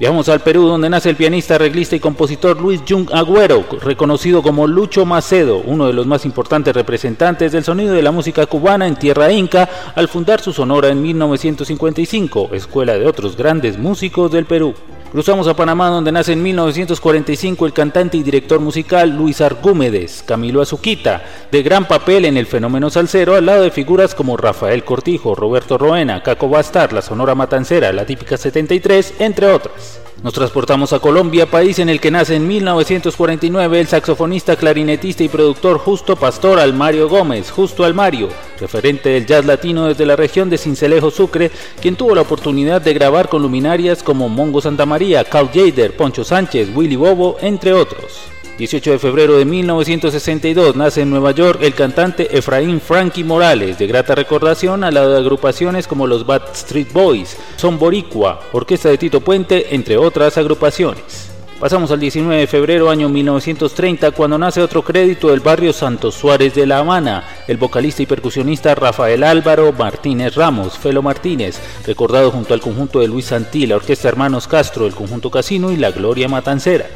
Viajamos 0.00 0.30
al 0.30 0.40
Perú, 0.40 0.66
donde 0.66 0.88
nace 0.88 1.10
el 1.10 1.16
pianista, 1.16 1.56
arreglista 1.56 1.96
y 1.96 2.00
compositor 2.00 2.58
Luis 2.58 2.80
Jung 2.88 3.10
Agüero, 3.12 3.66
reconocido 3.82 4.42
como 4.42 4.66
Lucho 4.66 5.04
Macedo, 5.04 5.58
uno 5.58 5.86
de 5.86 5.92
los 5.92 6.06
más 6.06 6.24
importantes 6.24 6.72
representantes 6.72 7.52
del 7.52 7.64
sonido 7.64 7.92
de 7.92 8.02
la 8.02 8.10
música 8.10 8.46
cubana 8.46 8.86
en 8.86 8.96
tierra 8.96 9.30
inca, 9.30 9.68
al 9.94 10.08
fundar 10.08 10.40
su 10.40 10.54
sonora 10.54 10.88
en 10.88 11.02
1955, 11.02 12.50
escuela 12.54 12.96
de 12.96 13.06
otros 13.06 13.36
grandes 13.36 13.76
músicos 13.76 14.32
del 14.32 14.46
Perú. 14.46 14.72
Cruzamos 15.10 15.48
a 15.48 15.56
Panamá 15.56 15.88
donde 15.88 16.12
nace 16.12 16.34
en 16.34 16.42
1945 16.42 17.64
el 17.64 17.72
cantante 17.72 18.18
y 18.18 18.22
director 18.22 18.60
musical 18.60 19.16
Luis 19.16 19.40
Argúmedes, 19.40 20.22
Camilo 20.26 20.60
Azuquita, 20.60 21.22
de 21.50 21.62
gran 21.62 21.88
papel 21.88 22.26
en 22.26 22.36
el 22.36 22.44
fenómeno 22.44 22.90
salsero 22.90 23.34
al 23.34 23.46
lado 23.46 23.62
de 23.62 23.70
figuras 23.70 24.14
como 24.14 24.36
Rafael 24.36 24.84
Cortijo, 24.84 25.34
Roberto 25.34 25.78
Roena, 25.78 26.22
Caco 26.22 26.50
Bastar, 26.50 26.92
la 26.92 27.00
Sonora 27.00 27.34
Matancera, 27.34 27.90
la 27.94 28.04
Típica 28.04 28.36
73, 28.36 29.14
entre 29.20 29.46
otras. 29.46 30.07
Nos 30.22 30.34
transportamos 30.34 30.92
a 30.92 30.98
Colombia, 30.98 31.46
país 31.46 31.78
en 31.78 31.88
el 31.88 32.00
que 32.00 32.10
nace 32.10 32.34
en 32.34 32.48
1949 32.48 33.80
el 33.80 33.86
saxofonista, 33.86 34.56
clarinetista 34.56 35.22
y 35.22 35.28
productor 35.28 35.78
Justo 35.78 36.16
Pastor 36.16 36.58
Almario 36.58 37.08
Gómez, 37.08 37.52
Justo 37.52 37.84
Almario, 37.84 38.28
referente 38.58 39.10
del 39.10 39.26
jazz 39.26 39.44
latino 39.44 39.86
desde 39.86 40.06
la 40.06 40.16
región 40.16 40.50
de 40.50 40.58
Cincelejo 40.58 41.12
Sucre, 41.12 41.52
quien 41.80 41.94
tuvo 41.94 42.16
la 42.16 42.22
oportunidad 42.22 42.82
de 42.82 42.94
grabar 42.94 43.28
con 43.28 43.42
luminarias 43.42 44.02
como 44.02 44.28
Mongo 44.28 44.60
Santa 44.60 44.86
María, 44.86 45.22
Carl 45.22 45.50
Jader, 45.54 45.96
Poncho 45.96 46.24
Sánchez, 46.24 46.68
Willy 46.74 46.96
Bobo, 46.96 47.36
entre 47.40 47.72
otros. 47.72 48.37
18 48.58 48.90
de 48.90 48.98
febrero 48.98 49.36
de 49.36 49.44
1962 49.44 50.74
nace 50.74 51.02
en 51.02 51.10
Nueva 51.10 51.30
York 51.30 51.60
el 51.62 51.74
cantante 51.74 52.36
Efraín 52.36 52.80
Frankie 52.80 53.22
Morales, 53.22 53.78
de 53.78 53.86
grata 53.86 54.16
recordación 54.16 54.82
al 54.82 54.94
lado 54.94 55.12
de 55.12 55.18
agrupaciones 55.18 55.86
como 55.86 56.08
los 56.08 56.26
Bad 56.26 56.42
Street 56.54 56.88
Boys, 56.92 57.36
Son 57.54 57.78
Boricua, 57.78 58.40
Orquesta 58.50 58.88
de 58.88 58.98
Tito 58.98 59.20
Puente, 59.20 59.76
entre 59.76 59.96
otras 59.96 60.36
agrupaciones. 60.38 61.30
Pasamos 61.60 61.92
al 61.92 62.00
19 62.00 62.36
de 62.36 62.46
febrero 62.48 62.90
año 62.90 63.08
1930 63.08 64.10
cuando 64.10 64.36
nace 64.38 64.60
otro 64.60 64.82
crédito 64.82 65.28
del 65.28 65.38
barrio 65.38 65.72
Santos 65.72 66.16
Suárez 66.16 66.52
de 66.56 66.66
La 66.66 66.78
Habana, 66.78 67.22
el 67.46 67.58
vocalista 67.58 68.02
y 68.02 68.06
percusionista 68.06 68.74
Rafael 68.74 69.22
Álvaro 69.22 69.72
Martínez 69.72 70.34
Ramos, 70.34 70.76
Felo 70.76 71.00
Martínez, 71.00 71.60
recordado 71.86 72.32
junto 72.32 72.54
al 72.54 72.60
conjunto 72.60 72.98
de 72.98 73.06
Luis 73.06 73.26
Santí, 73.26 73.68
la 73.68 73.76
Orquesta 73.76 74.08
Hermanos 74.08 74.48
Castro, 74.48 74.84
el 74.84 74.96
conjunto 74.96 75.30
Casino 75.30 75.70
y 75.70 75.76
la 75.76 75.92
Gloria 75.92 76.28
Matancera. 76.28 76.86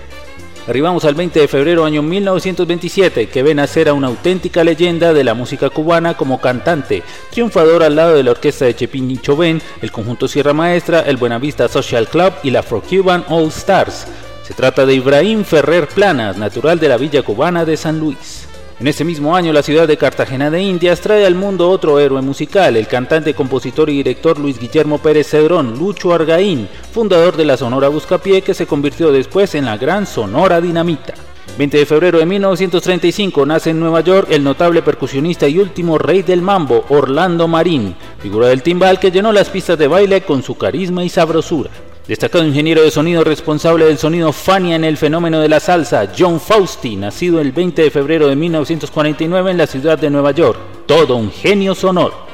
Arribamos 0.69 1.05
al 1.05 1.17
20 1.17 1.41
de 1.41 1.49
febrero 1.49 1.85
año 1.85 2.03
1927, 2.03 3.27
que 3.27 3.43
ve 3.43 3.53
nacer 3.53 3.89
a 3.89 3.95
una 3.95 4.07
auténtica 4.07 4.63
leyenda 4.63 5.13
de 5.13 5.25
la 5.25 5.35
música 5.35 5.71
cubana 5.71 6.17
como 6.17 6.41
cantante, 6.41 7.03
triunfador 7.31 7.83
al 7.83 7.97
lado 7.97 8.15
de 8.15 8.23
la 8.23 8.31
orquesta 8.31 8.67
de 8.67 8.77
Chepín 8.77 9.11
y 9.11 9.19
Chovén, 9.19 9.61
el 9.81 9.91
conjunto 9.91 10.29
Sierra 10.29 10.53
Maestra, 10.53 11.01
el 11.01 11.17
Buenavista 11.17 11.67
Social 11.67 12.07
Club 12.07 12.33
y 12.45 12.51
la 12.51 12.61
Afro-Cuban 12.61 13.25
All 13.29 13.49
Stars. 13.49 14.07
Se 14.45 14.55
trata 14.55 14.87
de 14.87 14.95
Ibrahim 14.95 15.43
Ferrer 15.43 15.89
Planas, 15.89 16.37
natural 16.37 16.79
de 16.79 16.89
la 16.89 16.97
villa 16.97 17.23
cubana 17.23 17.65
de 17.65 17.77
San 17.77 17.99
Luis. 17.99 18.47
En 18.81 18.89
ese 18.89 19.05
mismo 19.05 19.37
año, 19.37 19.53
la 19.53 19.63
ciudad 19.63 19.87
de 19.87 19.97
Cartagena 19.97 20.51
de 20.51 20.61
Indias 20.61 21.01
trae 21.01 21.25
al 21.25 21.35
mundo 21.35 21.71
otro 21.71 22.01
héroe 22.01 22.21
musical, 22.23 22.77
el 22.77 22.89
cantante, 22.89 23.35
compositor 23.35 23.89
y 23.91 23.99
director 23.99 24.39
Luis 24.39 24.59
Guillermo 24.59 24.99
Pérez 24.99 25.29
Cedrón, 25.29 25.79
Lucho 25.79 26.13
Argaín, 26.13 26.69
fundador 26.93 27.37
de 27.37 27.45
la 27.45 27.57
Sonora 27.57 27.89
Buscapié, 27.89 28.43
que 28.43 28.55
se 28.55 28.67
convirtió 28.67 29.13
después 29.13 29.55
en 29.55 29.67
la 29.67 29.77
Gran 29.77 30.07
Sonora 30.07 30.61
Dinamita. 30.61 31.15
20 31.59 31.77
de 31.77 31.87
febrero 31.87 32.19
de 32.19 32.27
1935 32.27 33.45
nace 33.45 33.71
en 33.71 33.81
Nueva 33.81 34.01
York 34.01 34.29
el 34.31 34.43
notable 34.43 34.81
percusionista 34.81 35.47
y 35.47 35.59
último 35.59 35.99
rey 35.99 36.23
del 36.23 36.41
mambo, 36.41 36.85
Orlando 36.89 37.47
Marín, 37.47 37.95
figura 38.21 38.49
del 38.49 38.63
timbal 38.63 38.99
que 38.99 39.11
llenó 39.11 39.33
las 39.33 39.51
pistas 39.51 39.79
de 39.79 39.87
baile 39.87 40.23
con 40.23 40.43
su 40.43 40.57
carisma 40.57 41.05
y 41.05 41.09
sabrosura. 41.09 41.71
Destacado 42.09 42.45
ingeniero 42.45 42.83
de 42.83 42.91
sonido 42.91 43.23
responsable 43.23 43.85
del 43.85 43.97
sonido 43.97 44.33
Fania 44.33 44.75
en 44.75 44.83
el 44.83 44.97
fenómeno 44.97 45.39
de 45.39 45.49
la 45.49 45.61
salsa, 45.61 46.09
John 46.19 46.41
Fausti, 46.41 46.97
nacido 46.97 47.41
el 47.41 47.53
20 47.53 47.81
de 47.81 47.91
febrero 47.93 48.27
de 48.27 48.35
1949 48.35 49.53
en 49.53 49.57
la 49.57 49.69
ciudad 49.69 49.97
de 49.99 50.11
Nueva 50.11 50.33
York. 50.33 50.59
Todo 50.87 51.15
un 51.15 51.31
genio 51.31 51.77
sonoro. 51.77 52.27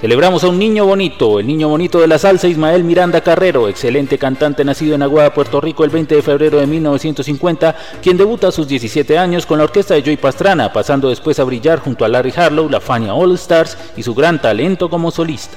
Celebramos 0.00 0.44
a 0.44 0.48
un 0.48 0.60
niño 0.60 0.86
bonito, 0.86 1.40
el 1.40 1.46
niño 1.48 1.68
bonito 1.68 1.98
de 1.98 2.06
la 2.06 2.20
salsa 2.20 2.46
Ismael 2.46 2.84
Miranda 2.84 3.20
Carrero, 3.20 3.66
excelente 3.66 4.16
cantante 4.16 4.64
nacido 4.64 4.94
en 4.94 5.02
Aguada, 5.02 5.34
Puerto 5.34 5.60
Rico 5.60 5.82
el 5.82 5.90
20 5.90 6.14
de 6.14 6.22
febrero 6.22 6.60
de 6.60 6.68
1950, 6.68 7.74
quien 8.00 8.16
debuta 8.16 8.48
a 8.48 8.52
sus 8.52 8.68
17 8.68 9.18
años 9.18 9.44
con 9.44 9.58
la 9.58 9.64
orquesta 9.64 9.94
de 9.94 10.02
Joy 10.02 10.18
Pastrana, 10.18 10.72
pasando 10.72 11.08
después 11.08 11.40
a 11.40 11.44
brillar 11.44 11.80
junto 11.80 12.04
a 12.04 12.08
Larry 12.08 12.32
Harlow, 12.36 12.68
la 12.68 12.80
Fania 12.80 13.14
All 13.14 13.34
Stars 13.34 13.76
y 13.96 14.04
su 14.04 14.14
gran 14.14 14.40
talento 14.40 14.88
como 14.88 15.10
solista. 15.10 15.56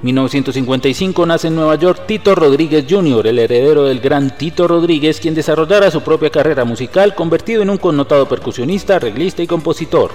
1955 0.00 1.26
nace 1.26 1.48
en 1.48 1.56
Nueva 1.56 1.74
York 1.74 2.02
Tito 2.06 2.36
Rodríguez 2.36 2.84
Jr., 2.88 3.26
el 3.26 3.38
heredero 3.40 3.84
del 3.84 3.98
gran 3.98 4.36
Tito 4.36 4.68
Rodríguez, 4.68 5.18
quien 5.18 5.34
desarrollara 5.34 5.90
su 5.90 6.02
propia 6.02 6.30
carrera 6.30 6.64
musical, 6.64 7.16
convertido 7.16 7.62
en 7.62 7.70
un 7.70 7.78
connotado 7.78 8.28
percusionista, 8.28 8.96
arreglista 8.96 9.42
y 9.42 9.48
compositor. 9.48 10.12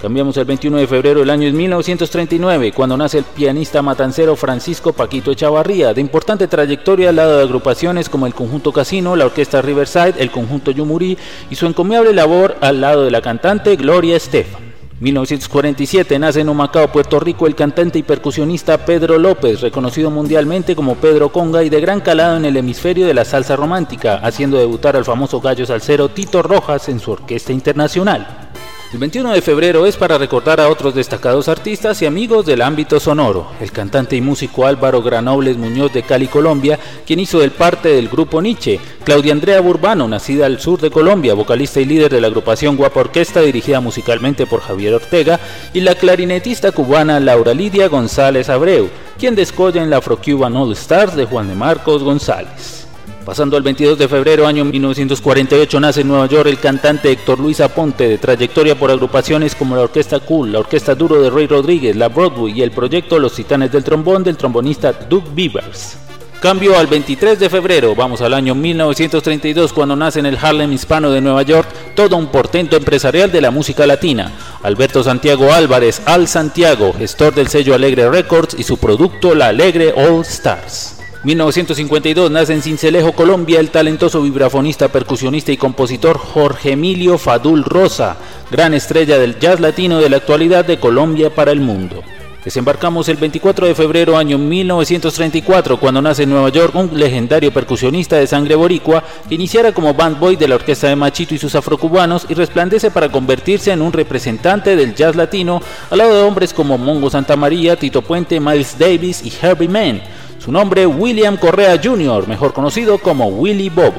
Cambiamos 0.00 0.36
el 0.38 0.46
21 0.46 0.78
de 0.78 0.86
febrero 0.86 1.20
del 1.20 1.28
año 1.28 1.52
1939, 1.52 2.72
cuando 2.72 2.96
nace 2.96 3.18
el 3.18 3.24
pianista 3.24 3.82
matancero 3.82 4.36
Francisco 4.36 4.94
Paquito 4.94 5.30
Echavarría, 5.30 5.92
de 5.92 6.00
importante 6.00 6.48
trayectoria 6.48 7.10
al 7.10 7.16
lado 7.16 7.36
de 7.36 7.42
agrupaciones 7.42 8.08
como 8.08 8.26
el 8.26 8.34
Conjunto 8.34 8.72
Casino, 8.72 9.16
la 9.16 9.26
Orquesta 9.26 9.60
Riverside, 9.60 10.14
el 10.18 10.30
Conjunto 10.30 10.70
Yumurí 10.70 11.18
y 11.50 11.56
su 11.56 11.66
encomiable 11.66 12.14
labor 12.14 12.56
al 12.62 12.80
lado 12.80 13.04
de 13.04 13.10
la 13.10 13.20
cantante 13.20 13.76
Gloria 13.76 14.16
Estefan. 14.16 14.75
1947 14.98 16.18
nace 16.18 16.40
en 16.40 16.48
Humacao, 16.48 16.90
Puerto 16.90 17.20
Rico, 17.20 17.46
el 17.46 17.54
cantante 17.54 17.98
y 17.98 18.02
percusionista 18.02 18.86
Pedro 18.86 19.18
López, 19.18 19.60
reconocido 19.60 20.10
mundialmente 20.10 20.74
como 20.74 20.94
Pedro 20.94 21.30
Conga 21.30 21.62
y 21.62 21.68
de 21.68 21.82
gran 21.82 22.00
calado 22.00 22.38
en 22.38 22.46
el 22.46 22.56
hemisferio 22.56 23.06
de 23.06 23.12
la 23.12 23.26
salsa 23.26 23.56
romántica, 23.56 24.16
haciendo 24.22 24.56
debutar 24.56 24.96
al 24.96 25.04
famoso 25.04 25.38
gallo 25.42 25.66
salsero 25.66 26.08
Tito 26.08 26.42
Rojas 26.42 26.88
en 26.88 26.98
su 26.98 27.10
orquesta 27.10 27.52
internacional. 27.52 28.45
El 28.92 29.00
21 29.00 29.32
de 29.32 29.42
febrero 29.42 29.84
es 29.84 29.96
para 29.96 30.16
recordar 30.16 30.60
a 30.60 30.68
otros 30.68 30.94
destacados 30.94 31.48
artistas 31.48 32.00
y 32.00 32.06
amigos 32.06 32.46
del 32.46 32.62
ámbito 32.62 33.00
sonoro. 33.00 33.48
El 33.60 33.72
cantante 33.72 34.14
y 34.14 34.20
músico 34.20 34.64
Álvaro 34.64 35.02
Granobles 35.02 35.56
Muñoz 35.56 35.92
de 35.92 36.04
Cali, 36.04 36.28
Colombia, 36.28 36.78
quien 37.04 37.18
hizo 37.18 37.42
el 37.42 37.50
parte 37.50 37.88
del 37.88 38.08
grupo 38.08 38.40
Nietzsche. 38.40 38.78
Claudia 39.02 39.32
Andrea 39.32 39.60
Burbano, 39.60 40.06
nacida 40.06 40.46
al 40.46 40.60
sur 40.60 40.80
de 40.80 40.92
Colombia, 40.92 41.34
vocalista 41.34 41.80
y 41.80 41.84
líder 41.84 42.12
de 42.12 42.20
la 42.20 42.28
agrupación 42.28 42.76
Guapa 42.76 43.00
Orquesta, 43.00 43.40
dirigida 43.40 43.80
musicalmente 43.80 44.46
por 44.46 44.60
Javier 44.60 44.94
Ortega. 44.94 45.40
Y 45.74 45.80
la 45.80 45.96
clarinetista 45.96 46.70
cubana 46.70 47.18
Laura 47.18 47.54
Lidia 47.54 47.88
González 47.88 48.48
Abreu, 48.48 48.88
quien 49.18 49.34
descolla 49.34 49.82
en 49.82 49.90
la 49.90 49.96
Afro-Cuban 49.96 50.54
All 50.54 50.72
Stars 50.72 51.16
de 51.16 51.24
Juan 51.24 51.48
de 51.48 51.56
Marcos 51.56 52.04
González. 52.04 52.85
Pasando 53.26 53.56
al 53.56 53.64
22 53.64 53.98
de 53.98 54.06
febrero 54.06 54.46
año 54.46 54.64
1948 54.64 55.80
nace 55.80 56.02
en 56.02 56.06
Nueva 56.06 56.26
York 56.26 56.48
el 56.48 56.60
cantante 56.60 57.10
Héctor 57.10 57.40
Luis 57.40 57.60
Aponte, 57.60 58.08
de 58.08 58.18
trayectoria 58.18 58.78
por 58.78 58.88
agrupaciones 58.88 59.56
como 59.56 59.74
la 59.74 59.82
Orquesta 59.82 60.20
Cool, 60.20 60.52
la 60.52 60.60
Orquesta 60.60 60.94
Duro 60.94 61.20
de 61.20 61.28
Ray 61.28 61.48
Rodríguez, 61.48 61.96
la 61.96 62.08
Broadway 62.08 62.56
y 62.56 62.62
el 62.62 62.70
proyecto 62.70 63.18
Los 63.18 63.34
Titanes 63.34 63.72
del 63.72 63.82
Trombón 63.82 64.22
del 64.22 64.36
trombonista 64.36 64.92
Doug 64.92 65.24
Beavers. 65.34 65.98
Cambio 66.40 66.78
al 66.78 66.86
23 66.86 67.40
de 67.40 67.50
febrero, 67.50 67.96
vamos 67.96 68.20
al 68.20 68.32
año 68.32 68.54
1932 68.54 69.72
cuando 69.72 69.96
nace 69.96 70.20
en 70.20 70.26
el 70.26 70.38
Harlem 70.40 70.72
hispano 70.72 71.10
de 71.10 71.20
Nueva 71.20 71.42
York 71.42 71.68
todo 71.96 72.16
un 72.16 72.28
portento 72.28 72.76
empresarial 72.76 73.32
de 73.32 73.40
la 73.40 73.50
música 73.50 73.88
latina. 73.88 74.30
Alberto 74.62 75.02
Santiago 75.02 75.52
Álvarez, 75.52 76.00
Al 76.06 76.28
Santiago, 76.28 76.94
gestor 76.96 77.34
del 77.34 77.48
sello 77.48 77.74
Alegre 77.74 78.08
Records 78.08 78.54
y 78.56 78.62
su 78.62 78.78
producto 78.78 79.34
La 79.34 79.48
Alegre 79.48 79.92
All 79.96 80.20
Stars. 80.20 80.95
1952 81.26 82.30
nace 82.30 82.52
en 82.52 82.62
Cincelejo, 82.62 83.10
Colombia, 83.10 83.58
el 83.58 83.70
talentoso 83.70 84.22
vibrafonista, 84.22 84.86
percusionista 84.86 85.50
y 85.50 85.56
compositor 85.56 86.18
Jorge 86.18 86.70
Emilio 86.70 87.18
Fadul 87.18 87.64
Rosa, 87.64 88.16
gran 88.48 88.74
estrella 88.74 89.18
del 89.18 89.36
jazz 89.40 89.58
latino 89.58 89.98
de 89.98 90.08
la 90.08 90.18
actualidad 90.18 90.64
de 90.64 90.78
Colombia 90.78 91.34
para 91.34 91.50
el 91.50 91.58
mundo. 91.58 92.04
Desembarcamos 92.44 93.08
el 93.08 93.16
24 93.16 93.66
de 93.66 93.74
febrero 93.74 94.16
año 94.16 94.38
1934 94.38 95.80
cuando 95.80 96.00
nace 96.00 96.22
en 96.22 96.30
Nueva 96.30 96.48
York 96.50 96.76
un 96.76 96.96
legendario 96.96 97.52
percusionista 97.52 98.14
de 98.14 98.28
sangre 98.28 98.54
boricua 98.54 99.02
que 99.28 99.34
iniciara 99.34 99.72
como 99.72 99.94
band 99.94 100.20
boy 100.20 100.36
de 100.36 100.46
la 100.46 100.54
orquesta 100.54 100.86
de 100.86 100.94
Machito 100.94 101.34
y 101.34 101.38
sus 101.38 101.56
afrocubanos 101.56 102.24
y 102.28 102.34
resplandece 102.34 102.92
para 102.92 103.08
convertirse 103.08 103.72
en 103.72 103.82
un 103.82 103.92
representante 103.92 104.76
del 104.76 104.94
jazz 104.94 105.16
latino 105.16 105.60
al 105.90 105.98
lado 105.98 106.14
de 106.14 106.22
hombres 106.22 106.54
como 106.54 106.78
Mongo 106.78 107.10
Santa 107.10 107.34
María, 107.34 107.74
Tito 107.74 108.00
Puente, 108.00 108.38
Miles 108.38 108.78
Davis 108.78 109.24
y 109.24 109.32
Herbie 109.44 109.66
Mann. 109.68 110.02
Su 110.46 110.52
nombre 110.52 110.86
William 110.86 111.36
Correa 111.38 111.76
Jr., 111.82 112.28
mejor 112.28 112.52
conocido 112.52 112.98
como 112.98 113.26
Willie 113.26 113.68
Bob. 113.68 113.92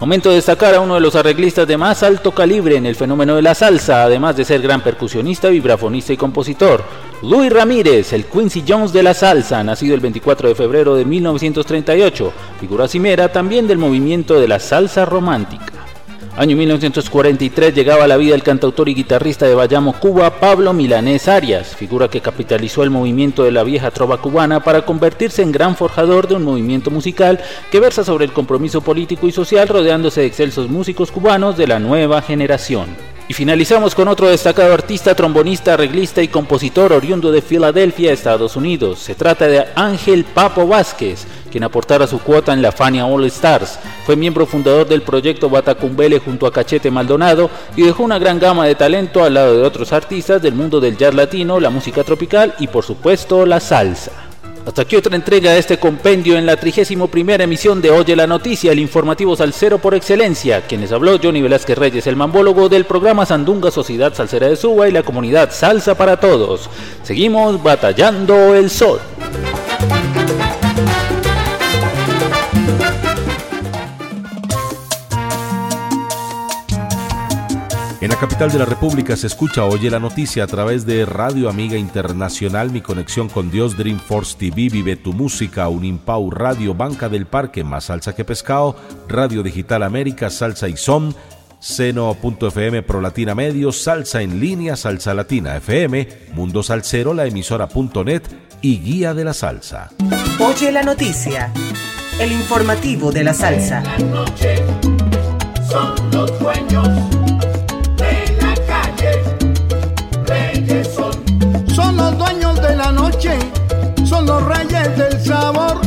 Momento 0.00 0.28
de 0.28 0.34
destacar 0.34 0.74
a 0.74 0.80
uno 0.80 0.96
de 0.96 1.00
los 1.00 1.14
arreglistas 1.14 1.66
de 1.66 1.78
más 1.78 2.02
alto 2.02 2.32
calibre 2.32 2.76
en 2.76 2.84
el 2.84 2.94
fenómeno 2.94 3.36
de 3.36 3.40
la 3.40 3.54
salsa, 3.54 4.02
además 4.02 4.36
de 4.36 4.44
ser 4.44 4.60
gran 4.60 4.82
percusionista, 4.82 5.48
vibrafonista 5.48 6.12
y 6.12 6.18
compositor. 6.18 6.84
Luis 7.22 7.50
Ramírez, 7.50 8.12
el 8.12 8.26
Quincy 8.26 8.64
Jones 8.68 8.92
de 8.92 9.02
la 9.02 9.14
salsa, 9.14 9.64
nacido 9.64 9.94
el 9.94 10.02
24 10.02 10.50
de 10.50 10.54
febrero 10.54 10.94
de 10.94 11.06
1938, 11.06 12.32
figura 12.60 12.86
cimera 12.86 13.32
también 13.32 13.66
del 13.66 13.78
movimiento 13.78 14.38
de 14.38 14.48
la 14.48 14.60
salsa 14.60 15.06
romántica. 15.06 15.81
Año 16.34 16.56
1943 16.56 17.74
llegaba 17.74 18.04
a 18.04 18.08
la 18.08 18.16
vida 18.16 18.34
el 18.34 18.42
cantautor 18.42 18.88
y 18.88 18.94
guitarrista 18.94 19.46
de 19.46 19.54
Bayamo, 19.54 19.92
Cuba, 19.92 20.40
Pablo 20.40 20.72
Milanés 20.72 21.28
Arias, 21.28 21.76
figura 21.76 22.08
que 22.08 22.22
capitalizó 22.22 22.82
el 22.82 22.88
movimiento 22.88 23.44
de 23.44 23.52
la 23.52 23.62
vieja 23.62 23.90
trova 23.90 24.16
cubana 24.16 24.64
para 24.64 24.86
convertirse 24.86 25.42
en 25.42 25.52
gran 25.52 25.76
forjador 25.76 26.28
de 26.28 26.36
un 26.36 26.44
movimiento 26.44 26.90
musical 26.90 27.38
que 27.70 27.80
versa 27.80 28.02
sobre 28.02 28.24
el 28.24 28.32
compromiso 28.32 28.80
político 28.80 29.28
y 29.28 29.32
social 29.32 29.68
rodeándose 29.68 30.22
de 30.22 30.26
excelsos 30.28 30.70
músicos 30.70 31.12
cubanos 31.12 31.58
de 31.58 31.66
la 31.66 31.78
nueva 31.78 32.22
generación. 32.22 32.86
Y 33.28 33.34
finalizamos 33.34 33.94
con 33.94 34.08
otro 34.08 34.28
destacado 34.28 34.74
artista, 34.74 35.14
trombonista, 35.14 35.74
arreglista 35.74 36.22
y 36.22 36.28
compositor 36.28 36.92
oriundo 36.92 37.30
de 37.30 37.40
Filadelfia, 37.40 38.12
Estados 38.12 38.56
Unidos. 38.56 38.98
Se 38.98 39.14
trata 39.14 39.46
de 39.46 39.64
Ángel 39.76 40.24
Papo 40.24 40.66
Vázquez, 40.66 41.24
quien 41.50 41.64
aportara 41.64 42.06
su 42.06 42.18
cuota 42.18 42.52
en 42.52 42.60
la 42.60 42.72
Fania 42.72 43.06
All 43.06 43.24
Stars. 43.26 43.78
Fue 44.04 44.16
miembro 44.16 44.44
fundador 44.44 44.88
del 44.88 45.02
proyecto 45.02 45.48
Batacumbele 45.48 46.18
junto 46.18 46.46
a 46.46 46.52
Cachete 46.52 46.90
Maldonado 46.90 47.48
y 47.76 47.82
dejó 47.82 48.02
una 48.02 48.18
gran 48.18 48.40
gama 48.40 48.66
de 48.66 48.74
talento 48.74 49.22
al 49.22 49.34
lado 49.34 49.56
de 49.56 49.62
otros 49.62 49.92
artistas 49.92 50.42
del 50.42 50.54
mundo 50.54 50.80
del 50.80 50.96
jazz 50.96 51.14
latino, 51.14 51.60
la 51.60 51.70
música 51.70 52.02
tropical 52.02 52.54
y 52.58 52.66
por 52.66 52.84
supuesto 52.84 53.46
la 53.46 53.60
salsa. 53.60 54.31
Hasta 54.64 54.82
aquí 54.82 54.94
otra 54.94 55.16
entrega 55.16 55.52
de 55.52 55.58
este 55.58 55.78
compendio 55.78 56.38
en 56.38 56.46
la 56.46 56.56
31 56.56 57.08
emisión 57.40 57.82
de 57.82 57.90
Oye 57.90 58.14
la 58.14 58.28
Noticia, 58.28 58.70
el 58.70 58.78
informativo 58.78 59.34
salsero 59.34 59.78
por 59.78 59.94
excelencia. 59.94 60.62
Quienes 60.62 60.92
habló 60.92 61.18
Johnny 61.20 61.42
Velázquez 61.42 61.76
Reyes, 61.76 62.06
el 62.06 62.16
mambólogo 62.16 62.68
del 62.68 62.84
programa 62.84 63.26
Sandunga 63.26 63.72
Sociedad 63.72 64.14
Salsera 64.14 64.48
de 64.48 64.56
Suba 64.56 64.88
y 64.88 64.92
la 64.92 65.02
comunidad 65.02 65.50
Salsa 65.50 65.96
para 65.96 66.20
Todos. 66.20 66.70
Seguimos 67.02 67.60
batallando 67.60 68.54
el 68.54 68.70
sol. 68.70 69.00
En 78.02 78.08
la 78.08 78.16
capital 78.16 78.50
de 78.50 78.58
la 78.58 78.64
República 78.64 79.14
se 79.14 79.28
escucha 79.28 79.64
Oye 79.64 79.88
la 79.88 80.00
Noticia 80.00 80.42
a 80.42 80.48
través 80.48 80.84
de 80.84 81.06
Radio 81.06 81.48
Amiga 81.48 81.76
Internacional, 81.76 82.72
Mi 82.72 82.80
Conexión 82.80 83.28
con 83.28 83.48
Dios, 83.48 83.76
Dreamforce 83.76 84.36
TV, 84.36 84.70
Vive 84.70 84.96
tu 84.96 85.12
Música, 85.12 85.68
Unimpau 85.68 86.28
Radio, 86.32 86.74
Banca 86.74 87.08
del 87.08 87.26
Parque, 87.26 87.62
Más 87.62 87.84
Salsa 87.84 88.12
que 88.12 88.24
Pescado, 88.24 88.74
Radio 89.06 89.44
Digital 89.44 89.84
América, 89.84 90.30
Salsa 90.30 90.68
y 90.68 90.76
Son, 90.76 91.14
Seno.fm 91.60 92.82
Pro 92.82 93.00
Latina 93.00 93.36
Medios, 93.36 93.80
Salsa 93.80 94.20
en 94.20 94.40
línea, 94.40 94.74
Salsa 94.74 95.14
Latina 95.14 95.56
FM, 95.58 96.08
Mundo 96.34 96.64
Salsero, 96.64 97.14
la 97.14 97.26
emisora.net 97.26 98.22
y 98.62 98.80
Guía 98.80 99.14
de 99.14 99.22
la 99.22 99.32
Salsa. 99.32 99.90
Oye 100.40 100.72
la 100.72 100.82
Noticia, 100.82 101.52
el 102.18 102.32
informativo 102.32 103.12
de 103.12 103.22
la 103.22 103.32
salsa. 103.32 103.80
son 105.70 106.10
los 106.10 106.40
dueños 106.40 107.11
reyes 114.40 114.96
del 114.96 115.20
sabor. 115.20 115.80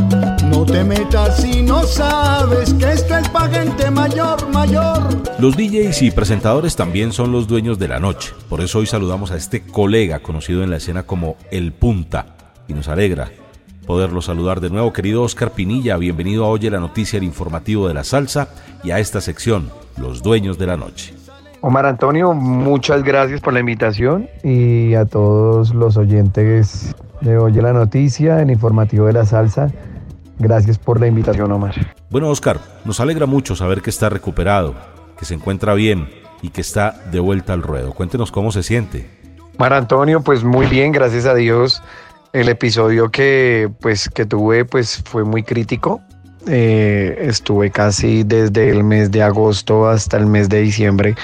No 0.45 0.65
te 0.65 0.83
metas 0.83 1.41
si 1.41 1.61
no 1.61 1.83
sabes 1.83 2.73
que 2.73 2.91
esto 2.91 3.17
es 3.17 3.27
pa' 3.29 3.47
gente 3.49 3.89
mayor, 3.91 4.47
mayor. 4.49 5.01
Los 5.39 5.57
DJs 5.57 6.01
y 6.03 6.11
presentadores 6.11 6.75
también 6.75 7.11
son 7.11 7.31
los 7.31 7.47
dueños 7.47 7.79
de 7.79 7.87
la 7.87 7.99
noche. 7.99 8.33
Por 8.49 8.61
eso 8.61 8.79
hoy 8.79 8.85
saludamos 8.85 9.31
a 9.31 9.37
este 9.37 9.61
colega 9.61 10.19
conocido 10.19 10.63
en 10.63 10.69
la 10.69 10.77
escena 10.77 11.03
como 11.03 11.37
El 11.51 11.73
Punta. 11.73 12.27
Y 12.67 12.73
nos 12.73 12.87
alegra 12.87 13.31
poderlo 13.85 14.21
saludar 14.21 14.61
de 14.61 14.69
nuevo. 14.69 14.93
Querido 14.93 15.23
Oscar 15.23 15.51
Pinilla, 15.51 15.97
bienvenido 15.97 16.45
a 16.45 16.49
Oye 16.49 16.69
la 16.69 16.79
Noticia, 16.79 17.17
el 17.17 17.23
informativo 17.23 17.87
de 17.87 17.93
la 17.93 18.03
salsa 18.03 18.49
y 18.83 18.91
a 18.91 18.99
esta 18.99 19.21
sección, 19.21 19.69
Los 19.97 20.23
Dueños 20.23 20.57
de 20.57 20.67
la 20.67 20.77
Noche. 20.77 21.13
Omar 21.61 21.85
Antonio, 21.85 22.33
muchas 22.33 23.03
gracias 23.03 23.41
por 23.41 23.53
la 23.53 23.59
invitación 23.59 24.29
y 24.43 24.93
a 24.93 25.05
todos 25.05 25.73
los 25.73 25.97
oyentes 25.97 26.95
de 27.21 27.37
Oye 27.37 27.61
la 27.61 27.73
Noticia, 27.73 28.41
el 28.41 28.51
informativo 28.51 29.07
de 29.07 29.13
la 29.13 29.25
salsa. 29.25 29.71
Gracias 30.37 30.77
por 30.77 30.99
la 30.99 31.07
invitación, 31.07 31.51
Omar. 31.51 31.73
Bueno, 32.09 32.29
Oscar, 32.29 32.59
nos 32.83 32.99
alegra 32.99 33.25
mucho 33.25 33.55
saber 33.55 33.81
que 33.81 33.89
está 33.89 34.09
recuperado, 34.09 34.75
que 35.17 35.25
se 35.25 35.33
encuentra 35.33 35.73
bien 35.73 36.09
y 36.41 36.49
que 36.49 36.61
está 36.61 36.91
de 37.11 37.19
vuelta 37.19 37.53
al 37.53 37.63
ruedo. 37.63 37.93
Cuéntenos 37.93 38.31
cómo 38.31 38.51
se 38.51 38.63
siente. 38.63 39.09
Omar 39.57 39.73
Antonio, 39.73 40.21
pues 40.21 40.43
muy 40.43 40.65
bien, 40.67 40.91
gracias 40.91 41.25
a 41.25 41.33
Dios. 41.33 41.81
El 42.33 42.49
episodio 42.49 43.09
que, 43.09 43.71
pues, 43.79 44.09
que 44.09 44.25
tuve 44.25 44.65
pues, 44.65 45.01
fue 45.05 45.23
muy 45.23 45.43
crítico. 45.43 46.01
Eh, 46.47 47.17
estuve 47.21 47.71
casi 47.71 48.23
desde 48.23 48.69
el 48.69 48.83
mes 48.83 49.09
de 49.09 49.23
agosto 49.23 49.87
hasta 49.87 50.17
el 50.17 50.27
mes 50.27 50.49
de 50.49 50.61
diciembre 50.61 51.15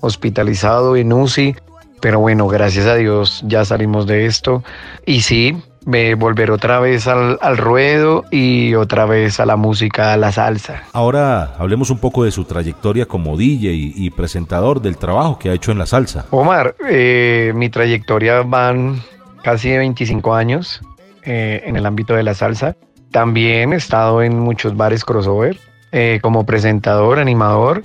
hospitalizado 0.00 0.96
en 0.96 1.12
UCI. 1.12 1.56
Pero 2.04 2.20
bueno, 2.20 2.48
gracias 2.48 2.84
a 2.84 2.96
Dios 2.96 3.42
ya 3.46 3.64
salimos 3.64 4.06
de 4.06 4.26
esto. 4.26 4.62
Y 5.06 5.22
sí, 5.22 5.56
me 5.86 6.14
volver 6.14 6.50
otra 6.50 6.78
vez 6.78 7.06
al, 7.06 7.38
al, 7.40 7.56
ruedo 7.56 8.24
y 8.30 8.74
otra 8.74 9.06
vez 9.06 9.40
a 9.40 9.46
la 9.46 9.56
música, 9.56 10.12
a 10.12 10.18
la 10.18 10.30
salsa. 10.30 10.82
Ahora 10.92 11.54
hablemos 11.56 11.88
un 11.88 11.96
poco 11.96 12.24
de 12.24 12.30
su 12.30 12.44
trayectoria 12.44 13.06
como 13.06 13.38
DJ 13.38 13.72
y, 13.72 13.94
y 13.96 14.10
presentador 14.10 14.82
del 14.82 14.98
trabajo 14.98 15.38
que 15.38 15.48
ha 15.48 15.54
hecho 15.54 15.72
en 15.72 15.78
la 15.78 15.86
salsa. 15.86 16.26
Omar, 16.28 16.76
eh, 16.90 17.54
mi 17.54 17.70
trayectoria 17.70 18.42
van 18.42 19.00
casi 19.42 19.74
25 19.74 20.34
años 20.34 20.82
eh, 21.22 21.62
en 21.64 21.74
el 21.76 21.86
ámbito 21.86 22.12
de 22.12 22.22
la 22.22 22.34
salsa. 22.34 22.76
También 23.12 23.72
he 23.72 23.76
estado 23.76 24.22
en 24.22 24.38
muchos 24.38 24.76
bares 24.76 25.06
crossover 25.06 25.58
eh, 25.90 26.18
como 26.20 26.44
presentador, 26.44 27.18
animador. 27.18 27.82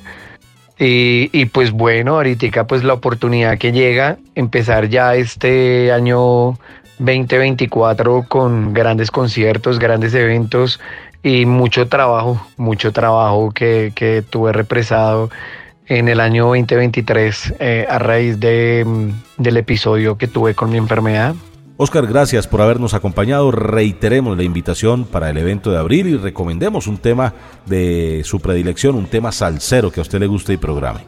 Y, 0.79 1.29
y, 1.33 1.45
pues 1.45 1.71
bueno, 1.71 2.15
ahorita 2.15 2.65
pues 2.65 2.85
la 2.85 2.93
oportunidad 2.93 3.57
que 3.57 3.73
llega, 3.73 4.17
empezar 4.35 4.87
ya 4.87 5.15
este 5.15 5.91
año 5.91 6.57
2024 6.99 8.25
con 8.27 8.73
grandes 8.73 9.11
conciertos, 9.11 9.77
grandes 9.77 10.13
eventos 10.13 10.79
y 11.21 11.45
mucho 11.45 11.89
trabajo, 11.89 12.41
mucho 12.55 12.93
trabajo 12.93 13.51
que, 13.51 13.91
que 13.93 14.21
tuve 14.21 14.53
represado 14.53 15.29
en 15.87 16.07
el 16.07 16.19
año 16.19 16.45
2023 16.45 17.55
eh, 17.59 17.85
a 17.89 17.99
raíz 17.99 18.39
de, 18.39 18.85
del 19.37 19.57
episodio 19.57 20.17
que 20.17 20.27
tuve 20.27 20.55
con 20.55 20.69
mi 20.69 20.77
enfermedad. 20.77 21.35
Oscar, 21.81 22.07
gracias 22.07 22.45
por 22.45 22.59
habernos 22.59 22.93
acompañado. 22.93 23.51
Reiteremos 23.51 24.35
la 24.35 24.43
invitación 24.43 25.05
para 25.05 25.29
el 25.29 25.37
evento 25.37 25.71
de 25.71 25.77
abril 25.77 26.07
y 26.07 26.17
recomendemos 26.17 26.87
un 26.87 26.97
tema 26.97 27.33
de 27.67 28.21
su 28.25 28.41
predilección, 28.41 28.95
un 28.95 29.05
tema 29.05 29.31
salsero 29.31 29.89
que 29.89 30.01
a 30.01 30.03
usted 30.03 30.19
le 30.19 30.27
guste 30.27 30.51
y 30.51 30.57
programe. 30.57 31.05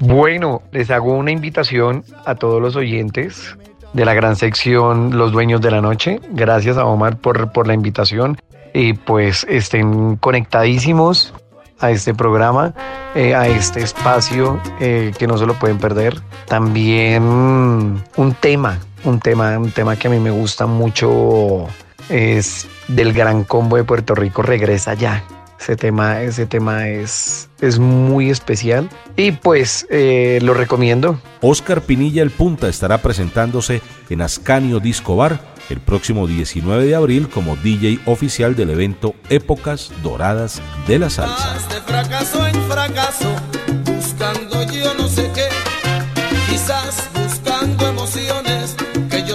Bueno, 0.00 0.62
les 0.72 0.90
hago 0.90 1.12
una 1.12 1.30
invitación 1.30 2.04
a 2.24 2.36
todos 2.36 2.62
los 2.62 2.74
oyentes 2.74 3.54
de 3.92 4.06
la 4.06 4.14
gran 4.14 4.34
sección 4.36 5.18
Los 5.18 5.30
Dueños 5.30 5.60
de 5.60 5.70
la 5.70 5.82
Noche. 5.82 6.20
Gracias 6.30 6.78
a 6.78 6.86
Omar 6.86 7.18
por, 7.18 7.52
por 7.52 7.66
la 7.66 7.74
invitación 7.74 8.38
y 8.72 8.94
pues 8.94 9.46
estén 9.46 10.16
conectadísimos 10.16 11.34
a 11.80 11.90
este 11.90 12.14
programa, 12.14 12.72
eh, 13.14 13.34
a 13.34 13.46
este 13.46 13.82
espacio 13.82 14.58
eh, 14.80 15.12
que 15.18 15.26
no 15.26 15.36
se 15.36 15.44
lo 15.44 15.52
pueden 15.52 15.76
perder. 15.76 16.18
También 16.46 17.22
un 17.24 18.34
tema, 18.40 18.78
un 19.04 19.20
tema, 19.20 19.58
un 19.58 19.70
tema 19.70 19.96
que 19.96 20.08
a 20.08 20.10
mí 20.10 20.18
me 20.18 20.30
gusta 20.30 20.66
mucho 20.66 21.66
es 22.08 22.66
del 22.88 23.12
Gran 23.12 23.44
Combo 23.44 23.76
de 23.76 23.84
Puerto 23.84 24.14
Rico, 24.14 24.42
Regresa 24.42 24.94
ya. 24.94 25.24
Ese 25.58 25.76
tema, 25.76 26.22
ese 26.22 26.44
tema 26.46 26.88
es, 26.88 27.48
es 27.60 27.78
muy 27.78 28.30
especial 28.30 28.88
y 29.14 29.30
pues 29.30 29.86
eh, 29.90 30.40
lo 30.42 30.54
recomiendo. 30.54 31.20
Oscar 31.40 31.82
Pinilla 31.82 32.20
el 32.22 32.32
Punta 32.32 32.68
estará 32.68 32.98
presentándose 32.98 33.80
en 34.10 34.22
Ascanio 34.22 34.80
Disco 34.80 35.14
Bar 35.14 35.52
el 35.70 35.78
próximo 35.78 36.26
19 36.26 36.84
de 36.84 36.96
abril 36.96 37.28
como 37.28 37.54
DJ 37.54 38.00
oficial 38.06 38.56
del 38.56 38.70
evento 38.70 39.14
Épocas 39.28 39.92
Doradas 40.02 40.60
de 40.88 40.98
la 40.98 41.10
Salsa. 41.10 41.56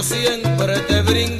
Siempre 0.08 0.78
te 0.88 1.02
brindé. 1.02 1.37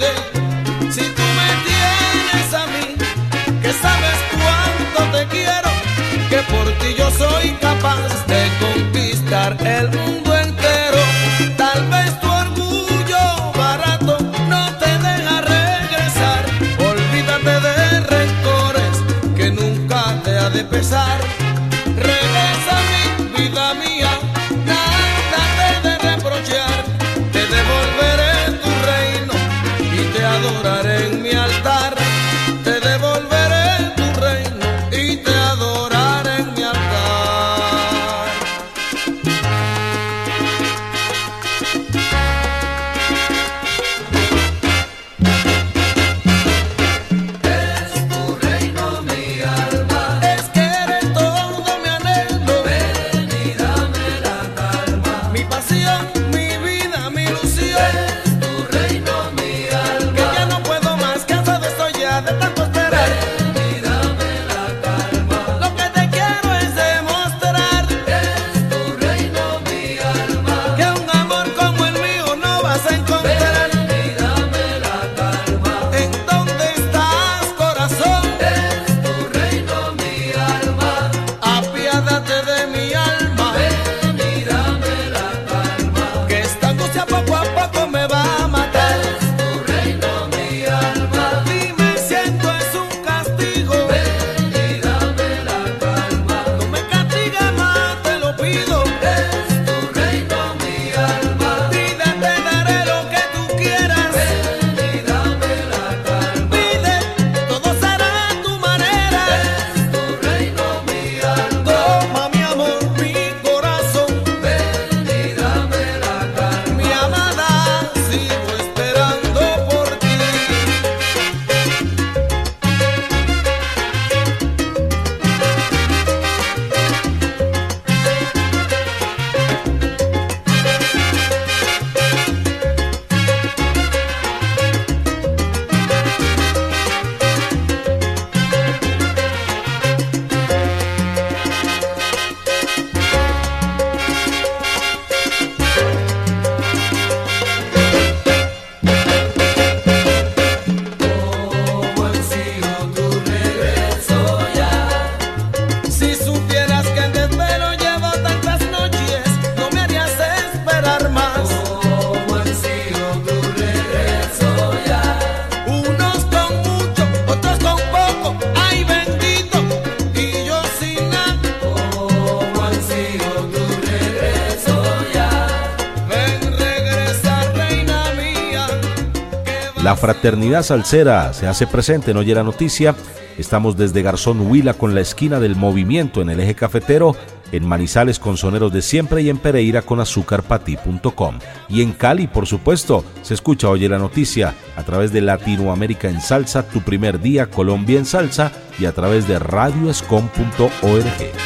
Fraternidad 180.14 180.62
salsera 180.62 181.35
se 181.35 181.47
hace 181.47 181.66
presente 181.66 182.12
en 182.12 182.16
Oye 182.16 182.35
la 182.35 182.43
Noticia. 182.43 182.94
Estamos 183.36 183.76
desde 183.76 184.01
Garzón 184.01 184.40
Huila 184.40 184.72
con 184.72 184.94
la 184.94 185.02
esquina 185.02 185.39
del 185.39 185.55
movimiento 185.55 186.22
en 186.22 186.30
el 186.30 186.40
eje 186.40 186.55
cafetero, 186.55 187.14
en 187.52 187.66
Manizales 187.66 188.18
con 188.18 188.39
Soneros 188.39 188.72
de 188.72 188.80
Siempre 188.80 189.20
y 189.20 189.28
en 189.28 189.36
Pereira 189.36 189.82
con 189.82 190.01
azúcarpati.com. 190.01 191.40
Y 191.68 191.82
en 191.82 191.93
Cali, 191.93 192.26
por 192.26 192.47
supuesto, 192.47 193.05
se 193.20 193.35
escucha 193.35 193.68
Oye 193.68 193.86
la 193.86 193.98
Noticia 193.98 194.55
a 194.76 194.82
través 194.82 195.12
de 195.12 195.20
Latinoamérica 195.20 196.09
en 196.09 196.22
Salsa, 196.22 196.66
Tu 196.66 196.80
Primer 196.80 197.20
Día, 197.20 197.51
Colombia 197.51 197.98
en 197.98 198.06
Salsa 198.06 198.51
y 198.78 198.86
a 198.86 198.93
través 198.93 199.28
de 199.28 199.39
radioescom.org. 199.39 201.38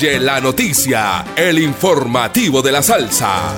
Oye 0.00 0.18
la 0.18 0.40
noticia, 0.40 1.26
el 1.36 1.58
informativo 1.58 2.62
de 2.62 2.72
la 2.72 2.82
salsa. 2.82 3.54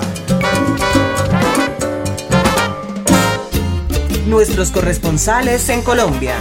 Nuestros 4.27 4.69
corresponsales 4.71 5.69
en 5.69 5.81
Colombia. 5.83 6.35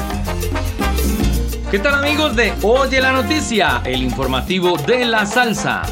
¿Qué 1.70 1.78
tal 1.78 1.94
amigos 1.94 2.34
de 2.34 2.52
Oye 2.62 3.00
la 3.00 3.12
noticia, 3.12 3.80
el 3.84 4.02
informativo 4.02 4.76
de 4.76 5.04
la 5.04 5.24
salsa? 5.24 5.82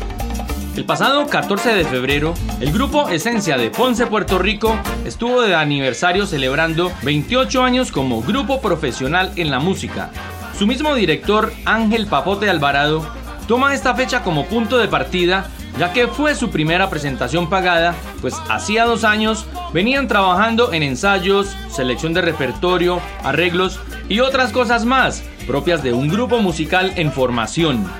El 0.74 0.84
pasado 0.84 1.28
14 1.28 1.72
de 1.72 1.84
febrero, 1.84 2.34
el 2.60 2.72
grupo 2.72 3.08
Esencia 3.10 3.56
de 3.56 3.70
Ponce, 3.70 4.08
Puerto 4.08 4.40
Rico, 4.40 4.76
estuvo 5.04 5.40
de 5.42 5.54
aniversario 5.54 6.26
celebrando 6.26 6.90
28 7.02 7.62
años 7.62 7.92
como 7.92 8.22
grupo 8.22 8.60
profesional 8.60 9.30
en 9.36 9.52
la 9.52 9.60
música. 9.60 10.10
Su 10.58 10.66
mismo 10.66 10.96
director, 10.96 11.52
Ángel 11.64 12.08
Papote 12.08 12.50
Alvarado, 12.50 13.19
toma 13.50 13.74
esta 13.74 13.96
fecha 13.96 14.22
como 14.22 14.46
punto 14.46 14.78
de 14.78 14.86
partida 14.86 15.50
ya 15.76 15.92
que 15.92 16.06
fue 16.06 16.36
su 16.36 16.50
primera 16.50 16.88
presentación 16.88 17.50
pagada, 17.50 17.96
pues 18.20 18.36
hacía 18.48 18.84
dos 18.84 19.02
años 19.02 19.44
venían 19.72 20.06
trabajando 20.06 20.72
en 20.72 20.84
ensayos, 20.84 21.56
selección 21.68 22.14
de 22.14 22.20
repertorio, 22.20 23.00
arreglos 23.24 23.80
y 24.08 24.20
otras 24.20 24.52
cosas 24.52 24.84
más 24.84 25.24
propias 25.48 25.82
de 25.82 25.92
un 25.92 26.08
grupo 26.08 26.38
musical 26.38 26.92
en 26.94 27.10
formación. 27.10 27.90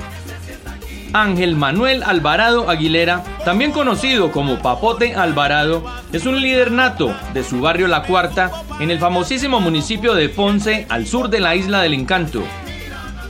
Ángel 1.13 1.57
Manuel 1.57 2.05
Alvarado 2.05 2.71
Aguilera, 2.71 3.25
también 3.45 3.73
conocido 3.73 4.31
como 4.31 4.61
Papote 4.61 5.17
Alvarado, 5.17 5.85
es 6.13 6.27
un 6.27 6.41
líder 6.41 6.71
nato 6.71 7.13
de 7.35 7.43
su 7.43 7.61
barrio 7.61 7.89
La 7.89 8.05
Cuarta 8.05 8.53
en 8.79 8.93
el 8.93 9.01
famosísimo 9.01 9.59
municipio 9.59 10.15
de 10.15 10.29
Ponce, 10.29 10.87
al 10.89 11.09
sur 11.09 11.29
de 11.29 11.41
la 11.41 11.57
isla 11.57 11.83
del 11.83 11.95
Encanto. 11.95 12.45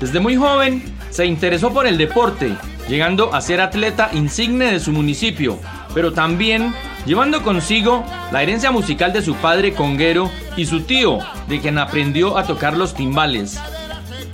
Desde 0.01 0.21
muy 0.21 0.37
joven 0.37 0.90
se 1.11 1.27
interesó 1.27 1.73
por 1.73 1.87
el 1.87 1.99
deporte, 1.99 2.57
llegando 2.89 3.35
a 3.35 3.41
ser 3.41 3.61
atleta 3.61 4.11
insigne 4.13 4.73
de 4.73 4.81
su 4.81 4.93
municipio, 4.93 5.59
pero 5.95 6.13
también 6.13 6.73
llevando 7.07 7.43
consigo 7.43 8.05
la 8.33 8.43
herencia 8.43 8.71
musical 8.71 9.13
de 9.13 9.23
su 9.23 9.35
padre 9.35 9.75
conguero 9.75 10.31
y 10.57 10.67
su 10.67 10.83
tío, 10.83 11.19
de 11.49 11.61
quien 11.61 11.79
aprendió 11.79 12.39
a 12.39 12.45
tocar 12.45 12.77
los 12.77 12.95
timbales. 12.95 13.61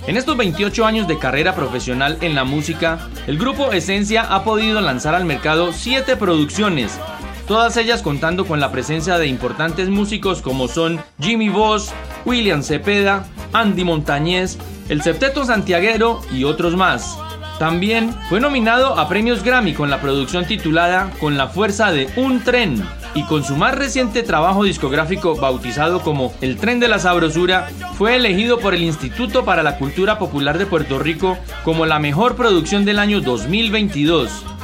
En 0.07 0.15
estos 0.15 0.37
28 0.37 0.85
años 0.85 1.07
de 1.07 1.19
carrera 1.19 1.53
profesional 1.53 2.17
en 2.21 2.33
la 2.33 2.45
música, 2.45 3.09
el 3.27 3.37
grupo 3.37 3.73
Esencia 3.73 4.21
ha 4.23 4.43
podido 4.43 4.79
lanzar 4.79 5.15
al 5.15 5.25
mercado 5.25 5.73
7 5.73 6.15
producciones, 6.15 6.97
todas 7.45 7.75
ellas 7.75 8.01
contando 8.01 8.45
con 8.45 8.59
la 8.59 8.71
presencia 8.71 9.17
de 9.17 9.27
importantes 9.27 9.89
músicos 9.89 10.41
como 10.41 10.67
son 10.67 11.01
Jimmy 11.19 11.49
Voss, 11.49 11.91
William 12.25 12.63
Cepeda, 12.63 13.25
Andy 13.51 13.83
Montañez, 13.83 14.57
el 14.89 15.01
Septeto 15.01 15.45
Santiaguero 15.45 16.21
y 16.31 16.43
otros 16.43 16.75
más. 16.75 17.17
También 17.59 18.13
fue 18.29 18.39
nominado 18.39 18.99
a 18.99 19.09
premios 19.09 19.43
Grammy 19.43 19.73
con 19.73 19.89
la 19.89 19.99
producción 19.99 20.45
titulada 20.45 21.11
Con 21.19 21.37
la 21.37 21.47
fuerza 21.47 21.91
de 21.91 22.07
un 22.15 22.43
tren 22.43 22.83
y 23.15 23.23
con 23.23 23.43
su 23.43 23.55
más 23.55 23.73
reciente 23.73 24.21
trabajo 24.21 24.63
discográfico 24.63 25.35
bautizado 25.35 26.01
como 26.01 26.33
El 26.41 26.57
tren 26.57 26.79
de 26.79 26.87
la 26.87 26.99
sabrosura, 26.99 27.67
fue 27.97 28.15
elegido 28.15 28.59
por 28.59 28.75
el 28.75 28.83
Instituto 28.83 29.43
para 29.43 29.63
la 29.63 29.77
Cultura 29.77 30.19
Popular 30.19 30.59
de 30.59 30.67
Puerto 30.67 30.99
Rico 30.99 31.35
como 31.63 31.87
la 31.87 31.97
mejor 31.97 32.35
producción 32.35 32.85
del 32.85 32.99
año 32.99 33.21
2022. 33.21 34.56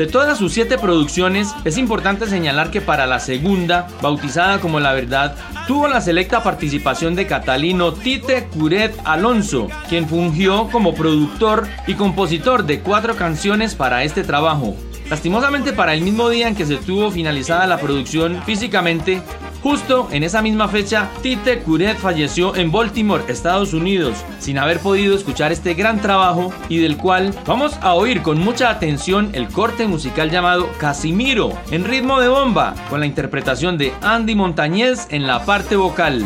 De 0.00 0.06
todas 0.06 0.38
sus 0.38 0.54
siete 0.54 0.78
producciones, 0.78 1.54
es 1.66 1.76
importante 1.76 2.26
señalar 2.26 2.70
que 2.70 2.80
para 2.80 3.06
la 3.06 3.20
segunda, 3.20 3.86
bautizada 4.00 4.58
como 4.58 4.80
La 4.80 4.94
Verdad, 4.94 5.36
tuvo 5.66 5.88
la 5.88 6.00
selecta 6.00 6.42
participación 6.42 7.14
de 7.14 7.26
Catalino 7.26 7.92
Tite 7.92 8.44
Curet 8.46 8.94
Alonso, 9.04 9.68
quien 9.90 10.08
fungió 10.08 10.68
como 10.68 10.94
productor 10.94 11.68
y 11.86 11.96
compositor 11.96 12.64
de 12.64 12.80
cuatro 12.80 13.14
canciones 13.14 13.74
para 13.74 14.02
este 14.02 14.24
trabajo. 14.24 14.74
Lastimosamente 15.10 15.74
para 15.74 15.92
el 15.92 16.00
mismo 16.00 16.30
día 16.30 16.48
en 16.48 16.54
que 16.56 16.64
se 16.64 16.78
tuvo 16.78 17.10
finalizada 17.10 17.66
la 17.66 17.78
producción 17.78 18.42
físicamente, 18.46 19.20
Justo 19.62 20.08
en 20.10 20.22
esa 20.22 20.40
misma 20.40 20.68
fecha, 20.68 21.10
Tite 21.22 21.58
Curet 21.58 21.98
falleció 21.98 22.56
en 22.56 22.72
Baltimore, 22.72 23.24
Estados 23.28 23.74
Unidos, 23.74 24.16
sin 24.38 24.56
haber 24.56 24.80
podido 24.80 25.14
escuchar 25.14 25.52
este 25.52 25.74
gran 25.74 26.00
trabajo 26.00 26.50
y 26.70 26.78
del 26.78 26.96
cual 26.96 27.34
vamos 27.46 27.76
a 27.82 27.94
oír 27.94 28.22
con 28.22 28.38
mucha 28.38 28.70
atención 28.70 29.28
el 29.34 29.48
corte 29.48 29.86
musical 29.86 30.30
llamado 30.30 30.70
Casimiro, 30.78 31.52
en 31.70 31.84
ritmo 31.84 32.20
de 32.20 32.28
bomba, 32.28 32.74
con 32.88 33.00
la 33.00 33.06
interpretación 33.06 33.76
de 33.76 33.92
Andy 34.00 34.34
Montañez 34.34 35.06
en 35.10 35.26
la 35.26 35.44
parte 35.44 35.76
vocal. 35.76 36.24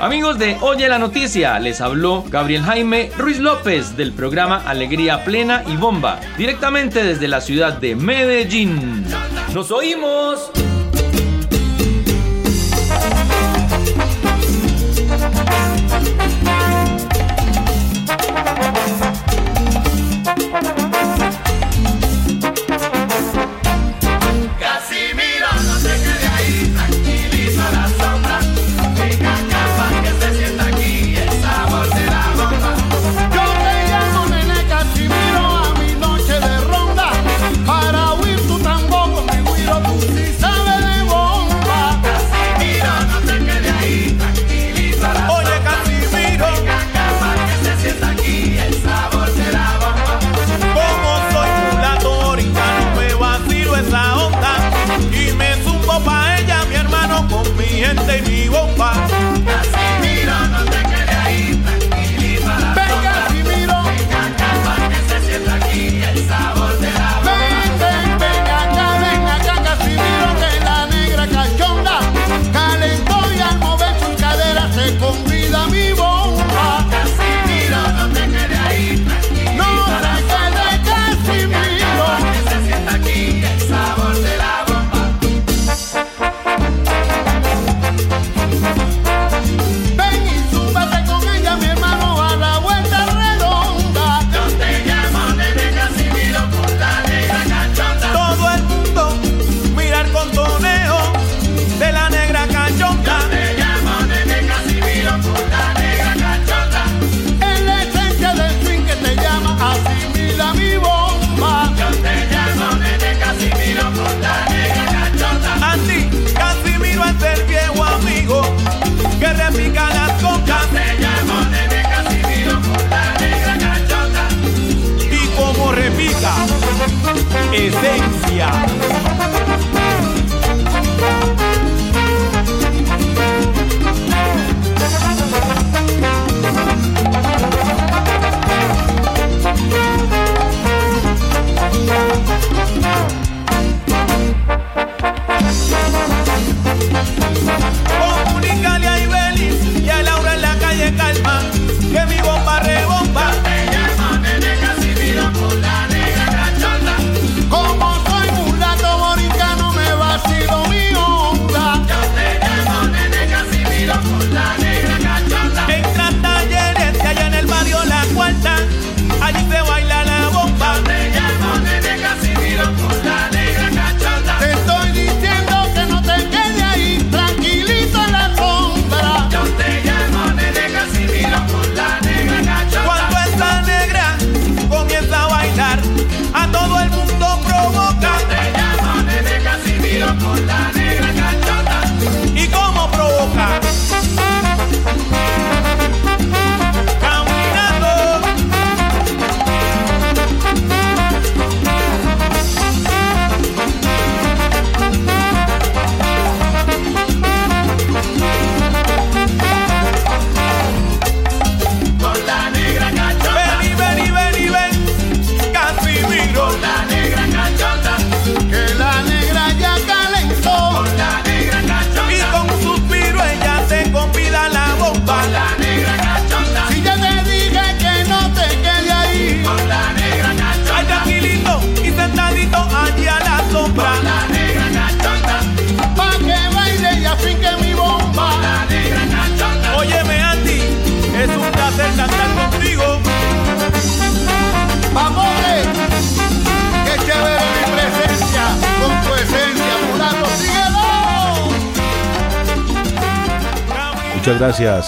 Amigos 0.00 0.38
de 0.38 0.56
Oye 0.62 0.88
la 0.88 0.98
Noticia, 0.98 1.58
les 1.58 1.82
habló 1.82 2.24
Gabriel 2.30 2.62
Jaime 2.62 3.10
Ruiz 3.18 3.40
López 3.40 3.96
del 3.96 4.12
programa 4.12 4.62
Alegría 4.66 5.22
Plena 5.24 5.64
y 5.66 5.76
Bomba, 5.76 6.20
directamente 6.38 7.02
desde 7.02 7.28
la 7.28 7.42
ciudad 7.42 7.74
de 7.78 7.94
Medellín. 7.94 9.04
¡Nos 9.54 9.70
oímos! 9.70 10.50
Thank 15.28 16.46
you. 16.46 16.55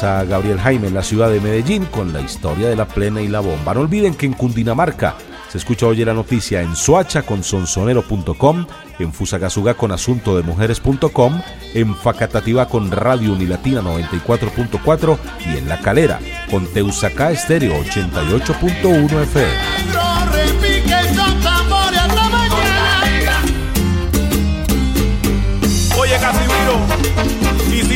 A 0.03 0.25
Gabriel 0.25 0.61
Jaime 0.61 0.89
en 0.89 0.95
la 0.95 1.03
ciudad 1.03 1.31
de 1.31 1.41
Medellín 1.41 1.85
con 1.87 2.13
la 2.13 2.21
historia 2.21 2.69
de 2.69 2.77
la 2.77 2.87
plena 2.87 3.21
y 3.21 3.29
la 3.29 3.41
bomba. 3.41 3.75
No 3.75 3.81
olviden 3.81 4.15
que 4.15 4.27
en 4.27 4.33
Cundinamarca 4.33 5.15
se 5.49 5.59
escucha 5.59 5.87
hoy 5.87 6.05
la 6.05 6.15
noticia 6.15 6.63
en 6.63 6.77
Soacha 6.77 7.23
con 7.23 7.43
sonsonero.com, 7.43 8.67
en 8.99 9.13
Fusagasugá 9.13 9.75
con 9.75 9.93
asunto 9.93 10.37
de 10.37 10.43
mujeres.com, 10.43 11.41
en 11.75 11.97
Facatativá 11.97 12.69
con 12.69 12.91
Radio 12.91 13.33
Unilatina 13.33 13.81
94.4 13.81 15.19
y 15.47 15.57
en 15.59 15.69
La 15.69 15.81
Calera 15.81 16.21
con 16.51 16.67
Teusacá 16.67 17.31
Estéreo 17.31 17.75
88.1 17.83 19.23
FM. 19.23 19.49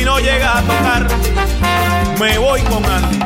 Si 0.02 0.06
no 0.06 0.18
llega 0.18 0.58
a 0.58 0.62
tocar, 0.62 1.06
me 2.18 2.36
voy 2.36 2.60
con 2.62 2.84
Andy. 2.84 3.18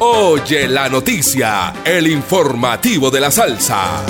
Oye 0.00 0.66
la 0.66 0.88
noticia, 0.88 1.74
el 1.84 2.06
informativo 2.06 3.10
de 3.10 3.20
la 3.20 3.30
salsa. 3.30 4.02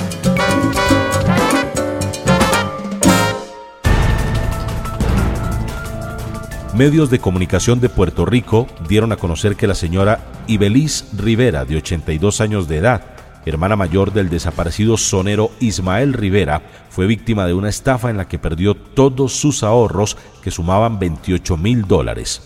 Medios 6.75 7.11
de 7.11 7.19
comunicación 7.19 7.81
de 7.81 7.89
Puerto 7.89 8.25
Rico 8.25 8.69
dieron 8.89 9.11
a 9.11 9.17
conocer 9.17 9.57
que 9.57 9.67
la 9.67 9.75
señora 9.75 10.32
Ibeliz 10.47 11.05
Rivera, 11.17 11.65
de 11.65 11.77
82 11.77 12.41
años 12.41 12.67
de 12.69 12.79
edad, 12.79 13.03
hermana 13.47 13.77
mayor 13.77 14.13
del 14.13 14.29
desaparecido 14.29 14.97
sonero 14.97 15.51
Ismael 15.61 16.13
Rivera, 16.13 16.63
fue 16.91 17.07
víctima 17.07 17.47
de 17.47 17.55
una 17.55 17.69
estafa 17.69 18.11
en 18.11 18.17
la 18.17 18.27
que 18.27 18.39
perdió 18.39 18.75
todos 18.75 19.33
sus 19.33 19.63
ahorros 19.63 20.17
que 20.43 20.51
sumaban 20.51 20.99
28 20.99 21.57
mil 21.57 21.87
dólares. 21.87 22.43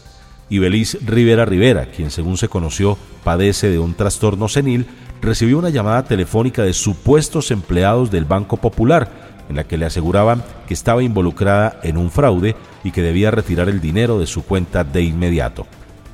Ibeliz 0.50 0.98
Rivera 1.04 1.44
Rivera, 1.44 1.86
quien 1.86 2.10
según 2.10 2.36
se 2.36 2.48
conoció 2.48 2.98
padece 3.24 3.70
de 3.70 3.78
un 3.78 3.94
trastorno 3.94 4.48
senil, 4.48 4.86
recibió 5.22 5.58
una 5.58 5.70
llamada 5.70 6.04
telefónica 6.04 6.62
de 6.62 6.74
supuestos 6.74 7.50
empleados 7.50 8.10
del 8.10 8.26
Banco 8.26 8.58
Popular, 8.58 9.10
en 9.48 9.56
la 9.56 9.64
que 9.64 9.78
le 9.78 9.86
aseguraban 9.86 10.44
que 10.68 10.74
estaba 10.74 11.02
involucrada 11.02 11.80
en 11.82 11.96
un 11.96 12.10
fraude 12.10 12.56
y 12.84 12.90
que 12.90 13.02
debía 13.02 13.30
retirar 13.30 13.68
el 13.68 13.80
dinero 13.80 14.18
de 14.18 14.26
su 14.26 14.44
cuenta 14.44 14.84
de 14.84 15.02
inmediato. 15.02 15.66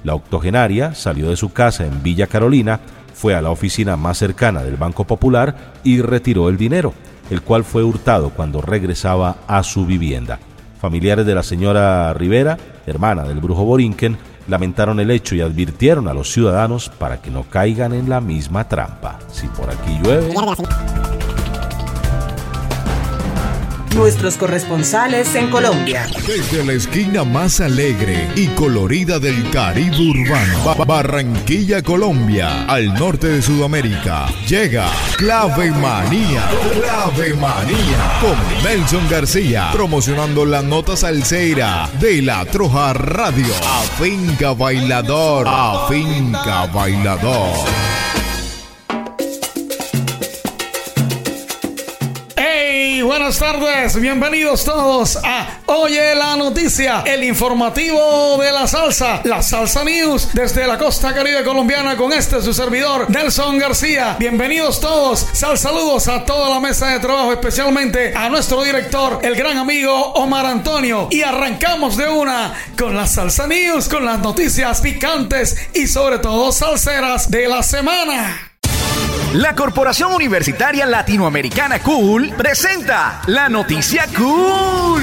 La 0.04 0.14
octogenaria 0.14 0.94
salió 0.94 1.30
de 1.30 1.36
su 1.36 1.52
casa 1.52 1.86
en 1.86 2.02
Villa 2.02 2.26
Carolina, 2.26 2.80
fue 3.14 3.34
a 3.34 3.42
la 3.42 3.50
oficina 3.50 3.96
más 3.96 4.18
cercana 4.18 4.62
del 4.62 4.76
Banco 4.76 5.04
Popular 5.04 5.54
y 5.84 6.00
retiró 6.00 6.48
el 6.48 6.56
dinero, 6.56 6.92
el 7.30 7.42
cual 7.42 7.64
fue 7.64 7.84
hurtado 7.84 8.30
cuando 8.30 8.60
regresaba 8.60 9.36
a 9.46 9.62
su 9.62 9.86
vivienda. 9.86 10.38
Familiares 10.80 11.24
de 11.26 11.34
la 11.34 11.42
señora 11.42 12.12
Rivera, 12.14 12.58
hermana 12.86 13.22
del 13.22 13.40
brujo 13.40 13.64
Borinquen, 13.64 14.18
lamentaron 14.48 14.98
el 14.98 15.10
hecho 15.10 15.36
y 15.36 15.40
advirtieron 15.40 16.08
a 16.08 16.14
los 16.14 16.32
ciudadanos 16.32 16.88
para 16.88 17.22
que 17.22 17.30
no 17.30 17.44
caigan 17.44 17.92
en 17.92 18.08
la 18.08 18.20
misma 18.20 18.68
trampa. 18.68 19.18
Si 19.30 19.46
por 19.46 19.70
aquí 19.70 19.98
llueve... 20.02 20.34
Nuestros 23.97 24.36
corresponsales 24.39 25.35
en 25.35 25.51
Colombia. 25.51 26.09
Desde 26.27 26.64
la 26.64 26.73
esquina 26.73 27.24
más 27.24 27.60
alegre 27.60 28.27
y 28.35 28.47
colorida 28.48 29.19
del 29.19 29.48
Caribe 29.51 29.97
urbano, 29.98 30.64
Ba- 30.64 30.85
Barranquilla, 30.85 31.82
Colombia, 31.82 32.64
al 32.64 32.94
norte 32.94 33.28
de 33.28 33.43
Sudamérica, 33.43 34.28
llega 34.48 34.86
Clave 35.19 35.70
Manía. 35.73 36.48
Clave 36.81 37.35
Manía 37.35 38.20
con 38.20 38.64
Nelson 38.64 39.06
García, 39.10 39.69
promocionando 39.73 40.47
la 40.47 40.62
nota 40.62 40.97
salsera 40.97 41.89
de 42.01 42.23
la 42.23 42.44
Troja 42.47 42.94
Radio. 42.94 43.52
A 43.62 43.82
Finca 44.02 44.52
Bailador, 44.55 45.47
a 45.47 45.86
Finca 45.89 46.66
Bailador. 46.66 47.52
Buenas 53.22 53.38
tardes, 53.38 54.00
bienvenidos 54.00 54.64
todos 54.64 55.16
a 55.22 55.60
Oye 55.66 56.12
la 56.16 56.34
Noticia, 56.34 57.04
el 57.06 57.22
informativo 57.22 58.36
de 58.38 58.50
la 58.50 58.66
salsa, 58.66 59.20
la 59.22 59.40
Salsa 59.40 59.84
News 59.84 60.30
desde 60.32 60.66
la 60.66 60.76
costa 60.76 61.14
caribe 61.14 61.44
colombiana 61.44 61.96
con 61.96 62.12
este 62.12 62.42
su 62.42 62.52
servidor 62.52 63.08
Nelson 63.08 63.58
García. 63.58 64.16
Bienvenidos 64.18 64.80
todos, 64.80 65.24
sal 65.34 65.56
saludos 65.56 66.08
a 66.08 66.24
toda 66.24 66.50
la 66.50 66.58
mesa 66.58 66.88
de 66.88 66.98
trabajo, 66.98 67.32
especialmente 67.32 68.12
a 68.12 68.28
nuestro 68.28 68.64
director, 68.64 69.20
el 69.22 69.36
gran 69.36 69.56
amigo 69.56 69.94
Omar 70.14 70.44
Antonio. 70.44 71.06
Y 71.12 71.22
arrancamos 71.22 71.96
de 71.96 72.08
una 72.08 72.52
con 72.76 72.96
la 72.96 73.06
Salsa 73.06 73.46
News, 73.46 73.88
con 73.88 74.04
las 74.04 74.18
noticias 74.18 74.80
picantes 74.80 75.56
y 75.74 75.86
sobre 75.86 76.18
todo 76.18 76.50
salseras 76.50 77.30
de 77.30 77.46
la 77.46 77.62
semana. 77.62 78.51
La 79.32 79.54
Corporación 79.54 80.12
Universitaria 80.12 80.84
Latinoamericana 80.84 81.78
Cool 81.78 82.34
presenta 82.36 83.22
la 83.28 83.48
noticia 83.48 84.06
cool. 84.14 85.02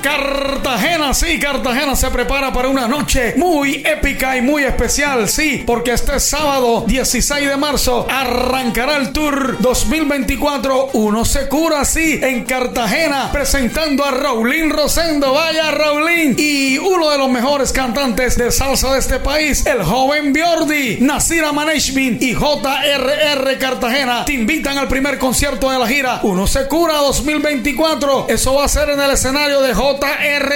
Car 0.00 0.53
Cartagena, 0.64 1.12
sí, 1.12 1.38
Cartagena 1.38 1.94
se 1.94 2.10
prepara 2.10 2.50
para 2.50 2.70
una 2.70 2.88
noche 2.88 3.34
muy 3.36 3.82
épica 3.84 4.34
y 4.38 4.40
muy 4.40 4.64
especial, 4.64 5.28
sí, 5.28 5.62
porque 5.66 5.92
este 5.92 6.18
sábado 6.18 6.84
16 6.86 7.50
de 7.50 7.56
marzo 7.58 8.06
arrancará 8.10 8.96
el 8.96 9.12
Tour 9.12 9.58
2024 9.60 10.92
Uno 10.94 11.26
se 11.26 11.48
cura, 11.48 11.84
sí, 11.84 12.18
en 12.22 12.44
Cartagena, 12.44 13.30
presentando 13.30 14.06
a 14.06 14.10
Raulín 14.12 14.70
Rosendo, 14.70 15.34
vaya 15.34 15.70
Raulín, 15.70 16.34
y 16.38 16.78
uno 16.78 17.10
de 17.10 17.18
los 17.18 17.28
mejores 17.28 17.70
cantantes 17.70 18.38
de 18.38 18.50
salsa 18.50 18.94
de 18.94 19.00
este 19.00 19.18
país, 19.18 19.66
el 19.66 19.84
joven 19.84 20.32
Biordi, 20.32 20.96
Nasira 20.98 21.52
Management 21.52 22.22
y 22.22 22.32
JRR 22.32 23.58
Cartagena, 23.58 24.24
te 24.24 24.32
invitan 24.32 24.78
al 24.78 24.88
primer 24.88 25.18
concierto 25.18 25.70
de 25.70 25.78
la 25.78 25.86
gira 25.86 26.20
Uno 26.22 26.46
se 26.46 26.66
cura 26.68 26.94
2024, 26.94 28.28
eso 28.30 28.54
va 28.54 28.64
a 28.64 28.68
ser 28.68 28.88
en 28.88 29.00
el 29.00 29.10
escenario 29.10 29.60
de 29.60 29.74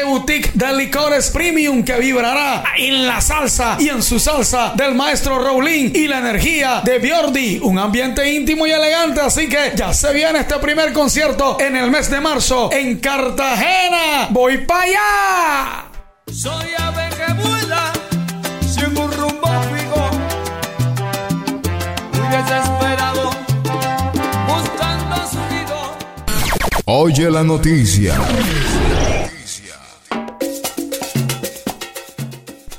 Boutique 0.04 0.50
de 0.54 0.72
Licores 0.76 1.30
Premium 1.30 1.82
que 1.82 1.96
vibrará 1.98 2.64
en 2.76 3.06
la 3.06 3.20
salsa 3.20 3.76
y 3.78 3.88
en 3.88 4.02
su 4.02 4.18
salsa 4.18 4.72
del 4.74 4.94
maestro 4.94 5.42
Raulín 5.42 5.92
y 5.94 6.08
la 6.08 6.18
energía 6.18 6.82
de 6.84 6.98
Biordi. 6.98 7.60
Un 7.62 7.78
ambiente 7.78 8.30
íntimo 8.32 8.66
y 8.66 8.72
elegante, 8.72 9.20
así 9.20 9.48
que 9.48 9.72
ya 9.74 9.92
se 9.92 10.12
viene 10.12 10.40
este 10.40 10.56
primer 10.58 10.92
concierto 10.92 11.58
en 11.60 11.76
el 11.76 11.90
mes 11.90 12.10
de 12.10 12.20
marzo 12.20 12.70
en 12.72 12.98
Cartagena. 12.98 14.28
¡Voy 14.30 14.58
para 14.58 14.82
allá! 14.82 15.84
Soy 16.32 16.68
ave 16.78 17.08
que 17.16 17.32
vuela 17.34 17.92
sin 18.60 18.96
un 18.96 19.10
rumbo 19.12 19.48
fijo, 19.74 20.10
muy 22.12 22.36
desesperado, 22.36 23.30
buscando 24.46 25.16
su 25.30 25.38
nido. 25.54 25.96
Oye 26.84 27.30
la 27.30 27.42
noticia. 27.42 28.14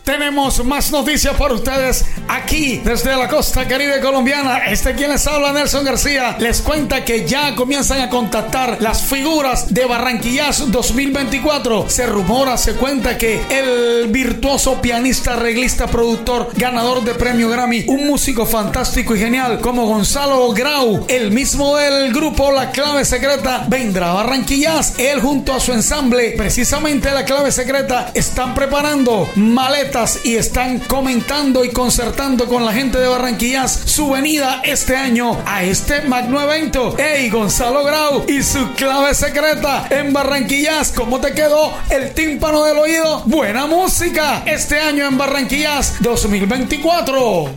Tenemos 0.09 0.65
más 0.65 0.91
noticias 0.91 1.35
para 1.35 1.53
ustedes 1.53 2.03
aquí 2.27 2.81
desde 2.83 3.15
la 3.15 3.27
costa 3.27 3.67
caribe 3.67 3.99
colombiana. 4.01 4.65
Este 4.65 4.95
quien 4.95 5.11
les 5.11 5.27
habla, 5.27 5.53
Nelson 5.53 5.85
García, 5.85 6.35
les 6.39 6.63
cuenta 6.63 7.05
que 7.05 7.27
ya 7.27 7.53
comienzan 7.53 8.01
a 8.01 8.09
contactar 8.09 8.77
las 8.81 9.03
figuras 9.03 9.71
de 9.71 9.85
Barranquillas 9.85 10.71
2024. 10.71 11.91
Se 11.91 12.07
rumora, 12.07 12.57
se 12.57 12.73
cuenta 12.73 13.19
que 13.19 13.39
el 13.51 14.07
virtuoso 14.07 14.81
pianista, 14.81 15.33
arreglista, 15.33 15.85
productor, 15.85 16.49
ganador 16.55 17.03
de 17.03 17.13
premio 17.13 17.47
Grammy, 17.47 17.85
un 17.87 18.07
músico 18.07 18.47
fantástico 18.47 19.15
y 19.15 19.19
genial 19.19 19.59
como 19.61 19.85
Gonzalo 19.85 20.51
Grau, 20.53 21.05
el 21.07 21.29
mismo 21.29 21.77
del 21.77 22.11
grupo 22.11 22.51
La 22.51 22.71
Clave 22.71 23.05
Secreta, 23.05 23.67
vendrá 23.67 24.09
a 24.09 24.15
Barranquillas. 24.15 24.95
Él 24.97 25.21
junto 25.21 25.53
a 25.53 25.59
su 25.59 25.71
ensamble, 25.71 26.33
precisamente 26.35 27.11
La 27.11 27.25
Clave 27.25 27.51
Secreta, 27.51 28.09
están 28.15 28.55
preparando 28.55 29.29
maletas 29.35 29.98
y 30.23 30.37
están 30.37 30.79
comentando 30.79 31.65
y 31.65 31.71
concertando 31.71 32.47
con 32.47 32.63
la 32.63 32.71
gente 32.71 32.97
de 32.97 33.07
Barranquillas 33.07 33.81
su 33.83 34.09
venida 34.09 34.61
este 34.63 34.95
año 34.95 35.37
a 35.45 35.63
este 35.63 36.03
magno 36.03 36.39
evento. 36.39 36.95
Hey, 36.97 37.29
Gonzalo 37.29 37.83
Grau 37.83 38.23
y 38.25 38.41
su 38.41 38.71
clave 38.75 39.13
secreta 39.13 39.87
en 39.89 40.13
Barranquillas. 40.13 40.93
¿Cómo 40.95 41.19
te 41.19 41.33
quedó 41.33 41.73
el 41.89 42.13
tímpano 42.13 42.63
del 42.63 42.77
oído? 42.77 43.23
Buena 43.25 43.67
música 43.67 44.43
este 44.45 44.79
año 44.79 45.05
en 45.05 45.17
Barranquillas 45.17 45.97
2024. 45.99 47.49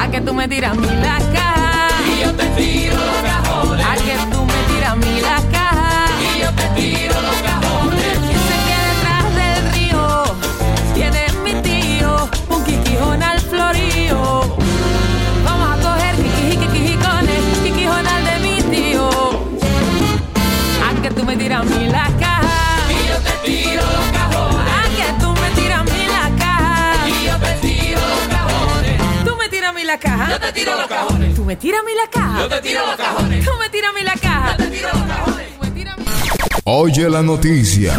A 0.00 0.08
que 0.08 0.20
tú 0.20 0.34
me 0.34 0.46
tiras 0.46 0.76
mí 0.76 0.86
la. 0.86 1.18
Y 2.16 2.22
yo 2.22 2.32
te 2.32 2.44
tiro 2.50 2.94
los 2.94 3.22
cajones. 3.22 3.86
A 3.86 3.94
que 3.96 4.36
tú 4.36 4.44
me 4.44 4.74
tiras 4.74 4.96
mí 4.98 5.20
la 5.20 5.42
caja. 5.50 6.06
Y 6.36 6.40
yo 6.42 6.50
te 6.52 6.80
tiro 6.80 7.14
los 7.14 7.22
cajones. 7.22 7.45
La 29.86 29.98
caja. 29.98 30.30
Yo 30.30 30.40
te 30.40 30.52
tiro 30.52 30.74
los 30.76 30.86
cajones. 30.86 31.34
Tú 31.34 31.44
me 31.44 31.56
tiras 31.56 31.80
a 31.80 31.84
mí 31.84 31.92
la 31.96 32.10
caja. 32.10 32.40
Yo 32.40 32.48
te 32.48 32.60
tiro 32.60 32.86
los 32.86 32.96
cajones. 32.96 33.44
Tú 33.44 33.50
me 33.58 33.68
tiras 33.70 33.90
a 33.90 33.92
mí 33.94 34.02
la 34.02 34.14
caja. 34.14 34.56
Yo 34.56 34.64
te 34.64 34.70
tiro 34.70 34.88
los 34.92 35.02
cajones. 35.02 35.46
Oye 36.64 37.08
la 37.08 37.22
noticia. 37.22 37.94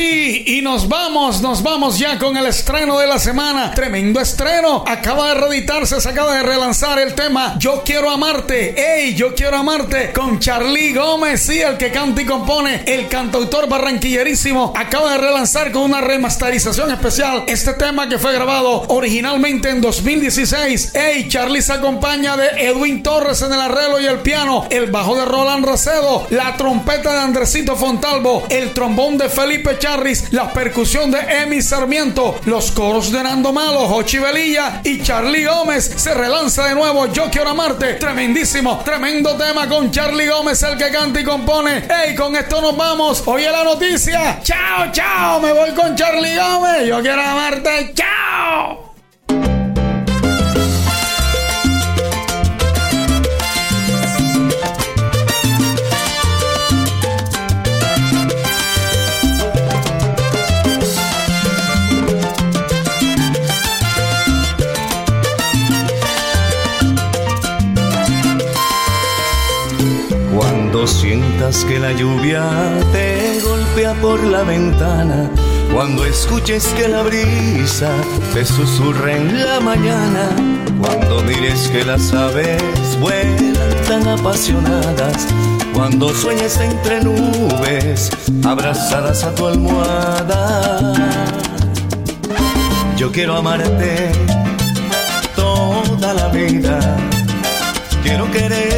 Sí, 0.00 0.44
y 0.46 0.62
nos 0.62 0.88
vamos, 0.88 1.42
nos 1.42 1.62
vamos 1.62 1.98
ya 1.98 2.18
con 2.18 2.34
el 2.34 2.46
estreno 2.46 2.98
de 2.98 3.06
la 3.06 3.18
semana. 3.18 3.74
Tremendo 3.74 4.18
estreno. 4.18 4.82
Acaba 4.86 5.28
de 5.28 5.34
reeditarse, 5.34 6.00
se 6.00 6.08
acaba 6.08 6.36
de 6.36 6.42
relanzar 6.42 6.98
el 6.98 7.14
tema 7.14 7.56
Yo 7.58 7.82
quiero 7.84 8.10
amarte. 8.10 8.74
Ey, 8.80 9.14
yo 9.14 9.34
quiero 9.34 9.58
amarte 9.58 10.10
con 10.14 10.40
Charlie 10.40 10.94
Gómez. 10.94 11.42
Sí, 11.42 11.60
el 11.60 11.76
que 11.76 11.90
canta 11.90 12.22
y 12.22 12.24
compone, 12.24 12.82
el 12.86 13.08
cantautor 13.08 13.68
barranquillerísimo. 13.68 14.72
Acaba 14.74 15.12
de 15.12 15.18
relanzar 15.18 15.70
con 15.70 15.82
una 15.82 16.00
remasterización 16.00 16.90
especial 16.92 17.44
este 17.46 17.74
tema 17.74 18.08
que 18.08 18.18
fue 18.18 18.32
grabado 18.32 18.84
originalmente 18.88 19.68
en 19.68 19.82
2016. 19.82 20.94
Ey, 20.94 21.28
Charlie 21.28 21.60
se 21.60 21.74
acompaña 21.74 22.38
de 22.38 22.48
Edwin 22.68 23.02
Torres 23.02 23.42
en 23.42 23.52
el 23.52 23.60
arreglo 23.60 24.00
y 24.00 24.06
el 24.06 24.20
piano, 24.20 24.66
el 24.70 24.90
bajo 24.90 25.14
de 25.14 25.26
Roland 25.26 25.66
Racedo, 25.66 26.26
la 26.30 26.56
trompeta 26.56 27.12
de 27.12 27.20
Andresito 27.20 27.76
Fontalvo, 27.76 28.46
el 28.48 28.72
trombón 28.72 29.18
de 29.18 29.28
Felipe 29.28 29.78
La 30.30 30.52
percusión 30.52 31.10
de 31.10 31.18
Emi 31.18 31.60
Sarmiento, 31.60 32.38
los 32.44 32.70
coros 32.70 33.10
de 33.10 33.24
Nando 33.24 33.52
Malo, 33.52 33.88
Jochi 33.88 34.18
Velilla 34.18 34.80
y 34.84 35.02
Charlie 35.02 35.44
Gómez. 35.44 35.92
Se 35.96 36.14
relanza 36.14 36.68
de 36.68 36.76
nuevo 36.76 37.06
Yo 37.06 37.28
Quiero 37.28 37.50
Amarte. 37.50 37.94
Tremendísimo, 37.94 38.82
tremendo 38.84 39.36
tema 39.36 39.68
con 39.68 39.90
Charlie 39.90 40.28
Gómez, 40.28 40.62
el 40.62 40.78
que 40.78 40.90
canta 40.90 41.18
y 41.18 41.24
compone. 41.24 41.88
Hey, 41.90 42.14
con 42.14 42.36
esto 42.36 42.60
nos 42.60 42.76
vamos. 42.76 43.24
Oye 43.26 43.50
la 43.50 43.64
noticia. 43.64 44.38
Chao, 44.44 44.92
chao. 44.92 45.40
Me 45.40 45.52
voy 45.52 45.70
con 45.72 45.96
Charlie 45.96 46.36
Gómez. 46.36 46.86
Yo 46.86 47.00
quiero 47.00 47.22
amarte. 47.22 47.92
Chao. 47.92 48.89
Que 71.40 71.78
la 71.78 71.90
lluvia 71.92 72.44
te 72.92 73.40
golpea 73.40 73.94
por 73.94 74.22
la 74.22 74.42
ventana, 74.42 75.30
cuando 75.72 76.04
escuches 76.04 76.66
que 76.76 76.86
la 76.86 77.02
brisa 77.02 77.90
te 78.34 78.44
susurra 78.44 79.16
en 79.16 79.42
la 79.42 79.58
mañana, 79.58 80.28
cuando 80.78 81.22
mires 81.22 81.68
que 81.68 81.82
las 81.82 82.12
aves 82.12 82.62
vuelan 83.00 83.54
tan 83.88 84.06
apasionadas, 84.06 85.28
cuando 85.72 86.10
sueñes 86.10 86.60
entre 86.60 87.02
nubes 87.02 88.10
abrazadas 88.44 89.24
a 89.24 89.34
tu 89.34 89.46
almohada. 89.46 90.92
Yo 92.98 93.10
quiero 93.10 93.38
amarte 93.38 94.12
toda 95.34 96.12
la 96.12 96.28
vida, 96.28 96.98
quiero 98.02 98.30
quererte 98.30 98.69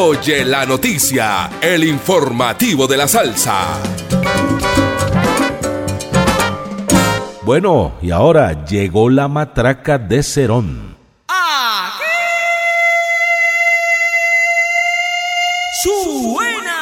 Oye 0.00 0.44
la 0.44 0.64
noticia, 0.64 1.50
el 1.60 1.82
informativo 1.82 2.86
de 2.86 2.96
la 2.96 3.08
salsa. 3.08 3.80
Bueno, 7.42 7.94
y 8.00 8.12
ahora 8.12 8.64
llegó 8.64 9.10
la 9.10 9.26
matraca 9.26 9.98
de 9.98 10.22
Cerón. 10.22 10.96
Suena 15.82 16.80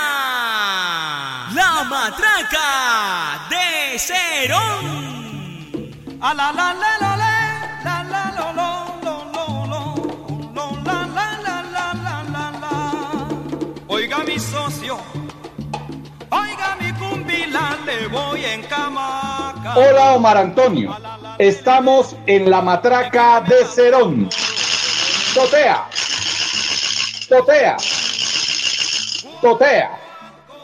la 1.55 1.85
matraca 1.89 3.49
de 3.49 3.99
Cerón. 3.99 5.07
A 6.21 6.35
la 6.35 6.53
la 6.53 6.75
la 6.75 6.96
Hola 19.75 20.15
Omar 20.15 20.37
Antonio. 20.37 20.97
Estamos 21.39 22.15
en 22.27 22.49
la 22.49 22.63
matraca 22.63 23.41
de 23.41 23.65
Cerón. 23.65 24.29
Totea. 25.35 25.89
Totea. 27.29 27.77
Totea. 29.41 29.99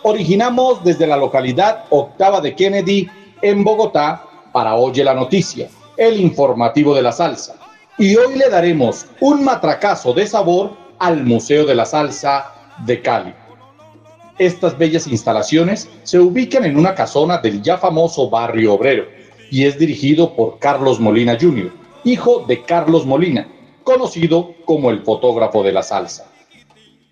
Originamos 0.03 0.85
desde 0.85 1.07
la 1.07 1.17
localidad 1.17 1.85
Octava 1.91 2.41
de 2.41 2.55
Kennedy 2.55 3.11
en 3.43 3.65
Bogotá 3.65 4.25
para 4.53 4.75
Oye 4.75 5.03
la 5.03 5.15
Noticia, 5.15 5.69
el 5.97 6.21
informativo 6.21 6.95
de 6.95 7.03
la 7.03 7.13
salsa. 7.13 7.57
Y 7.99 8.17
hoy 8.17 8.37
le 8.37 8.49
daremos 8.49 9.07
un 9.21 9.45
matracazo 9.45 10.13
de 10.13 10.27
sabor 10.27 10.77
al 10.99 11.25
Museo 11.25 11.67
de 11.67 11.75
la 11.75 11.85
Salsa 11.85 12.53
de 12.87 13.03
Cali. 13.03 13.35
Estas 14.43 14.77
bellas 14.77 15.07
instalaciones 15.07 15.89
se 16.03 16.19
ubican 16.19 16.65
en 16.65 16.77
una 16.77 16.97
casona 16.97 17.39
del 17.39 17.63
ya 17.63 17.79
famoso 17.79 18.29
barrio 18.29 18.75
obrero 18.75 19.05
y 19.53 19.67
es 19.67 19.79
dirigido 19.79 20.35
por 20.35 20.59
Carlos 20.59 20.99
Molina 20.99 21.39
Jr., 21.41 21.71
hijo 22.03 22.45
de 22.49 22.61
Carlos 22.63 23.07
Molina, 23.07 23.47
conocido 23.85 24.53
como 24.65 24.91
el 24.91 25.03
fotógrafo 25.03 25.63
de 25.63 25.71
la 25.71 25.85
salsa. 25.85 26.29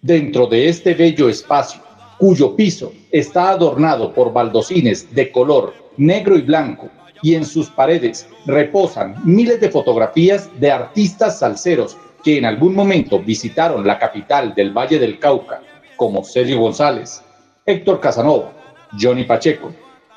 Dentro 0.02 0.48
de 0.48 0.68
este 0.68 0.92
bello 0.94 1.28
espacio, 1.28 1.80
cuyo 2.18 2.56
piso 2.56 2.92
está 3.12 3.50
adornado 3.50 4.12
por 4.12 4.32
baldocines 4.32 5.14
de 5.14 5.30
color 5.30 5.72
negro 5.98 6.36
y 6.36 6.42
blanco, 6.42 6.88
y 7.22 7.36
en 7.36 7.44
sus 7.44 7.68
paredes 7.68 8.26
reposan 8.44 9.14
miles 9.24 9.60
de 9.60 9.70
fotografías 9.70 10.50
de 10.58 10.72
artistas 10.72 11.38
salseros 11.38 11.96
que 12.24 12.38
en 12.38 12.44
algún 12.44 12.74
momento 12.74 13.20
visitaron 13.20 13.86
la 13.86 14.00
capital 14.00 14.52
del 14.52 14.76
Valle 14.76 14.98
del 14.98 15.20
Cauca, 15.20 15.62
como 16.00 16.24
Sergio 16.24 16.58
González, 16.60 17.20
Héctor 17.66 18.00
Casanova, 18.00 18.54
Johnny 18.98 19.24
Pacheco, 19.24 19.70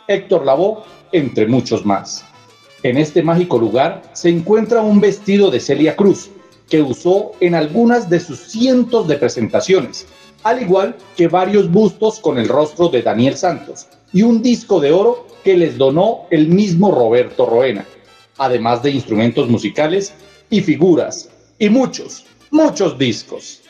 Héctor 0.07 0.45
Lavoe, 0.45 0.81
entre 1.11 1.45
muchos 1.45 1.85
más. 1.85 2.23
En 2.83 2.95
este 2.95 3.21
mágico 3.21 3.59
lugar 3.59 4.01
se 4.13 4.29
encuentra 4.29 4.81
un 4.81 5.01
vestido 5.01 5.51
de 5.51 5.59
Celia 5.59 5.97
Cruz, 5.97 6.31
que 6.69 6.81
usó 6.81 7.33
en 7.41 7.53
algunas 7.53 8.09
de 8.09 8.21
sus 8.21 8.39
cientos 8.39 9.09
de 9.09 9.17
presentaciones, 9.17 10.07
al 10.43 10.61
igual 10.61 10.95
que 11.17 11.27
varios 11.27 11.69
bustos 11.69 12.17
con 12.21 12.37
el 12.37 12.47
rostro 12.47 12.87
de 12.87 13.01
Daniel 13.01 13.35
Santos 13.35 13.89
y 14.13 14.21
un 14.21 14.41
disco 14.41 14.79
de 14.79 14.93
oro 14.93 15.27
que 15.43 15.57
les 15.57 15.77
donó 15.77 16.27
el 16.31 16.47
mismo 16.47 16.91
Roberto 16.91 17.45
Roena, 17.45 17.85
además 18.37 18.81
de 18.83 18.91
instrumentos 18.91 19.49
musicales 19.49 20.13
y 20.49 20.61
figuras, 20.61 21.29
y 21.59 21.67
muchos, 21.67 22.23
muchos 22.51 22.97
discos. 22.97 23.62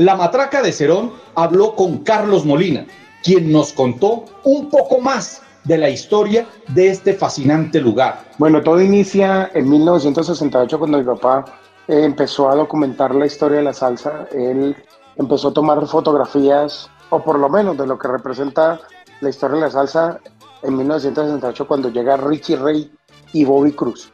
La 0.00 0.16
matraca 0.16 0.62
de 0.62 0.72
Cerón 0.72 1.12
habló 1.34 1.76
con 1.76 1.98
Carlos 1.98 2.46
Molina, 2.46 2.86
quien 3.22 3.52
nos 3.52 3.74
contó 3.74 4.24
un 4.44 4.70
poco 4.70 4.98
más 4.98 5.42
de 5.64 5.76
la 5.76 5.90
historia 5.90 6.46
de 6.68 6.88
este 6.88 7.12
fascinante 7.12 7.82
lugar. 7.82 8.24
Bueno, 8.38 8.62
todo 8.62 8.80
inicia 8.80 9.50
en 9.52 9.68
1968 9.68 10.78
cuando 10.78 10.96
mi 10.96 11.04
papá 11.04 11.44
eh, 11.86 12.02
empezó 12.02 12.48
a 12.48 12.54
documentar 12.54 13.14
la 13.14 13.26
historia 13.26 13.58
de 13.58 13.64
la 13.64 13.74
salsa. 13.74 14.26
Él 14.32 14.74
empezó 15.16 15.48
a 15.48 15.52
tomar 15.52 15.86
fotografías, 15.86 16.88
o 17.10 17.22
por 17.22 17.38
lo 17.38 17.50
menos 17.50 17.76
de 17.76 17.86
lo 17.86 17.98
que 17.98 18.08
representa 18.08 18.80
la 19.20 19.28
historia 19.28 19.56
de 19.56 19.60
la 19.60 19.70
salsa 19.70 20.18
en 20.62 20.78
1968 20.78 21.68
cuando 21.68 21.90
llega 21.90 22.16
Richie 22.16 22.56
Ray 22.56 22.90
y 23.34 23.44
Bobby 23.44 23.72
Cruz. 23.72 24.10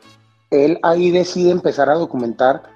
Él 0.51 0.81
ahí 0.83 1.13
decide 1.13 1.53
empezar 1.53 1.89
a 1.91 1.95
documentar 1.95 2.75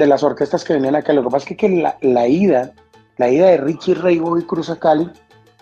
de 0.00 0.06
las 0.06 0.22
orquestas 0.22 0.64
que 0.64 0.72
venían 0.72 0.96
acá. 0.96 1.12
Lo 1.12 1.22
que 1.22 1.28
pasa 1.28 1.46
es 1.50 1.56
que, 1.58 1.68
la, 2.00 2.26
ida, 2.26 2.72
la 3.18 3.28
ida 3.28 3.48
de 3.48 3.58
Richie 3.58 3.94
Ray 3.94 4.16
y 4.16 4.42
Cruz 4.44 4.70
a 4.70 4.76
Cali 4.76 5.10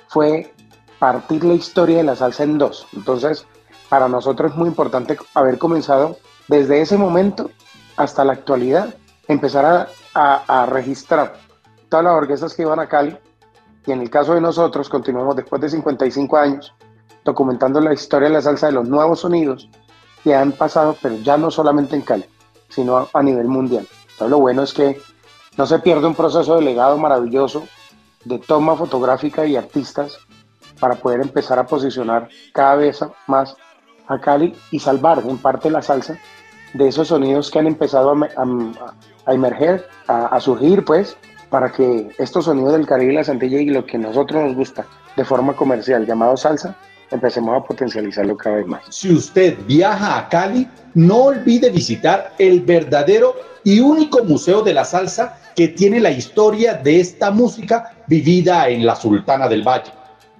fue 0.07 0.55
partir 1.01 1.43
la 1.43 1.55
historia 1.55 1.97
de 1.99 2.05
la 2.05 2.15
salsa 2.15 2.45
en 2.45 2.57
dos. 2.57 2.87
Entonces, 2.95 3.47
para 3.89 4.09
nosotros 4.09 4.53
es 4.53 4.57
muy 4.57 4.69
importante 4.69 5.19
haber 5.35 5.59
comenzado 5.59 6.19
desde 6.47 6.81
ese 6.81 6.97
momento 6.97 7.51
hasta 7.97 8.25
la 8.25 8.35
actualidad, 8.35 8.95
empezar 9.27 9.89
a, 10.15 10.35
a, 10.47 10.67
registrar 10.67 11.35
todas 11.89 12.05
las 12.05 12.15
orquestas 12.15 12.55
que 12.55 12.63
iban 12.63 12.79
a 12.79 12.89
Cali. 12.89 13.19
Y 13.87 13.93
en 13.93 14.03
el 14.03 14.09
caso 14.09 14.35
de 14.35 14.41
nosotros, 14.41 14.89
continuamos 14.89 15.35
después 15.35 15.61
de 15.61 15.69
55 15.69 16.37
años 16.37 16.73
documentando 17.25 17.81
la 17.81 17.93
historia 17.93 18.29
de 18.29 18.35
la 18.35 18.43
salsa 18.43 18.67
de 18.67 18.73
los 18.73 18.89
nuevos 18.89 19.21
sonidos 19.21 19.69
que 20.23 20.33
han 20.33 20.53
pasado, 20.53 20.97
pero 21.03 21.17
ya 21.17 21.37
no 21.37 21.51
solamente 21.51 21.97
en 21.97 22.03
Cali, 22.03 22.25
sino 22.69 23.09
a 23.13 23.23
nivel 23.23 23.49
mundial. 23.49 23.87
Lo 24.27 24.39
bueno 24.39 24.63
es 24.63 24.73
que 24.73 25.01
no 25.57 25.67
se 25.67 25.79
pierde 25.79 26.07
un 26.07 26.15
proceso 26.15 26.57
de 26.57 26.63
legado 26.63 26.99
maravilloso 26.99 27.67
de 28.25 28.39
toma 28.39 28.77
fotográfica 28.77 29.47
y 29.47 29.57
artistas 29.57 30.19
para 30.81 30.95
poder 30.95 31.21
empezar 31.21 31.59
a 31.59 31.67
posicionar 31.67 32.29
cada 32.53 32.77
vez 32.77 33.01
más 33.27 33.57
a 34.07 34.19
Cali 34.21 34.55
y 34.71 34.79
salvar 34.79 35.23
en 35.27 35.39
parte 35.39 35.71
la 35.71 35.83
salsa 35.83 36.19
de 36.75 36.89
esos 36.89 37.09
sonidos 37.09 37.51
que 37.51 37.59
han 37.59 37.67
empezado 37.67 38.11
a, 38.11 38.29
a, 38.37 38.95
a 39.27 39.35
emerger, 39.35 39.87
a, 40.07 40.27
a, 40.27 40.41
surgir, 40.41 40.85
pues, 40.85 41.17
para 41.51 41.73
que 41.73 42.11
estos 42.19 42.45
sonidos 42.45 42.73
del 42.73 42.87
Caribe 42.87 43.13
y 43.13 43.17
la 43.17 43.25
Santilla 43.25 43.61
y 43.61 43.71
lo 43.71 43.87
que 43.87 43.97
a 43.97 44.01
nosotros 44.01 44.43
nos 44.43 44.55
gusta 44.55 44.87
de 45.17 45.25
forma 45.25 45.55
comercial, 45.55 46.07
llamado 46.07 46.37
salsa, 46.37 46.77
empecemos 47.11 47.57
a 47.57 47.65
potencializarlo 47.65 48.37
cada 48.37 48.57
vez 48.57 48.67
más. 48.67 48.83
Si 48.91 49.13
usted 49.13 49.57
viaja 49.67 50.19
a 50.19 50.29
Cali, 50.29 50.67
no 50.95 51.25
olvide 51.25 51.71
visitar 51.71 52.35
el 52.39 52.61
verdadero 52.61 53.35
y 53.65 53.81
único 53.81 54.25
museo 54.25 54.63
de 54.63 54.75
la 54.75 54.85
salsa 54.85 55.39
que 55.55 55.69
tiene 55.69 56.01
la 56.01 56.11
historia 56.11 56.75
de 56.75 57.01
esta 57.01 57.31
música 57.31 57.97
vivida 58.07 58.69
en 58.69 58.87
la 58.87 58.95
Sultana 58.95 59.49
del 59.49 59.67
Valle, 59.67 59.93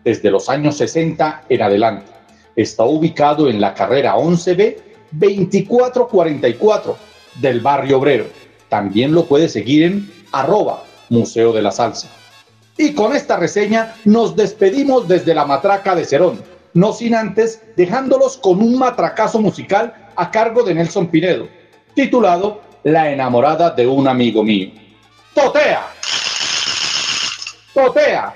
desde 0.05 0.31
los 0.31 0.49
años 0.49 0.77
60 0.77 1.45
en 1.49 1.63
adelante. 1.63 2.07
Está 2.55 2.85
ubicado 2.85 3.49
en 3.49 3.61
la 3.61 3.75
carrera 3.75 4.17
11B 4.17 4.77
2444 5.13 6.97
del 7.41 7.61
barrio 7.61 7.99
obrero. 7.99 8.27
También 8.69 9.13
lo 9.13 9.25
puede 9.25 9.49
seguir 9.49 9.85
en 9.85 10.11
arroba 10.33 10.83
Museo 11.09 11.53
de 11.53 11.63
la 11.63 11.73
Salsa. 11.73 12.09
Y 12.77 12.95
con 12.95 13.15
esta 13.15 13.37
reseña 13.37 13.95
nos 14.05 14.37
despedimos 14.37 15.09
desde 15.09 15.35
la 15.35 15.45
matraca 15.45 15.97
de 15.97 16.05
Cerón, 16.05 16.41
no 16.79 16.93
sin 16.93 17.15
antes 17.15 17.61
dejándolos 17.77 18.37
con 18.37 18.63
un 18.63 18.79
matracazo 18.79 19.41
musical 19.41 19.93
a 20.15 20.31
cargo 20.31 20.63
de 20.63 20.75
Nelson 20.75 21.09
Pinedo, 21.09 21.49
titulado 21.95 22.63
La 22.85 23.11
enamorada 23.11 23.71
de 23.71 23.87
un 23.87 24.07
amigo 24.07 24.45
mío. 24.45 24.71
¡Totea! 25.35 25.89
¡Totea! 27.75 28.35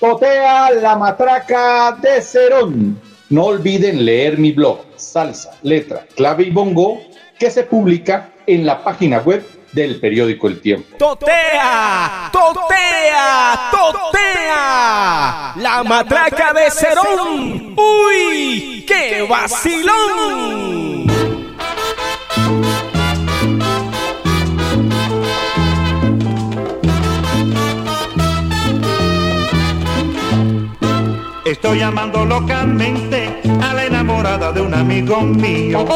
¡Totea 0.00 0.70
la 0.70 0.96
matraca 0.96 1.98
de 2.00 2.22
Cerón! 2.22 2.98
No 3.28 3.44
olviden 3.44 4.06
leer 4.06 4.38
mi 4.38 4.52
blog, 4.52 4.78
Salsa, 4.96 5.50
Letra, 5.62 6.06
Clave 6.16 6.44
y 6.44 6.50
Bongo, 6.50 6.98
que 7.38 7.50
se 7.50 7.64
publica 7.64 8.30
en 8.46 8.64
la 8.64 8.82
página 8.82 9.18
web 9.18 9.44
del 9.72 10.00
periódico 10.00 10.48
El 10.48 10.60
Tiempo. 10.60 10.96
¡Totea! 10.96 12.30
¡Totea! 12.32 13.70
¡Totea! 13.70 15.52
¡La 15.56 15.82
matraca 15.84 16.52
de 16.52 16.70
Cerón! 16.70 17.74
¡Uy! 17.76 18.84
¡Qué 18.86 19.26
vacilón! 19.28 20.87
Estoy 31.48 31.80
amando 31.80 32.26
locamente 32.26 33.40
a 33.62 33.72
la 33.72 33.86
enamorada 33.86 34.52
de 34.52 34.60
un 34.60 34.74
amigo 34.74 35.22
mío. 35.22 35.86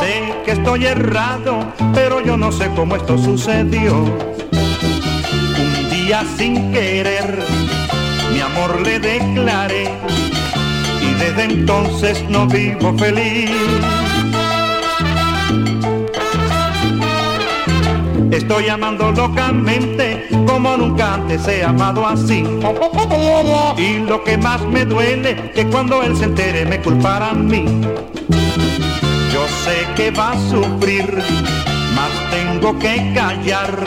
Sé 0.00 0.22
que 0.44 0.52
estoy 0.52 0.86
errado, 0.86 1.58
pero 1.92 2.20
yo 2.24 2.36
no 2.36 2.52
sé 2.52 2.70
cómo 2.76 2.94
esto 2.94 3.18
sucedió. 3.18 3.92
Un 3.92 5.90
día 5.90 6.24
sin 6.38 6.70
querer, 6.70 7.44
mi 8.32 8.38
amor 8.38 8.80
le 8.82 9.00
declaré 9.00 9.90
y 11.00 11.14
desde 11.14 11.42
entonces 11.42 12.24
no 12.28 12.46
vivo 12.46 12.96
feliz. 12.96 13.50
Estoy 18.32 18.66
amando 18.70 19.12
locamente 19.12 20.26
como 20.46 20.74
nunca 20.74 21.14
antes 21.16 21.46
he 21.46 21.62
amado 21.62 22.06
así. 22.06 22.42
Y 23.76 23.98
lo 23.98 24.24
que 24.24 24.38
más 24.38 24.62
me 24.62 24.86
duele 24.86 25.52
que 25.54 25.66
cuando 25.66 26.02
él 26.02 26.16
se 26.16 26.24
entere 26.24 26.64
me 26.64 26.80
culpará 26.80 27.30
a 27.30 27.34
mí. 27.34 27.66
Yo 29.34 29.46
sé 29.64 29.86
que 29.96 30.10
va 30.12 30.32
a 30.32 30.48
sufrir, 30.48 31.22
mas 31.94 32.10
tengo 32.30 32.78
que 32.78 33.12
callar, 33.14 33.84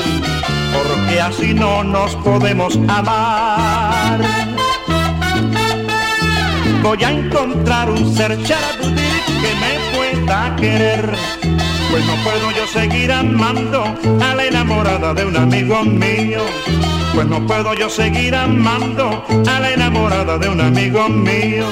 porque 0.73 1.19
así 1.19 1.55
no 1.55 1.83
nos 1.83 2.15
podemos 2.17 2.75
amar. 2.87 4.19
Voy 6.83 7.03
a 7.03 7.09
encontrar 7.09 7.89
un 7.89 8.15
ser 8.15 8.39
charabudí 8.43 9.09
que 9.41 9.51
me 9.59 10.21
pueda 10.21 10.55
querer 10.55 11.64
pues 11.91 12.05
no 12.05 12.15
puedo 12.23 12.51
yo 12.51 12.67
seguir 12.67 13.11
amando 13.11 13.83
a 14.21 14.35
la 14.35 14.45
enamorada 14.45 15.13
de 15.13 15.25
un 15.25 15.37
amigo 15.37 15.83
mío. 15.83 16.41
Pues 17.13 17.27
no 17.27 17.45
puedo 17.45 17.73
yo 17.73 17.89
seguir 17.89 18.35
amando 18.35 19.25
a 19.47 19.59
la 19.59 19.71
enamorada 19.71 20.37
de 20.37 20.49
un 20.49 20.61
amigo 20.61 21.07
mío. 21.09 21.65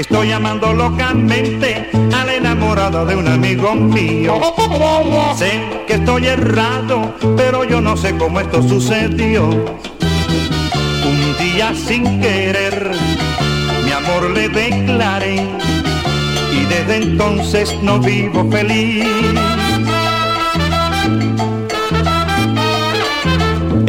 Estoy 0.00 0.32
amando 0.32 0.72
locamente 0.72 1.90
a 1.92 2.24
la 2.24 2.34
enamorada 2.34 3.04
de 3.04 3.16
un 3.16 3.28
amigo 3.28 3.74
mío. 3.74 4.40
Sé 5.36 5.60
que 5.86 5.96
estoy 5.96 6.26
errado, 6.26 7.14
pero 7.36 7.64
yo 7.64 7.82
no 7.82 7.98
sé 7.98 8.16
cómo 8.16 8.40
esto 8.40 8.62
sucedió. 8.62 9.44
Un 9.50 11.36
día 11.38 11.74
sin 11.74 12.18
querer, 12.18 12.92
mi 13.84 13.92
amor 13.92 14.30
le 14.30 14.48
declaré 14.48 15.46
y 16.50 16.64
desde 16.64 16.96
entonces 16.96 17.76
no 17.82 17.98
vivo 17.98 18.50
feliz. 18.50 19.04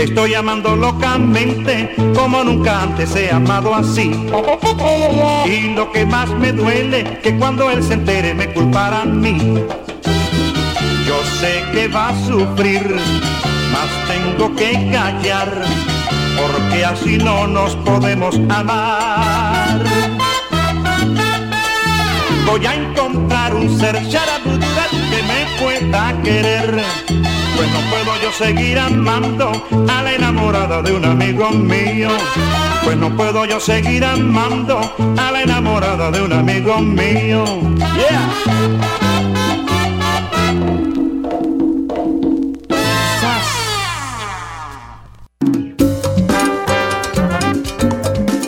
Estoy 0.01 0.33
amando 0.33 0.75
locamente 0.75 1.95
como 2.15 2.43
nunca 2.43 2.81
antes 2.81 3.15
he 3.15 3.31
amado 3.31 3.75
así. 3.75 4.09
Y 5.45 5.75
lo 5.75 5.91
que 5.91 6.07
más 6.07 6.27
me 6.31 6.51
duele 6.51 7.19
que 7.21 7.37
cuando 7.37 7.69
él 7.69 7.83
se 7.83 7.93
entere 7.93 8.33
me 8.33 8.51
culpará 8.51 9.03
a 9.03 9.05
mí. 9.05 9.37
Yo 11.05 11.23
sé 11.39 11.63
que 11.71 11.87
va 11.87 12.09
a 12.09 12.25
sufrir, 12.25 12.95
mas 13.71 13.89
tengo 14.07 14.55
que 14.55 14.71
callar, 14.91 15.65
porque 16.35 16.83
así 16.83 17.19
no 17.19 17.45
nos 17.45 17.75
podemos 17.75 18.35
amar. 18.49 19.83
Voy 22.47 22.65
a 22.65 22.73
encontrar 22.73 23.53
un 23.53 23.79
ser 23.79 24.01
charabudura 24.09 24.87
que 24.89 25.21
me 25.21 25.45
pueda 25.59 26.21
querer. 26.23 26.83
Pues 27.61 27.73
no 27.73 27.79
puedo 27.91 28.19
yo 28.23 28.31
seguir 28.31 28.79
amando 28.79 29.51
a 29.87 30.01
la 30.01 30.15
enamorada 30.15 30.81
de 30.81 30.93
un 30.93 31.05
amigo 31.05 31.51
mío. 31.51 32.09
Pues 32.83 32.97
no 32.97 33.15
puedo 33.15 33.45
yo 33.45 33.59
seguir 33.59 34.03
amando 34.03 34.79
a 35.15 35.31
la 35.31 35.43
enamorada 35.43 36.09
de 36.09 36.23
un 36.23 36.33
amigo 36.33 36.79
mío. 36.79 37.45
Yeah. 37.77 38.31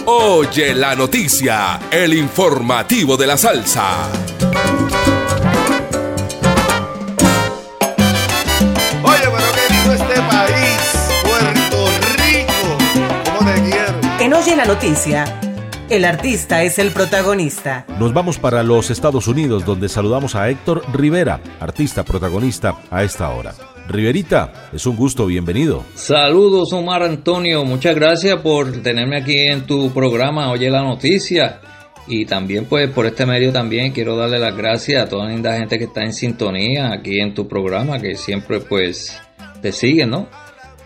Oye 0.07 0.73
la 0.73 0.95
noticia, 0.95 1.81
el 1.91 2.15
informativo 2.15 3.15
de 3.15 3.27
la 3.27 3.37
salsa. 3.37 4.09
Oye 14.53 14.61
la 14.61 14.71
Noticia, 14.71 15.25
el 15.89 16.05
artista 16.05 16.61
es 16.61 16.77
el 16.77 16.91
protagonista. 16.91 17.87
Nos 17.97 18.13
vamos 18.13 18.37
para 18.37 18.61
los 18.61 18.91
Estados 18.91 19.27
Unidos 19.27 19.65
donde 19.65 19.89
saludamos 19.89 20.35
a 20.35 20.47
Héctor 20.47 20.83
Rivera, 20.93 21.41
artista 21.59 22.05
protagonista 22.05 22.75
a 22.91 23.03
esta 23.03 23.31
hora. 23.31 23.55
Riverita, 23.87 24.69
es 24.71 24.85
un 24.85 24.95
gusto, 24.95 25.25
bienvenido. 25.25 25.83
Saludos 25.95 26.71
Omar 26.71 27.01
Antonio, 27.01 27.65
muchas 27.65 27.95
gracias 27.95 28.41
por 28.41 28.71
tenerme 28.83 29.17
aquí 29.17 29.39
en 29.39 29.65
tu 29.65 29.91
programa 29.91 30.51
Oye 30.51 30.69
la 30.69 30.83
Noticia. 30.83 31.59
Y 32.05 32.27
también 32.27 32.65
pues 32.65 32.91
por 32.91 33.07
este 33.07 33.25
medio 33.25 33.51
también 33.51 33.91
quiero 33.91 34.15
darle 34.15 34.37
las 34.37 34.55
gracias 34.55 35.03
a 35.03 35.09
toda 35.09 35.25
la 35.25 35.31
linda 35.31 35.57
gente 35.57 35.79
que 35.79 35.85
está 35.85 36.03
en 36.03 36.13
sintonía 36.13 36.93
aquí 36.93 37.19
en 37.19 37.33
tu 37.33 37.47
programa, 37.47 37.97
que 37.97 38.13
siempre 38.13 38.59
pues 38.59 39.19
te 39.63 39.71
siguen, 39.71 40.11
¿no? 40.11 40.27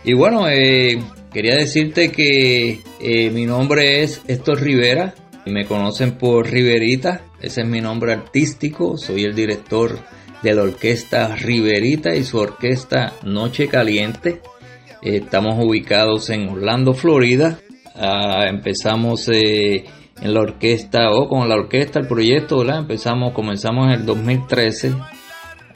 Y 0.05 0.13
bueno, 0.13 0.47
eh, 0.47 0.97
quería 1.37 1.53
decirte 1.53 2.11
que 2.11 2.81
eh, 2.99 3.29
mi 3.29 3.45
nombre 3.45 4.01
es 4.01 4.23
Héctor 4.27 4.59
Rivera 4.59 5.13
y 5.45 5.51
me 5.51 5.67
conocen 5.67 6.13
por 6.13 6.49
Riverita, 6.49 7.21
ese 7.39 7.61
es 7.61 7.67
mi 7.67 7.79
nombre 7.79 8.11
artístico, 8.11 8.97
soy 8.97 9.23
el 9.25 9.35
director 9.35 9.99
de 10.41 10.55
la 10.55 10.63
orquesta 10.63 11.35
Riverita 11.35 12.15
y 12.15 12.23
su 12.23 12.39
orquesta 12.39 13.13
Noche 13.21 13.67
Caliente. 13.67 14.41
Eh, 15.03 15.17
estamos 15.17 15.63
ubicados 15.63 16.31
en 16.31 16.49
Orlando, 16.49 16.95
Florida. 16.95 17.59
Ah, 17.93 18.47
empezamos 18.49 19.29
eh, 19.29 19.85
en 20.19 20.33
la 20.33 20.39
orquesta 20.39 21.11
o 21.11 21.29
con 21.29 21.47
la 21.47 21.53
orquesta 21.53 21.99
el 21.99 22.07
proyecto, 22.07 22.57
¿verdad? 22.57 22.79
Empezamos, 22.79 23.33
comenzamos 23.33 23.85
en 23.89 23.99
el 23.99 24.05
2013. 24.07 24.91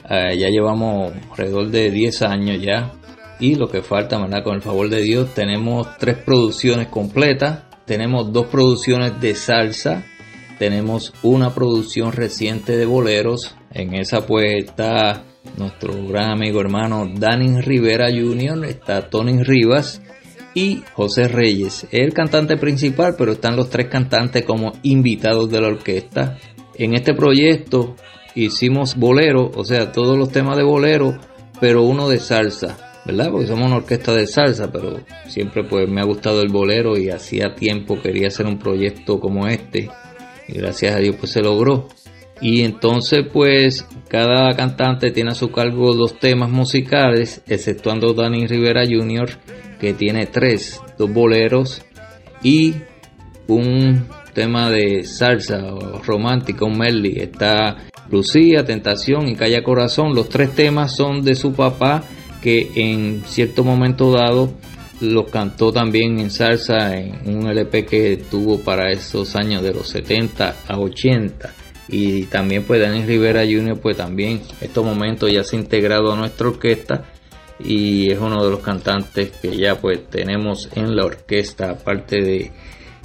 Ah, 0.06 0.34
ya 0.34 0.48
llevamos 0.48 1.12
alrededor 1.30 1.70
de 1.70 1.92
10 1.92 2.22
años 2.22 2.60
ya. 2.60 2.90
Y 3.42 3.56
lo 3.56 3.68
que 3.68 3.82
falta, 3.82 4.20
¿verdad? 4.20 4.44
Con 4.44 4.54
el 4.54 4.62
favor 4.62 4.88
de 4.88 5.02
Dios, 5.02 5.34
tenemos 5.34 5.98
tres 5.98 6.16
producciones 6.16 6.86
completas. 6.86 7.64
Tenemos 7.84 8.32
dos 8.32 8.46
producciones 8.46 9.20
de 9.20 9.34
salsa. 9.34 10.04
Tenemos 10.60 11.12
una 11.24 11.52
producción 11.52 12.12
reciente 12.12 12.76
de 12.76 12.86
boleros 12.86 13.56
en 13.72 13.94
esa 13.94 14.24
pues 14.26 14.64
está 14.64 15.24
nuestro 15.56 15.92
gran 16.06 16.30
amigo 16.30 16.60
hermano 16.60 17.10
Danny 17.12 17.60
Rivera 17.60 18.10
Jr., 18.10 18.64
está 18.66 19.10
Tony 19.10 19.42
Rivas 19.42 20.00
y 20.54 20.84
José 20.92 21.26
Reyes. 21.26 21.88
Es 21.90 22.00
el 22.00 22.14
cantante 22.14 22.56
principal, 22.56 23.16
pero 23.18 23.32
están 23.32 23.56
los 23.56 23.70
tres 23.70 23.88
cantantes 23.88 24.44
como 24.44 24.70
invitados 24.84 25.50
de 25.50 25.60
la 25.60 25.66
orquesta. 25.66 26.38
En 26.76 26.94
este 26.94 27.12
proyecto 27.12 27.96
hicimos 28.36 28.94
bolero, 28.94 29.50
o 29.52 29.64
sea, 29.64 29.90
todos 29.90 30.16
los 30.16 30.30
temas 30.30 30.56
de 30.56 30.62
bolero, 30.62 31.18
pero 31.60 31.82
uno 31.82 32.08
de 32.08 32.20
salsa, 32.20 32.91
¿verdad? 33.04 33.30
Porque 33.30 33.46
somos 33.46 33.66
una 33.66 33.76
orquesta 33.76 34.14
de 34.14 34.26
salsa, 34.26 34.70
pero 34.70 35.00
siempre 35.28 35.64
pues 35.64 35.88
me 35.88 36.00
ha 36.00 36.04
gustado 36.04 36.42
el 36.42 36.48
bolero 36.48 36.96
y 36.96 37.10
hacía 37.10 37.54
tiempo 37.54 38.00
quería 38.00 38.28
hacer 38.28 38.46
un 38.46 38.58
proyecto 38.58 39.20
como 39.20 39.46
este. 39.48 39.90
Y 40.48 40.54
gracias 40.54 40.94
a 40.94 40.98
Dios 40.98 41.16
pues 41.18 41.32
se 41.32 41.42
logró. 41.42 41.88
Y 42.40 42.62
entonces 42.62 43.24
pues 43.32 43.86
cada 44.08 44.54
cantante 44.56 45.10
tiene 45.10 45.30
a 45.30 45.34
su 45.34 45.50
cargo 45.50 45.94
dos 45.94 46.18
temas 46.18 46.50
musicales, 46.50 47.42
exceptuando 47.46 48.14
Danny 48.14 48.46
Rivera 48.46 48.84
Jr., 48.84 49.30
que 49.80 49.94
tiene 49.94 50.26
tres, 50.26 50.80
dos 50.98 51.12
boleros 51.12 51.82
y 52.42 52.74
un 53.48 54.06
tema 54.34 54.70
de 54.70 55.04
salsa 55.04 55.60
romántica, 56.04 56.64
un 56.64 56.78
medley. 56.78 57.18
Está 57.18 57.76
Lucía, 58.10 58.64
Tentación 58.64 59.28
y 59.28 59.36
Calla 59.36 59.62
Corazón. 59.62 60.14
Los 60.14 60.28
tres 60.28 60.54
temas 60.54 60.94
son 60.94 61.22
de 61.22 61.34
su 61.34 61.52
papá, 61.52 62.02
que 62.42 62.70
en 62.74 63.22
cierto 63.26 63.64
momento 63.64 64.10
dado 64.12 64.52
los 65.00 65.30
cantó 65.30 65.72
también 65.72 66.18
en 66.20 66.30
salsa 66.30 66.96
en 66.96 67.36
un 67.36 67.48
LP 67.48 67.86
que 67.86 68.16
tuvo 68.30 68.60
para 68.60 68.90
esos 68.90 69.34
años 69.36 69.62
de 69.62 69.72
los 69.72 69.88
70 69.88 70.56
a 70.68 70.78
80 70.78 71.54
y 71.88 72.24
también 72.24 72.64
pues 72.64 72.80
Daniel 72.80 73.06
Rivera 73.06 73.42
Jr. 73.42 73.78
pues 73.80 73.96
también 73.96 74.40
estos 74.60 74.84
momentos 74.84 75.32
ya 75.32 75.42
se 75.42 75.56
ha 75.56 75.60
integrado 75.60 76.12
a 76.12 76.16
nuestra 76.16 76.48
orquesta 76.48 77.04
y 77.58 78.10
es 78.10 78.18
uno 78.18 78.44
de 78.44 78.50
los 78.50 78.60
cantantes 78.60 79.30
que 79.30 79.56
ya 79.56 79.80
pues 79.80 80.08
tenemos 80.08 80.68
en 80.74 80.94
la 80.94 81.04
orquesta 81.04 81.70
aparte 81.70 82.22
de 82.22 82.52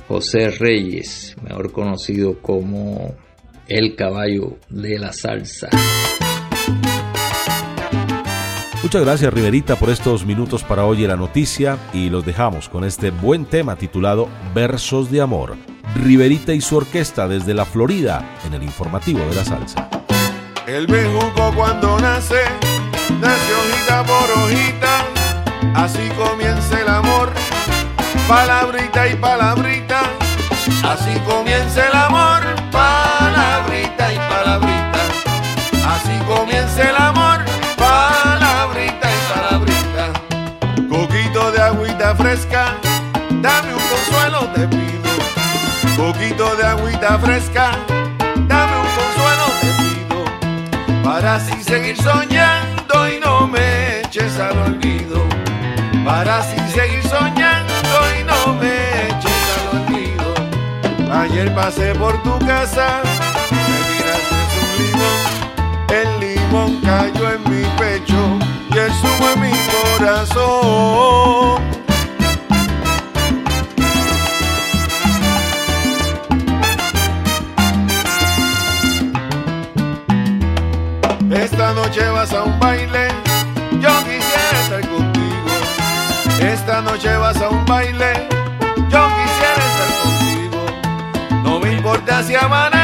José 0.08 0.52
Reyes 0.52 1.36
mejor 1.42 1.72
conocido 1.72 2.40
como 2.42 3.16
el 3.68 3.96
caballo 3.96 4.58
de 4.70 5.00
la 5.00 5.14
salsa 5.14 5.70
Muchas 8.88 9.02
gracias 9.02 9.34
Riverita 9.34 9.76
por 9.76 9.90
estos 9.90 10.26
minutos 10.26 10.64
para 10.64 10.86
Oye 10.86 11.10
la 11.10 11.18
Noticia 11.18 11.78
y 11.92 12.10
los 12.10 12.26
dejamos 12.26 12.70
con 12.70 12.86
este 12.86 13.12
buen 13.12 13.44
tema 13.44 13.76
titulado 13.76 14.30
Versos 14.56 15.12
de 15.12 15.20
Amor. 15.20 15.58
Riverita 15.94 16.54
y 16.54 16.62
su 16.62 16.78
orquesta 16.78 17.28
desde 17.28 17.54
la 17.54 17.66
Florida 17.66 18.38
en 18.46 18.54
el 18.54 18.64
informativo 18.64 19.20
de 19.20 19.36
la 19.36 19.44
salsa. 19.44 19.90
El 20.66 20.88
bejuco 20.88 21.52
cuando 21.54 22.00
nace, 22.00 22.44
nace 23.20 23.54
hojita 23.56 24.06
por 24.06 24.32
hojita, 24.32 25.06
así 25.74 26.08
comienza 26.18 26.80
el 26.80 26.88
amor, 26.88 27.34
palabrita 28.26 29.10
y 29.10 29.16
palabrita, 29.18 30.00
así 30.86 31.20
comienza 31.30 31.90
el 31.90 31.94
amor, 31.94 32.42
palabrita 32.72 34.14
y 34.14 34.18
palabrita, 34.18 35.00
así 35.86 36.18
comienza 36.26 36.90
el 36.90 36.96
amor, 36.96 37.27
Poquito 45.98 46.56
de 46.56 46.64
agüita 46.64 47.18
fresca, 47.18 47.72
dame 48.48 48.76
un 48.78 48.88
consuelo 48.98 49.46
te 49.60 49.70
pido, 49.82 50.20
para 51.04 51.36
así 51.36 51.64
seguir 51.64 51.98
soñando 51.98 53.10
y 53.10 53.20
no 53.20 53.48
me 53.48 54.02
eches 54.02 54.40
al 54.40 54.56
olvido, 54.60 55.26
para 56.06 56.38
así 56.38 56.56
seguir 56.72 57.02
soñando 57.02 57.98
y 58.20 58.24
no 58.24 58.54
me 58.54 59.08
eches 59.08 59.42
al 59.58 59.68
olvido. 59.80 60.34
Ayer 61.12 61.54
pasé 61.56 61.96
por 61.96 62.22
tu 62.22 62.38
casa, 62.46 63.02
me 63.50 63.66
tiraste 63.90 64.36
un 64.62 64.70
limón, 64.78 65.20
el 65.90 66.10
limón 66.20 66.72
cayó 66.82 67.32
en 67.32 67.42
mi 67.50 67.66
pecho 67.80 68.38
y 68.70 68.78
el 68.78 68.94
zumo 68.94 69.30
en 69.34 69.42
mi 69.42 69.52
corazón. 69.98 71.87
Noche 81.88 82.10
vas 82.10 82.34
a 82.34 82.44
un 82.44 82.60
baile, 82.60 83.08
yo 83.80 83.90
quisiera 84.04 84.62
estar 84.64 84.82
contigo. 84.90 85.52
Esta 86.42 86.82
noche 86.82 87.16
vas 87.16 87.42
a 87.42 87.48
un 87.48 87.66
baile, 87.66 88.28
yo 88.90 89.08
quisiera 89.16 89.64
estar 89.72 89.92
contigo. 90.04 90.60
No 91.44 91.60
me 91.62 91.72
importa 91.72 92.24
si 92.24 92.36
amanezco, 92.36 92.77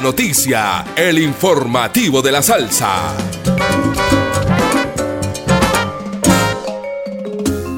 la 0.00 0.04
noticia, 0.04 0.84
el 0.96 1.18
informativo 1.18 2.22
de 2.22 2.32
la 2.32 2.42
salsa. 2.42 3.14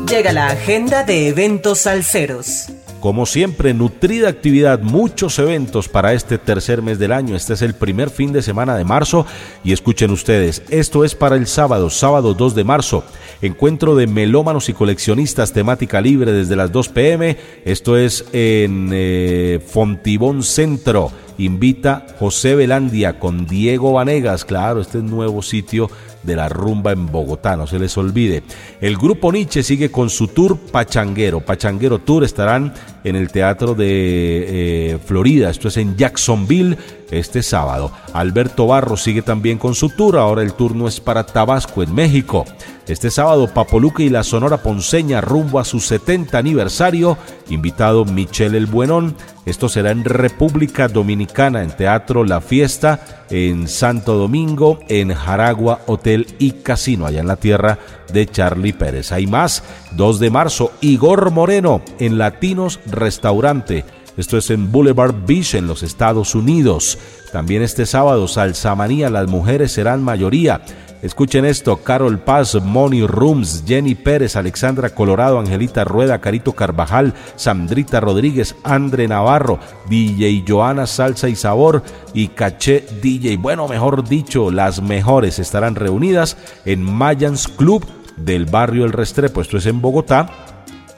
Llega 0.09 0.33
la 0.33 0.47
agenda 0.49 1.03
de 1.03 1.29
eventos 1.29 1.81
salseros. 1.81 2.69
Como 3.01 3.27
siempre, 3.27 3.75
nutrida 3.75 4.29
actividad, 4.29 4.81
muchos 4.81 5.37
eventos 5.41 5.89
para 5.89 6.13
este 6.13 6.39
tercer 6.39 6.83
mes 6.83 7.01
del 7.01 7.11
año. 7.11 7.35
Este 7.35 7.55
es 7.55 7.63
el 7.63 7.75
primer 7.75 8.11
fin 8.11 8.33
de 8.33 8.43
semana 8.43 8.77
de 8.77 8.85
marzo 8.85 9.27
y 9.65 9.73
escuchen 9.73 10.13
ustedes, 10.13 10.63
esto 10.71 11.05
es 11.05 11.17
para 11.17 11.35
el 11.35 11.49
sábado, 11.49 11.91
sábado 11.91 12.35
2 12.35 12.55
de 12.55 12.63
marzo. 12.63 13.05
Encuentro 13.41 13.97
de 13.97 14.07
melómanos 14.07 14.69
y 14.69 14.75
coleccionistas 14.75 15.53
temática 15.53 16.01
libre 16.01 16.31
desde 16.31 16.55
las 16.55 16.71
2 16.71 16.89
pm. 16.91 17.37
Esto 17.65 17.97
es 17.97 18.25
en 18.33 18.91
eh, 18.93 19.61
Fontibón 19.67 20.45
Centro. 20.45 21.11
Invita 21.39 22.07
José 22.19 22.55
Velandia 22.55 23.19
con 23.19 23.47
Diego 23.47 23.93
Vanegas. 23.93 24.45
Claro, 24.45 24.81
este 24.81 24.99
es 24.99 25.05
nuevo 25.05 25.43
sitio 25.43 25.91
de 26.23 26.37
la 26.37 26.49
rumba 26.49 26.93
en 26.93 27.07
Bogotá, 27.07 27.57
no 27.57 27.67
se 27.67 27.79
les 27.79 27.97
olvide. 27.99 28.43
El 28.81 28.97
grupo 28.97 29.33
Nietzsche 29.33 29.63
sigue 29.63 29.91
con 29.91 30.11
su 30.11 30.29
tour 30.29 30.57
Pachanguero. 30.57 31.41
Pachanguero 31.41 31.99
Tour 31.99 32.25
estarán 32.25 32.73
en 33.05 33.17
el 33.17 33.31
Teatro 33.31 33.75
de 33.75 34.93
eh, 34.93 34.99
Florida, 35.05 35.51
esto 35.51 35.69
es 35.69 35.77
en 35.77 35.97
Jacksonville 35.97 36.79
este 37.11 37.43
sábado. 37.43 37.93
Alberto 38.13 38.67
Barros 38.67 39.03
sigue 39.03 39.23
también 39.23 39.59
con 39.59 39.75
su 39.75 39.91
tour, 39.91 40.17
ahora 40.17 40.43
el 40.43 40.55
turno 40.55 40.87
es 40.87 41.01
para 41.01 41.27
Tabasco 41.27 41.83
en 41.83 41.95
México. 41.95 42.45
Este 42.89 43.13
sábado 43.13 43.47
Papoluca 43.47 44.03
y 44.03 44.09
la 44.09 44.25
Sonora 44.25 44.57
Ponceña 44.57 45.21
rumbo 45.21 45.61
a 45.61 45.65
su 45.65 45.79
70 45.79 46.37
aniversario, 46.37 47.17
invitado 47.49 48.05
Michelle 48.05 48.59
El 48.59 48.67
Buenón. 48.67 49.15
Esto 49.47 49.69
será 49.69 49.93
en 49.93 50.05
República 50.05 50.89
Dominicana, 50.89 51.63
en 51.63 51.77
Teatro 51.77 52.25
La 52.25 52.41
Fiesta, 52.41 53.25
en 53.31 53.69
Santo 53.69 54.15
Domingo, 54.17 54.81
en 54.89 55.15
Jaragua 55.15 55.83
Hotel 55.87 56.27
y 56.41 56.53
Casino, 56.53 57.07
allá 57.07 57.21
en 57.21 57.29
la 57.29 57.37
tierra 57.37 57.79
de 58.13 58.27
Charlie 58.27 58.73
Pérez. 58.73 59.13
Hay 59.13 59.29
más, 59.29 59.63
2 59.93 60.19
de 60.19 60.31
marzo, 60.31 60.73
Igor 60.81 61.31
Moreno 61.31 61.83
en 62.01 62.19
Latinos 62.19 62.81
Restaurante. 62.87 63.85
Esto 64.17 64.37
es 64.37 64.51
en 64.51 64.73
Boulevard 64.73 65.15
Beach 65.25 65.55
en 65.55 65.69
los 65.69 65.85
Estados 65.85 66.35
Unidos. 66.35 66.99
También 67.33 67.63
este 67.63 67.87
sábado, 67.87 68.27
Salsamanía, 68.29 69.09
las 69.09 69.29
mujeres 69.29 69.73
serán 69.73 70.03
mayoría. 70.03 70.63
Escuchen 71.03 71.45
esto, 71.45 71.79
Carol 71.79 72.21
Paz, 72.21 72.55
Moni 72.63 73.05
Rooms, 73.05 73.65
Jenny 73.67 73.97
Pérez, 73.97 74.37
Alexandra 74.37 74.91
Colorado, 74.91 75.41
Angelita 75.41 75.83
Rueda, 75.83 76.21
Carito 76.21 76.53
Carvajal, 76.53 77.13
Sandrita 77.35 77.99
Rodríguez, 77.99 78.55
Andre 78.63 79.09
Navarro, 79.09 79.59
DJ 79.89 80.45
Joana 80.47 80.87
Salsa 80.87 81.29
y 81.29 81.35
Sabor 81.35 81.83
y 82.15 82.29
Caché 82.29 82.87
DJ. 83.03 83.37
Bueno, 83.37 83.67
mejor 83.67 84.09
dicho, 84.09 84.53
las 84.53 84.81
mejores 84.81 85.41
estarán 85.41 85.75
reunidas 85.75 86.37
en 86.65 86.85
Mayans 86.85 87.49
Club 87.49 87.85
del 88.17 88.47
barrio 88.47 88.85
El 88.85 88.93
Restrepo, 88.93 89.41
esto 89.41 89.57
es 89.57 89.67
en 89.67 89.81
Bogotá, 89.81 90.31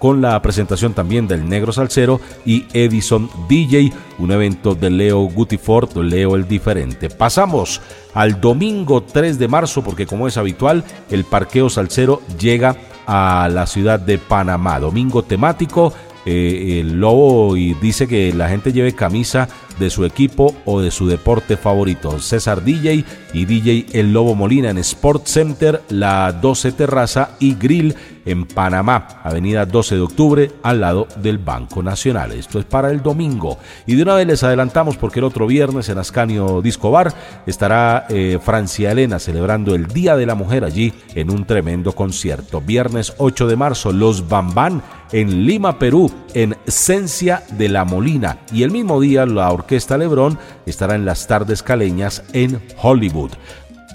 con 0.05 0.21
la 0.21 0.43
presentación 0.43 0.93
también 0.93 1.27
del 1.27 1.49
Negro 1.49 1.73
Salsero 1.73 2.21
y 2.45 2.67
Edison 2.75 3.31
DJ, 3.49 3.91
un 4.19 4.33
evento 4.33 4.75
de 4.75 4.91
Leo 4.91 5.21
Gutifort, 5.21 5.97
Leo 5.97 6.37
el 6.37 6.47
Diferente. 6.47 7.09
Pasamos 7.09 7.81
al 8.13 8.39
domingo 8.39 9.03
3 9.03 9.39
de 9.39 9.49
marzo, 9.49 9.83
porque 9.83 10.05
como 10.05 10.29
es 10.29 10.37
habitual, 10.37 10.85
el 11.09 11.25
parqueo 11.25 11.71
salsero 11.71 12.21
llega 12.39 12.77
a 13.07 13.49
la 13.51 13.67
ciudad 13.67 13.99
de 13.99 14.19
Panamá. 14.19 14.79
Domingo 14.79 15.23
temático 15.23 15.95
eh, 16.27 16.81
el 16.81 17.01
Lobo 17.01 17.57
y 17.57 17.73
dice 17.73 18.07
que 18.07 18.35
la 18.35 18.51
gente 18.51 18.75
lleve 18.75 18.95
camisa 18.95 19.49
de 19.79 19.91
su 19.91 20.05
equipo 20.05 20.55
o 20.65 20.81
de 20.81 20.91
su 20.91 21.07
deporte 21.07 21.57
favorito. 21.57 22.19
César 22.21 22.63
DJ 22.65 23.05
y 23.33 23.45
DJ 23.45 23.87
El 23.93 24.13
Lobo 24.13 24.35
Molina 24.35 24.71
en 24.71 24.79
Sport 24.79 25.27
Center, 25.27 25.83
la 25.89 26.33
12 26.33 26.73
Terraza 26.73 27.31
y 27.39 27.55
Grill 27.55 27.95
en 28.27 28.47
Panamá, 28.47 29.21
Avenida 29.23 29.67
12 29.67 29.97
de 29.97 30.01
Octubre, 30.01 30.51
al 30.63 30.81
lado 30.81 31.07
del 31.17 31.39
Banco 31.39 31.83
Nacional. 31.83 32.33
Esto 32.33 32.59
es 32.59 32.65
para 32.65 32.91
el 32.91 33.03
domingo. 33.03 33.59
Y 33.87 33.95
de 33.95 34.03
una 34.03 34.15
vez 34.15 34.27
les 34.27 34.43
adelantamos 34.43 34.97
porque 34.97 35.21
el 35.21 35.25
otro 35.25 35.47
viernes 35.47 35.89
en 35.89 35.99
Ascanio 35.99 36.63
Disco 36.63 36.91
Bar 36.91 37.13
estará 37.47 38.07
eh, 38.09 38.39
Francia 38.43 38.93
Elena 38.93 39.19
celebrando 39.19 39.75
el 39.75 39.87
Día 39.89 40.17
de 40.17 40.27
la 40.27 40.35
Mujer 40.35 40.65
allí 40.65 40.93
en 41.15 41.31
un 41.31 41.45
tremendo 41.45 41.93
concierto. 41.93 42.61
Viernes 42.61 43.15
8 43.19 43.47
de 43.47 43.57
marzo, 43.57 43.93
Los 43.93 44.29
Bambán 44.29 44.83
en 45.13 45.47
Lima, 45.47 45.79
Perú, 45.79 46.11
en 46.33 46.57
Esencia 46.67 47.45
de 47.53 47.69
la 47.69 47.85
Molina. 47.85 48.39
Y 48.53 48.63
el 48.63 48.71
mismo 48.71 49.01
día 49.01 49.27
la 49.27 49.53
Orquesta 49.65 49.97
Lebrón 49.97 50.39
estará 50.67 50.95
en 50.95 51.07
las 51.07 51.27
tardes 51.27 51.63
caleñas 51.63 52.23
en 52.35 52.61
Hollywood. 52.83 53.31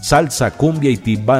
Salsa, 0.01 0.49
cumbia 0.51 0.89
y, 0.89 0.99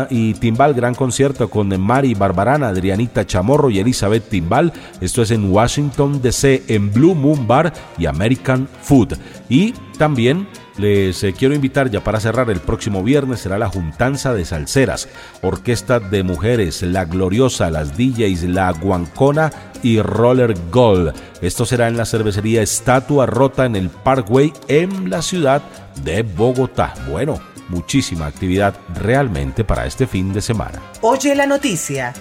y, 0.10 0.34
timbal, 0.36 0.74
gran 0.76 0.94
concierto 0.94 1.50
con 1.50 1.80
Mari 1.82 2.14
Barbarana, 2.14 2.68
Adrianita 2.68 3.26
Chamorro 3.26 3.72
y 3.72 3.80
Elizabeth 3.80 4.30
Timbal. 4.30 4.72
Esto 5.02 5.24
es 5.24 5.32
en 5.32 5.52
Washington 5.52 6.22
DC, 6.22 6.64
en 6.68 6.94
Blue 6.94 7.16
Moon 7.16 7.48
Bar 7.48 7.74
y 7.98 8.06
American 8.06 8.68
Food. 8.84 9.18
Y 9.48 9.72
también 9.98 10.48
les 10.80 11.24
eh, 11.24 11.34
quiero 11.38 11.54
invitar 11.54 11.92
ya 11.92 12.04
para 12.04 12.20
cerrar 12.20 12.50
el 12.50 12.60
próximo 12.60 13.04
viernes 13.04 13.42
será 13.42 13.58
la 13.58 13.70
Juntanza 13.70 14.34
de 14.34 14.46
Salseras, 14.46 15.08
Orquesta 15.42 16.00
de 16.00 16.24
Mujeres, 16.24 16.82
La 16.82 17.06
Gloriosa, 17.06 17.70
las 17.70 17.98
DJs, 17.98 18.44
La 18.44 18.72
Guancona 18.72 19.52
y 19.84 20.02
Roller 20.02 20.56
Gold. 20.72 21.14
Esto 21.42 21.66
será 21.66 21.88
en 21.88 21.98
la 21.98 22.06
cervecería 22.06 22.62
Estatua 22.62 23.26
Rota 23.26 23.66
en 23.66 23.76
el 23.76 23.90
Parkway 23.90 24.54
en 24.68 25.10
la 25.10 25.22
ciudad 25.22 25.62
de 26.04 26.24
Bogotá. 26.24 26.94
Bueno, 27.10 27.40
muchísima 27.68 28.26
actividad 28.26 28.76
realmente 28.96 29.64
para 29.64 29.86
este 29.86 30.08
fin 30.08 30.34
de 30.34 30.42
semana. 30.42 30.82
Oye 31.02 31.36
la 31.36 31.46
noticia, 31.46 32.14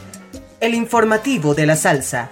el 0.61 0.75
informativo 0.75 1.55
de 1.55 1.67
la 1.67 1.77
salsa. 1.77 2.31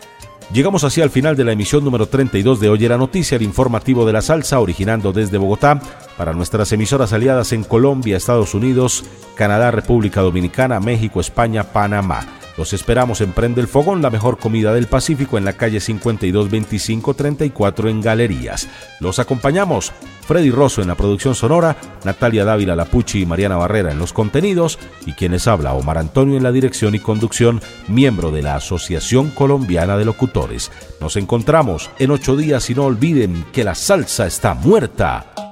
Llegamos 0.53 0.85
así 0.85 1.01
al 1.03 1.11
final 1.11 1.35
de 1.37 1.45
la 1.45 1.53
emisión 1.53 1.85
número 1.85 2.07
32 2.07 2.61
de 2.61 2.69
Oye 2.69 2.89
la 2.89 2.97
Noticia, 2.97 3.35
el 3.37 3.43
informativo 3.43 4.07
de 4.07 4.13
la 4.13 4.23
salsa, 4.23 4.61
originando 4.61 5.13
desde 5.13 5.39
Bogotá 5.39 5.81
para 6.17 6.33
nuestras 6.33 6.71
emisoras 6.73 7.13
aliadas 7.13 7.53
en 7.53 7.65
Colombia, 7.65 8.17
Estados 8.17 8.55
Unidos, 8.55 9.05
Canadá, 9.35 9.73
República 9.73 10.21
Dominicana, 10.21 10.79
México, 10.79 11.21
España, 11.21 11.65
Panamá. 11.65 12.46
Los 12.57 12.73
esperamos 12.73 13.21
en 13.21 13.33
Prende 13.33 13.61
el 13.61 13.69
Fogón, 13.69 14.01
la 14.01 14.11
mejor 14.11 14.39
comida 14.39 14.73
del 14.73 14.87
Pacífico 14.87 15.37
en 15.37 15.45
la 15.45 15.55
calle 15.55 15.81
522534 15.81 17.91
en 17.91 18.01
Galerías. 18.01 18.69
Los 19.01 19.19
acompañamos 19.19 19.93
Freddy 20.27 20.51
Rosso 20.51 20.83
en 20.83 20.89
la 20.89 20.95
producción 20.95 21.35
sonora, 21.35 21.77
Natalia 22.05 22.45
Dávila 22.45 22.75
Lapucci 22.75 23.23
y 23.23 23.27
Mariana 23.27 23.57
Barrera 23.57 23.93
en 23.93 23.99
los 23.99 24.13
contenidos 24.13 24.79
y 25.05 25.13
quienes 25.13 25.47
habla 25.47 25.75
Omar 25.75 25.99
Antonio 25.99 26.37
en 26.37 26.43
la 26.43 26.53
dirección 26.53 26.95
y 26.95 26.99
conducción, 26.99 27.61
miembro 27.89 28.31
de 28.31 28.43
la 28.43 28.57
Asociación 28.57 29.31
Colombiana 29.31 29.97
de 29.97 30.05
Locutores. 30.05 30.73
Nos 31.01 31.17
encontramos 31.17 31.91
en 31.99 32.11
ocho 32.11 32.37
días 32.37 32.69
y 32.71 32.75
no 32.75 32.85
olviden 32.85 33.45
que 33.53 33.65
la 33.65 33.75
salsa 33.75 34.27
está 34.27 34.55
muerta 34.55 35.46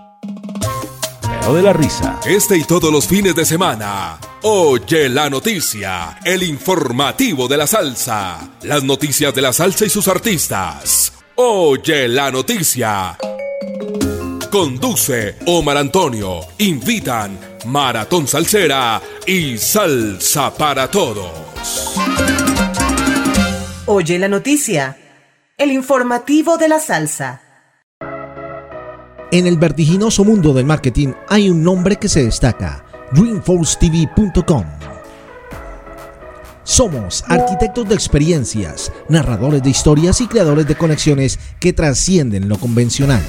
de 1.53 1.63
la 1.63 1.73
risa. 1.73 2.21
Este 2.25 2.57
y 2.57 2.65
todos 2.65 2.91
los 2.91 3.07
fines 3.07 3.35
de 3.35 3.45
semana. 3.45 4.19
Oye 4.43 5.09
la 5.09 5.29
noticia, 5.29 6.19
el 6.25 6.43
informativo 6.43 7.49
de 7.49 7.57
la 7.59 7.67
salsa. 7.67 8.57
Las 8.63 8.83
noticias 8.83 9.35
de 9.35 9.43
la 9.43 9.53
salsa 9.53 9.85
y 9.85 9.91
sus 9.91 10.09
artistas. 10.09 11.13
Oye 11.35 12.09
la 12.09 12.31
noticia. 12.31 13.19
Conduce 14.51 15.37
Omar 15.47 15.77
Antonio. 15.77 16.41
Invitan 16.59 17.39
Maratón 17.67 18.27
Salsera 18.27 19.03
y 19.27 19.59
Salsa 19.59 20.55
para 20.55 20.91
Todos. 20.91 21.95
Oye 23.87 24.19
la 24.19 24.29
noticia, 24.29 24.97
el 25.59 25.73
informativo 25.73 26.57
de 26.57 26.69
la 26.69 26.81
salsa. 26.81 27.44
En 29.35 29.49
el 29.49 29.57
vertiginoso 29.57 30.23
mundo 30.23 30.55
del 30.55 30.65
marketing 30.65 31.09
hay 31.29 31.51
un 31.51 31.61
nombre 31.61 31.97
que 31.97 32.09
se 32.09 32.23
destaca, 32.23 32.85
DreamforceTV.com. 33.11 34.65
Somos 36.63 37.25
arquitectos 37.27 37.89
de 37.89 37.97
experiencias, 37.97 38.93
narradores 39.09 39.61
de 39.61 39.71
historias 39.71 40.21
y 40.21 40.29
creadores 40.29 40.69
de 40.69 40.77
conexiones 40.77 41.41
que 41.59 41.73
trascienden 41.73 42.49
lo 42.49 42.59
convencional. 42.59 43.25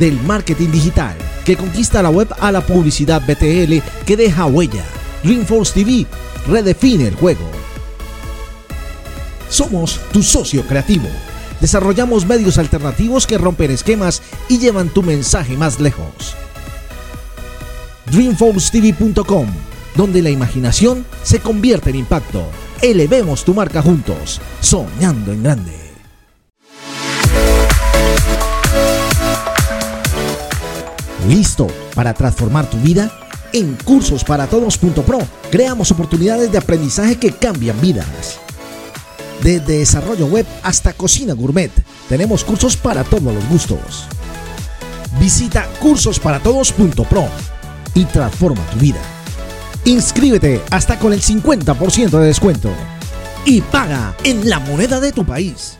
Del 0.00 0.20
marketing 0.22 0.72
digital 0.72 1.14
que 1.44 1.56
conquista 1.56 2.02
la 2.02 2.10
web 2.10 2.34
a 2.40 2.50
la 2.50 2.62
publicidad 2.62 3.22
BTL 3.22 4.04
que 4.04 4.16
deja 4.16 4.46
huella. 4.46 4.82
Dreamforce 5.22 5.72
TV 5.74 6.04
redefine 6.48 7.06
el 7.06 7.14
juego. 7.14 7.48
Somos 9.48 10.00
tu 10.12 10.20
socio 10.24 10.66
creativo 10.66 11.06
Desarrollamos 11.60 12.26
medios 12.26 12.58
alternativos 12.58 13.26
que 13.26 13.38
rompen 13.38 13.70
esquemas 13.70 14.22
y 14.48 14.58
llevan 14.58 14.88
tu 14.88 15.02
mensaje 15.02 15.56
más 15.56 15.80
lejos. 15.80 16.36
DreamforceTV.com, 18.06 19.46
donde 19.96 20.22
la 20.22 20.30
imaginación 20.30 21.04
se 21.22 21.40
convierte 21.40 21.90
en 21.90 21.96
impacto. 21.96 22.44
Elevemos 22.80 23.44
tu 23.44 23.54
marca 23.54 23.82
juntos, 23.82 24.40
soñando 24.60 25.32
en 25.32 25.42
grande. 25.42 25.88
¿Listo 31.28 31.66
para 31.94 32.14
transformar 32.14 32.70
tu 32.70 32.78
vida? 32.78 33.10
En 33.52 33.74
cursosparatodos.pro 33.84 35.18
creamos 35.50 35.90
oportunidades 35.90 36.52
de 36.52 36.58
aprendizaje 36.58 37.16
que 37.16 37.32
cambian 37.32 37.78
vidas 37.80 38.38
de 39.42 39.60
desarrollo 39.60 40.26
web 40.26 40.46
hasta 40.62 40.92
cocina 40.92 41.34
gourmet, 41.34 41.70
tenemos 42.08 42.44
cursos 42.44 42.76
para 42.76 43.04
todos 43.04 43.34
los 43.34 43.48
gustos. 43.48 44.06
Visita 45.18 45.68
cursosparatodos.pro 45.80 47.28
y 47.94 48.04
transforma 48.04 48.64
tu 48.70 48.78
vida. 48.78 49.00
Inscríbete 49.84 50.60
hasta 50.70 50.98
con 50.98 51.12
el 51.12 51.22
50% 51.22 52.10
de 52.10 52.26
descuento 52.26 52.70
y 53.44 53.60
paga 53.62 54.14
en 54.24 54.48
la 54.48 54.58
moneda 54.58 55.00
de 55.00 55.12
tu 55.12 55.24
país. 55.24 55.77